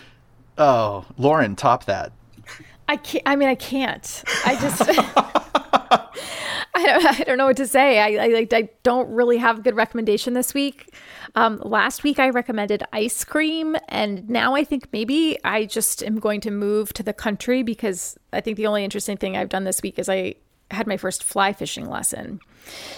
Oh, 0.58 1.04
Lauren, 1.16 1.56
top 1.56 1.84
that. 1.84 2.12
I 2.88 2.96
can't. 2.96 3.22
I 3.26 3.36
mean, 3.36 3.48
I 3.48 3.54
can't. 3.54 4.24
I 4.44 4.56
just. 4.56 5.43
I 6.84 6.86
don't. 7.00 7.20
I 7.20 7.24
don't 7.24 7.38
know 7.38 7.46
what 7.46 7.56
to 7.56 7.66
say. 7.66 7.98
I, 7.98 8.24
I 8.24 8.28
like. 8.28 8.52
I 8.52 8.68
don't 8.82 9.08
really 9.10 9.38
have 9.38 9.58
a 9.58 9.62
good 9.62 9.76
recommendation 9.76 10.34
this 10.34 10.54
week. 10.54 10.94
Um, 11.34 11.60
last 11.64 12.02
week 12.02 12.18
I 12.18 12.30
recommended 12.30 12.82
ice 12.92 13.24
cream, 13.24 13.76
and 13.88 14.28
now 14.28 14.54
I 14.54 14.64
think 14.64 14.88
maybe 14.92 15.38
I 15.44 15.64
just 15.66 16.02
am 16.02 16.18
going 16.18 16.40
to 16.42 16.50
move 16.50 16.92
to 16.94 17.02
the 17.02 17.12
country 17.12 17.62
because 17.62 18.16
I 18.32 18.40
think 18.40 18.56
the 18.56 18.66
only 18.66 18.84
interesting 18.84 19.16
thing 19.16 19.36
I've 19.36 19.48
done 19.48 19.64
this 19.64 19.82
week 19.82 19.98
is 19.98 20.08
I 20.08 20.36
had 20.70 20.86
my 20.86 20.96
first 20.96 21.24
fly 21.24 21.52
fishing 21.52 21.88
lesson. 21.88 22.40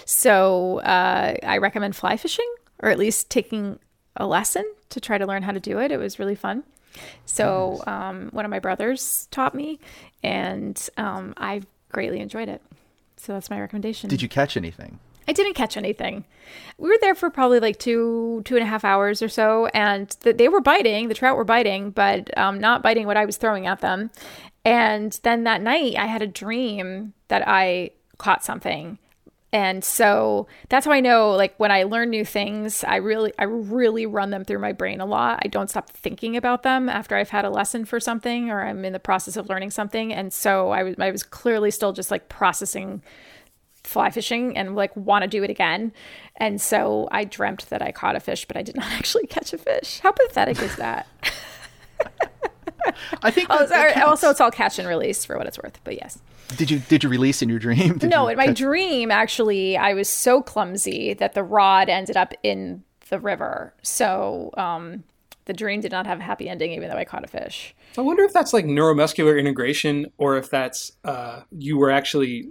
So 0.05 0.81
uh, 0.81 1.35
I 1.43 1.59
recommend 1.59 1.97
fly 1.97 2.17
fishing, 2.17 2.49
or 2.81 2.91
at 2.91 2.99
least 2.99 3.31
taking 3.31 3.79
a 4.17 4.27
lesson 4.27 4.65
to 4.91 5.01
try 5.01 5.19
to 5.19 5.27
learn 5.27 5.43
how 5.43 5.53
to 5.53 5.61
do 5.61 5.79
it. 5.79 5.91
It 5.93 5.99
was 5.99 6.19
really 6.19 6.35
fun. 6.35 6.65
So 7.27 7.83
um, 7.87 8.31
one 8.31 8.45
of 8.45 8.51
my 8.51 8.59
brothers 8.59 9.29
taught 9.31 9.55
me, 9.55 9.79
and 10.23 10.89
um, 10.97 11.35
I 11.37 11.63
greatly 11.91 12.21
enjoyed 12.21 12.49
it. 12.49 12.63
So 13.17 13.33
that's 13.33 13.51
my 13.51 13.61
recommendation. 13.61 14.09
Did 14.11 14.23
you 14.23 14.29
catch 14.29 14.57
anything? 14.57 14.99
I 15.29 15.33
didn't 15.33 15.55
catch 15.55 15.77
anything. 15.77 16.25
We 16.79 16.89
were 16.89 16.99
there 17.01 17.15
for 17.15 17.31
probably 17.31 17.59
like 17.59 17.79
two 17.79 18.43
two 18.45 18.55
and 18.55 18.63
a 18.63 18.67
half 18.67 18.85
hours 18.85 19.23
or 19.23 19.29
so, 19.29 19.67
and 19.67 20.09
the, 20.21 20.33
they 20.33 20.49
were 20.49 20.61
biting. 20.61 21.09
The 21.09 21.15
trout 21.15 21.37
were 21.37 21.45
biting, 21.45 21.91
but 21.91 22.37
um, 22.39 22.61
not 22.61 22.83
biting 22.83 23.07
what 23.07 23.17
I 23.17 23.25
was 23.25 23.37
throwing 23.37 23.67
at 23.67 23.81
them. 23.81 24.11
And 24.65 25.19
then 25.23 25.45
that 25.45 25.63
night, 25.63 25.97
I 25.97 26.07
had 26.07 26.23
a 26.23 26.27
dream 26.27 27.13
that 27.29 27.47
I 27.47 27.91
caught 28.19 28.45
something, 28.45 28.99
and 29.53 29.85
so 29.85 30.47
that's 30.69 30.87
how 30.87 30.93
I 30.93 31.01
know. 31.01 31.33
Like 31.33 31.55
when 31.59 31.71
I 31.71 31.85
learn 31.85 32.11
new 32.11 32.25
things, 32.25 32.85
I 32.85 32.97
really 32.97 33.33
I 33.39 33.45
really 33.45 34.07
run 34.07 34.31
them 34.31 34.45
through 34.45 34.59
my 34.59 34.73
brain 34.73 35.01
a 35.01 35.07
lot. 35.07 35.41
I 35.45 35.49
don't 35.49 35.71
stop 35.71 35.91
thinking 35.91 36.37
about 36.37 36.63
them 36.63 36.89
after 36.89 37.17
I've 37.17 37.31
had 37.31 37.45
a 37.45 37.51
lesson 37.51 37.85
for 37.85 38.01
something 38.01 38.51
or 38.51 38.63
I'm 38.63 38.85
in 38.85 38.93
the 38.93 38.99
process 38.99 39.37
of 39.37 39.49
learning 39.49 39.71
something. 39.71 40.13
And 40.13 40.33
so 40.33 40.71
I 40.71 40.83
was 40.83 40.97
I 40.99 41.11
was 41.11 41.23
clearly 41.23 41.71
still 41.71 41.93
just 41.93 42.11
like 42.11 42.29
processing 42.29 43.03
fly 43.85 44.11
fishing 44.11 44.57
and 44.59 44.75
like 44.75 44.95
want 44.97 45.23
to 45.23 45.29
do 45.29 45.45
it 45.45 45.51
again. 45.51 45.93
And 46.39 46.61
so 46.61 47.09
I 47.13 47.25
dreamt 47.25 47.71
that 47.71 47.81
I 47.81 47.93
caught 47.93 48.17
a 48.17 48.21
fish, 48.21 48.45
but 48.47 48.57
I 48.57 48.63
did 48.63 48.75
not 48.77 48.87
actually 48.93 49.27
catch 49.29 49.53
a 49.53 49.59
fish. 49.59 50.01
How 50.01 50.11
pathetic 50.13 50.61
is 50.61 50.77
that? 50.77 51.07
I 53.23 53.31
think. 53.31 53.49
Oh, 53.51 53.65
that- 53.67 53.95
that 53.95 54.07
also, 54.07 54.31
it's 54.31 54.41
all 54.41 54.51
catch 54.51 54.79
and 54.79 54.89
release 54.89 55.25
for 55.25 55.37
what 55.39 55.47
it's 55.47 55.59
worth. 55.59 55.81
But 55.85 55.95
yes. 55.95 56.19
Did 56.57 56.71
you 56.71 56.79
did 56.79 57.03
you 57.03 57.09
release 57.11 57.43
in 57.43 57.49
your 57.49 57.59
dream? 57.59 57.99
Did 57.99 58.11
No, 58.11 58.25
you 58.25 58.29
in 58.31 58.37
my 58.37 58.47
catch- 58.47 58.59
dream, 58.59 59.11
actually, 59.11 59.77
I 59.77 59.95
was 59.95 60.09
so 60.09 60.41
clumsy 60.43 61.15
that 61.15 61.35
the 61.35 61.43
rod 61.43 61.89
ended 61.89 62.17
up 62.17 62.33
in 62.43 62.83
the 63.09 63.19
river. 63.19 63.75
So 63.83 64.51
um, 64.57 65.05
the 65.47 65.53
dream 65.53 65.81
did 65.81 65.93
not 65.93 66.07
have 66.07 66.21
a 66.21 66.23
happy 66.23 66.49
ending, 66.49 66.73
even 66.73 66.89
though 66.89 66.97
I 66.97 67.05
caught 67.05 67.25
a 67.25 67.29
fish. 67.29 67.75
I 67.99 68.01
wonder 68.01 68.23
if 68.25 68.33
that's 68.33 68.53
like 68.53 68.65
neuromuscular 68.65 69.39
integration 69.39 70.07
or 70.19 70.37
if 70.37 70.51
that's 70.51 70.93
uh, 71.05 71.43
you 71.51 71.79
were 71.79 71.91
actually 71.91 72.49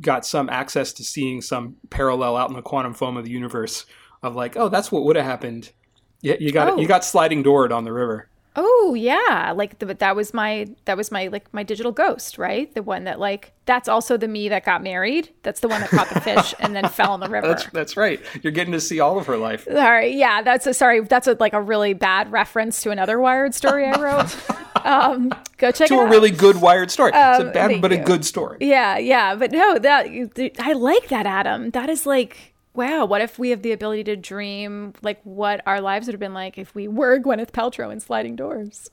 got 0.00 0.24
some 0.24 0.48
access 0.48 0.92
to 0.94 1.04
seeing 1.04 1.40
some 1.42 1.76
parallel 1.90 2.36
out 2.36 2.48
in 2.48 2.54
the 2.56 2.62
quantum 2.62 2.94
foam 2.94 3.16
of 3.16 3.24
the 3.24 3.30
universe 3.30 3.86
of 4.22 4.34
like, 4.36 4.56
oh, 4.56 4.68
that's 4.68 4.90
what 4.92 5.04
would 5.04 5.16
have 5.16 5.24
happened. 5.26 5.70
Yeah, 6.20 6.36
you 6.40 6.52
got 6.52 6.68
Oh. 6.70 6.76
you 6.78 6.86
got 6.88 7.04
sliding 7.04 7.42
doored 7.42 7.72
on 7.72 7.84
the 7.84 7.92
river. 7.92 8.28
Oh 8.56 8.94
yeah, 8.96 9.52
like 9.56 9.80
the, 9.80 9.86
that 9.94 10.14
was 10.14 10.32
my 10.32 10.68
that 10.84 10.96
was 10.96 11.10
my 11.10 11.26
like 11.26 11.52
my 11.52 11.64
digital 11.64 11.90
ghost, 11.90 12.38
right? 12.38 12.72
The 12.72 12.82
one 12.84 13.04
that 13.04 13.18
like 13.18 13.52
that's 13.66 13.88
also 13.88 14.16
the 14.16 14.28
me 14.28 14.48
that 14.48 14.64
got 14.64 14.82
married. 14.82 15.30
That's 15.42 15.58
the 15.60 15.66
one 15.68 15.80
that 15.80 15.90
caught 15.90 16.08
the 16.10 16.20
fish 16.20 16.54
and 16.60 16.74
then 16.76 16.88
fell 16.88 17.14
in 17.14 17.20
the 17.20 17.28
river. 17.30 17.48
That's 17.48 17.66
that's 17.70 17.96
right. 17.96 18.20
You're 18.42 18.52
getting 18.52 18.72
to 18.72 18.80
see 18.80 19.00
all 19.00 19.18
of 19.18 19.26
her 19.26 19.36
life. 19.36 19.66
All 19.68 19.74
right, 19.74 20.14
yeah, 20.14 20.42
that's 20.42 20.66
a 20.68 20.74
sorry. 20.74 21.00
That's 21.00 21.26
a, 21.26 21.36
like 21.40 21.52
a 21.52 21.60
really 21.60 21.94
bad 21.94 22.30
reference 22.30 22.80
to 22.82 22.90
another 22.90 23.18
Wired 23.18 23.54
story 23.56 23.86
I 23.86 24.00
wrote. 24.00 24.36
um, 24.86 25.32
go 25.58 25.72
check 25.72 25.88
To 25.88 25.94
it 25.94 25.98
a 25.98 26.00
out. 26.02 26.10
really 26.10 26.30
good 26.30 26.60
Wired 26.60 26.92
story. 26.92 27.10
it's 27.12 27.40
a 27.40 27.46
Um, 27.48 27.52
bad 27.52 27.80
but 27.82 27.90
a 27.92 27.98
good 27.98 28.24
story. 28.24 28.58
Yeah, 28.60 28.98
yeah, 28.98 29.34
but 29.34 29.50
no, 29.50 29.78
that 29.80 30.06
I 30.60 30.72
like 30.74 31.08
that, 31.08 31.26
Adam. 31.26 31.70
That 31.70 31.90
is 31.90 32.06
like, 32.06 32.53
wow. 32.74 33.04
What 33.04 33.20
if 33.20 33.38
we 33.38 33.50
have 33.50 33.62
the 33.62 33.72
ability 33.72 34.04
to 34.04 34.16
dream 34.16 34.92
like 35.02 35.20
what 35.24 35.62
our 35.66 35.80
lives 35.80 36.06
would 36.06 36.14
have 36.14 36.20
been 36.20 36.34
like 36.34 36.58
if 36.58 36.74
we 36.74 36.88
were 36.88 37.18
Gwyneth 37.20 37.52
Paltrow 37.52 37.92
in 37.92 38.00
Sliding 38.00 38.36
Doors? 38.36 38.88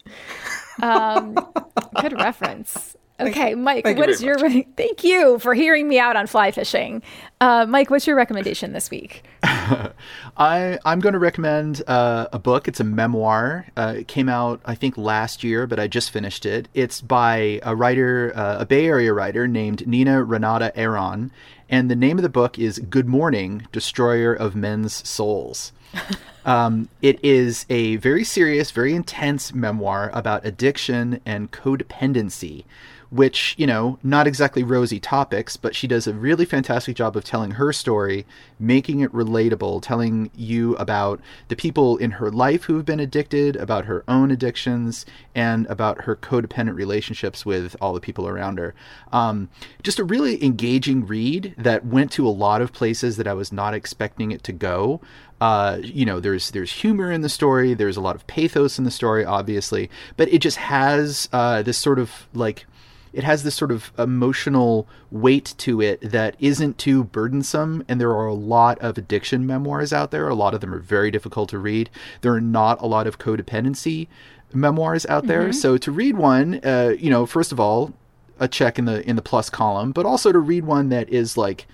Um, 0.81 1.35
good 2.01 2.13
reference. 2.13 2.95
Okay, 3.21 3.53
Mike, 3.53 3.83
thank 3.83 3.97
you 3.97 4.01
what 4.01 4.09
is 4.09 4.21
very 4.21 4.53
your? 4.53 4.65
Thank 4.75 5.03
you 5.03 5.37
for 5.39 5.53
hearing 5.53 5.87
me 5.87 5.99
out 5.99 6.15
on 6.15 6.25
fly 6.25 6.51
fishing. 6.51 7.03
Uh, 7.39 7.65
Mike, 7.67 7.89
what's 7.89 8.07
your 8.07 8.15
recommendation 8.15 8.73
this 8.73 8.89
week? 8.89 9.23
I 9.43 10.79
I'm 10.85 10.99
going 10.99 11.13
to 11.13 11.19
recommend 11.19 11.83
uh, 11.87 12.27
a 12.33 12.39
book. 12.39 12.67
It's 12.67 12.79
a 12.79 12.83
memoir. 12.83 13.67
Uh, 13.77 13.95
it 13.97 14.07
came 14.07 14.27
out 14.27 14.61
I 14.65 14.73
think 14.75 14.97
last 14.97 15.43
year, 15.43 15.67
but 15.67 15.79
I 15.79 15.87
just 15.87 16.09
finished 16.09 16.45
it. 16.45 16.67
It's 16.73 16.99
by 16.99 17.59
a 17.63 17.75
writer, 17.75 18.33
uh, 18.35 18.57
a 18.59 18.65
Bay 18.65 18.87
Area 18.87 19.13
writer 19.13 19.47
named 19.47 19.85
Nina 19.85 20.23
Renata 20.23 20.75
Aron, 20.75 21.31
and 21.71 21.89
the 21.89 21.95
name 21.95 22.19
of 22.19 22.23
the 22.23 22.29
book 22.29 22.59
is 22.59 22.77
"Good 22.77 23.07
Morning, 23.07 23.65
Destroyer 23.71 24.33
of 24.33 24.55
Men's 24.55 25.07
Souls." 25.07 25.71
Um, 26.43 26.89
it 27.03 27.23
is 27.23 27.67
a 27.69 27.97
very 27.97 28.23
serious, 28.23 28.71
very 28.71 28.95
intense 28.95 29.53
memoir 29.53 30.09
about 30.11 30.45
addiction 30.45 31.21
and 31.23 31.51
codependency, 31.51 32.65
which, 33.11 33.53
you 33.57 33.67
know, 33.67 33.99
not 34.01 34.25
exactly 34.25 34.63
rosy 34.63 34.97
topics, 34.97 35.57
but 35.57 35.75
she 35.75 35.85
does 35.85 36.07
a 36.07 36.13
really 36.13 36.45
fantastic 36.45 36.95
job 36.95 37.17
of 37.17 37.25
telling 37.25 37.51
her 37.51 37.73
story, 37.73 38.25
making 38.57 39.01
it 39.01 39.11
relatable, 39.11 39.81
telling 39.81 40.31
you 40.33 40.75
about 40.77 41.19
the 41.49 41.55
people 41.55 41.97
in 41.97 42.11
her 42.11 42.31
life 42.31 42.63
who 42.63 42.77
have 42.77 42.85
been 42.85 43.01
addicted, 43.01 43.57
about 43.57 43.83
her 43.83 44.05
own 44.07 44.31
addictions, 44.31 45.05
and 45.35 45.65
about 45.67 46.03
her 46.03 46.15
codependent 46.15 46.75
relationships 46.75 47.45
with 47.45 47.75
all 47.81 47.93
the 47.93 47.99
people 47.99 48.29
around 48.29 48.57
her. 48.57 48.73
Um, 49.11 49.49
just 49.83 49.99
a 49.99 50.05
really 50.05 50.41
engaging 50.41 51.05
read 51.05 51.53
that 51.57 51.85
went 51.85 52.13
to 52.13 52.25
a 52.25 52.29
lot 52.29 52.61
of 52.61 52.71
places 52.71 53.17
that 53.17 53.27
I 53.27 53.33
was 53.33 53.51
not 53.51 53.73
expecting 53.73 54.31
it 54.31 54.41
to 54.45 54.53
go. 54.53 55.01
Uh, 55.41 55.79
you 55.83 56.05
know, 56.05 56.21
there's 56.21 56.51
there's 56.51 56.71
humor 56.71 57.11
in 57.11 57.21
the 57.21 57.27
story. 57.29 57.73
There's 57.73 57.97
a 57.97 58.01
lot 58.01 58.15
of 58.15 58.25
pathos 58.27 58.77
in 58.77 58.85
the 58.85 58.91
story, 58.91 59.25
obviously, 59.25 59.89
but 60.15 60.29
it 60.29 60.39
just 60.39 60.57
has 60.57 61.27
uh, 61.33 61.61
this 61.61 61.77
sort 61.77 61.99
of 61.99 62.29
like 62.33 62.67
it 63.13 63.23
has 63.23 63.43
this 63.43 63.55
sort 63.55 63.71
of 63.71 63.91
emotional 63.97 64.87
weight 65.09 65.53
to 65.59 65.81
it 65.81 66.01
that 66.01 66.35
isn't 66.39 66.77
too 66.77 67.03
burdensome. 67.03 67.83
And 67.87 67.99
there 67.99 68.11
are 68.11 68.27
a 68.27 68.33
lot 68.33 68.79
of 68.79 68.97
addiction 68.97 69.45
memoirs 69.45 69.91
out 69.91 70.11
there. 70.11 70.27
A 70.29 70.35
lot 70.35 70.53
of 70.53 70.61
them 70.61 70.73
are 70.73 70.79
very 70.79 71.11
difficult 71.11 71.49
to 71.49 71.59
read. 71.59 71.89
There 72.21 72.33
are 72.33 72.41
not 72.41 72.81
a 72.81 72.87
lot 72.87 73.07
of 73.07 73.19
codependency 73.19 74.07
memoirs 74.53 75.05
out 75.07 75.27
there. 75.27 75.51
So 75.53 75.77
to 75.77 75.91
read 75.91 76.17
one, 76.17 76.59
uh, 76.63 76.93
you 76.97 77.09
know, 77.09 77.25
first 77.25 77.51
of 77.51 77.59
all, 77.59 77.93
a 78.39 78.47
check 78.47 78.79
in 78.79 78.85
the 78.85 79.07
in 79.07 79.15
the 79.15 79.21
plus 79.21 79.49
column, 79.49 79.91
but 79.91 80.05
also 80.05 80.31
to 80.31 80.39
read 80.39 80.65
one 80.65 80.89
that 80.89 81.09
is 81.09 81.37
like 81.37 81.67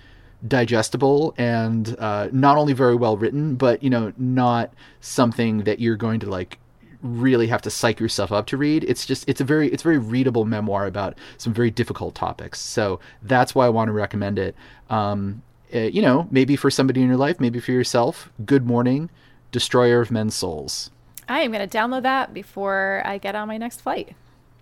digestible 0.46 1.34
and 1.36 1.96
uh, 1.98 2.28
not 2.30 2.56
only 2.56 2.72
very 2.72 2.94
well 2.94 3.16
written, 3.16 3.56
but 3.56 3.82
you 3.82 3.90
know, 3.90 4.12
not 4.16 4.72
something 5.00 5.64
that 5.64 5.80
you're 5.80 5.96
going 5.96 6.20
to 6.20 6.28
like 6.28 6.58
really 7.02 7.46
have 7.46 7.62
to 7.62 7.70
psych 7.70 8.00
yourself 8.00 8.32
up 8.32 8.46
to 8.46 8.56
read. 8.56 8.84
It's 8.84 9.06
just 9.06 9.28
it's 9.28 9.40
a 9.40 9.44
very 9.44 9.68
it's 9.68 9.82
a 9.82 9.84
very 9.84 9.98
readable 9.98 10.44
memoir 10.44 10.86
about 10.86 11.16
some 11.36 11.52
very 11.52 11.70
difficult 11.70 12.14
topics. 12.14 12.60
So 12.60 13.00
that's 13.22 13.54
why 13.54 13.66
I 13.66 13.68
want 13.68 13.88
to 13.88 13.92
recommend 13.92 14.38
it. 14.38 14.54
Um, 14.90 15.42
uh, 15.74 15.80
you 15.80 16.00
know, 16.00 16.26
maybe 16.30 16.56
for 16.56 16.70
somebody 16.70 17.02
in 17.02 17.08
your 17.08 17.16
life, 17.16 17.40
maybe 17.40 17.60
for 17.60 17.72
yourself. 17.72 18.30
Good 18.44 18.66
morning, 18.66 19.10
Destroyer 19.52 20.00
of 20.00 20.10
Men's 20.10 20.34
Souls. 20.34 20.90
I 21.28 21.40
am 21.40 21.52
going 21.52 21.68
to 21.68 21.78
download 21.78 22.02
that 22.02 22.32
before 22.32 23.02
I 23.04 23.18
get 23.18 23.34
on 23.34 23.48
my 23.48 23.58
next 23.58 23.82
flight. 23.82 24.14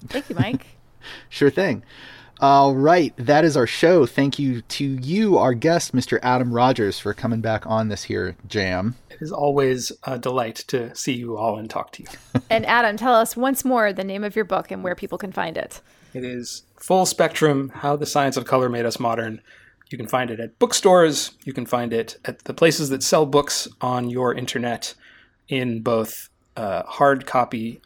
Thank 0.08 0.28
you, 0.28 0.34
Mike. 0.34 0.66
sure 1.28 1.50
thing. 1.50 1.84
All 2.38 2.74
right, 2.74 3.14
that 3.16 3.46
is 3.46 3.56
our 3.56 3.66
show. 3.66 4.04
Thank 4.04 4.38
you 4.38 4.60
to 4.60 4.84
you, 4.84 5.38
our 5.38 5.54
guest, 5.54 5.94
Mr. 5.94 6.18
Adam 6.22 6.52
Rogers, 6.52 6.98
for 6.98 7.14
coming 7.14 7.40
back 7.40 7.66
on 7.66 7.88
this 7.88 8.04
here 8.04 8.36
jam. 8.46 8.96
It 9.08 9.22
is 9.22 9.32
always 9.32 9.90
a 10.02 10.18
delight 10.18 10.56
to 10.68 10.94
see 10.94 11.14
you 11.14 11.38
all 11.38 11.56
and 11.56 11.70
talk 11.70 11.92
to 11.92 12.02
you. 12.02 12.42
and 12.50 12.66
Adam, 12.66 12.98
tell 12.98 13.14
us 13.14 13.38
once 13.38 13.64
more 13.64 13.90
the 13.90 14.04
name 14.04 14.22
of 14.22 14.36
your 14.36 14.44
book 14.44 14.70
and 14.70 14.84
where 14.84 14.94
people 14.94 15.16
can 15.16 15.32
find 15.32 15.56
it. 15.56 15.80
It 16.12 16.24
is 16.24 16.64
Full 16.76 17.06
Spectrum 17.06 17.70
How 17.70 17.96
the 17.96 18.04
Science 18.04 18.36
of 18.36 18.44
Color 18.44 18.68
Made 18.68 18.84
Us 18.84 19.00
Modern. 19.00 19.40
You 19.88 19.96
can 19.96 20.06
find 20.06 20.30
it 20.30 20.38
at 20.38 20.58
bookstores. 20.58 21.30
You 21.44 21.54
can 21.54 21.64
find 21.64 21.94
it 21.94 22.18
at 22.26 22.40
the 22.40 22.52
places 22.52 22.90
that 22.90 23.02
sell 23.02 23.24
books 23.24 23.66
on 23.80 24.10
your 24.10 24.34
internet 24.34 24.94
in 25.48 25.80
both 25.80 26.28
uh, 26.54 26.82
hard 26.82 27.24
copy, 27.24 27.80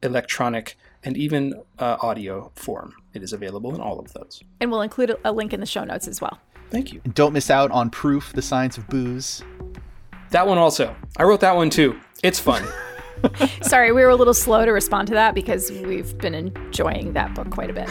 electronic, 0.00 0.76
and 1.02 1.16
even 1.16 1.54
uh, 1.78 1.96
audio 2.00 2.52
form. 2.54 2.94
It 3.16 3.22
is 3.22 3.32
available 3.32 3.74
in 3.74 3.80
all 3.80 3.98
of 3.98 4.12
those. 4.12 4.42
And 4.60 4.70
we'll 4.70 4.82
include 4.82 5.16
a 5.24 5.32
link 5.32 5.54
in 5.54 5.60
the 5.60 5.66
show 5.66 5.84
notes 5.84 6.06
as 6.06 6.20
well. 6.20 6.38
Thank 6.70 6.92
you. 6.92 7.00
And 7.04 7.14
don't 7.14 7.32
miss 7.32 7.50
out 7.50 7.70
on 7.70 7.88
Proof, 7.88 8.32
The 8.34 8.42
Science 8.42 8.76
of 8.76 8.86
Booze. 8.88 9.42
That 10.30 10.46
one 10.46 10.58
also. 10.58 10.94
I 11.16 11.22
wrote 11.22 11.40
that 11.40 11.56
one 11.56 11.70
too. 11.70 11.98
It's 12.22 12.38
fun. 12.38 12.62
Sorry, 13.62 13.92
we 13.92 14.02
were 14.02 14.10
a 14.10 14.16
little 14.16 14.34
slow 14.34 14.66
to 14.66 14.72
respond 14.72 15.08
to 15.08 15.14
that 15.14 15.34
because 15.34 15.70
we've 15.70 16.16
been 16.18 16.34
enjoying 16.34 17.14
that 17.14 17.34
book 17.34 17.50
quite 17.50 17.70
a 17.70 17.72
bit. 17.72 17.88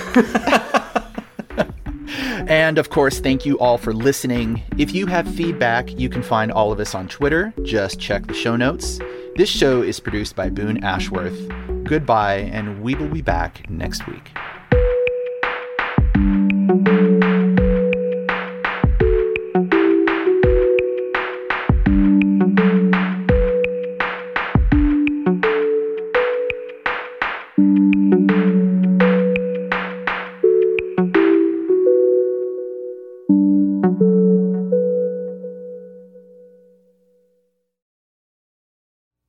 and 2.47 2.77
of 2.77 2.91
course, 2.91 3.19
thank 3.19 3.45
you 3.47 3.57
all 3.57 3.79
for 3.79 3.93
listening. 3.93 4.61
If 4.77 4.93
you 4.93 5.07
have 5.07 5.27
feedback, 5.33 5.97
you 5.97 6.07
can 6.09 6.21
find 6.21 6.51
all 6.51 6.71
of 6.71 6.79
us 6.79 6.93
on 6.93 7.07
Twitter. 7.07 7.51
Just 7.63 7.99
check 7.99 8.27
the 8.27 8.35
show 8.35 8.55
notes. 8.55 8.99
This 9.37 9.49
show 9.49 9.81
is 9.81 9.99
produced 9.99 10.35
by 10.35 10.49
Boone 10.49 10.83
Ashworth. 10.83 11.51
Goodbye, 11.83 12.37
and 12.51 12.81
we 12.81 12.93
will 12.95 13.09
be 13.09 13.21
back 13.21 13.67
next 13.69 14.05
week. 14.07 14.31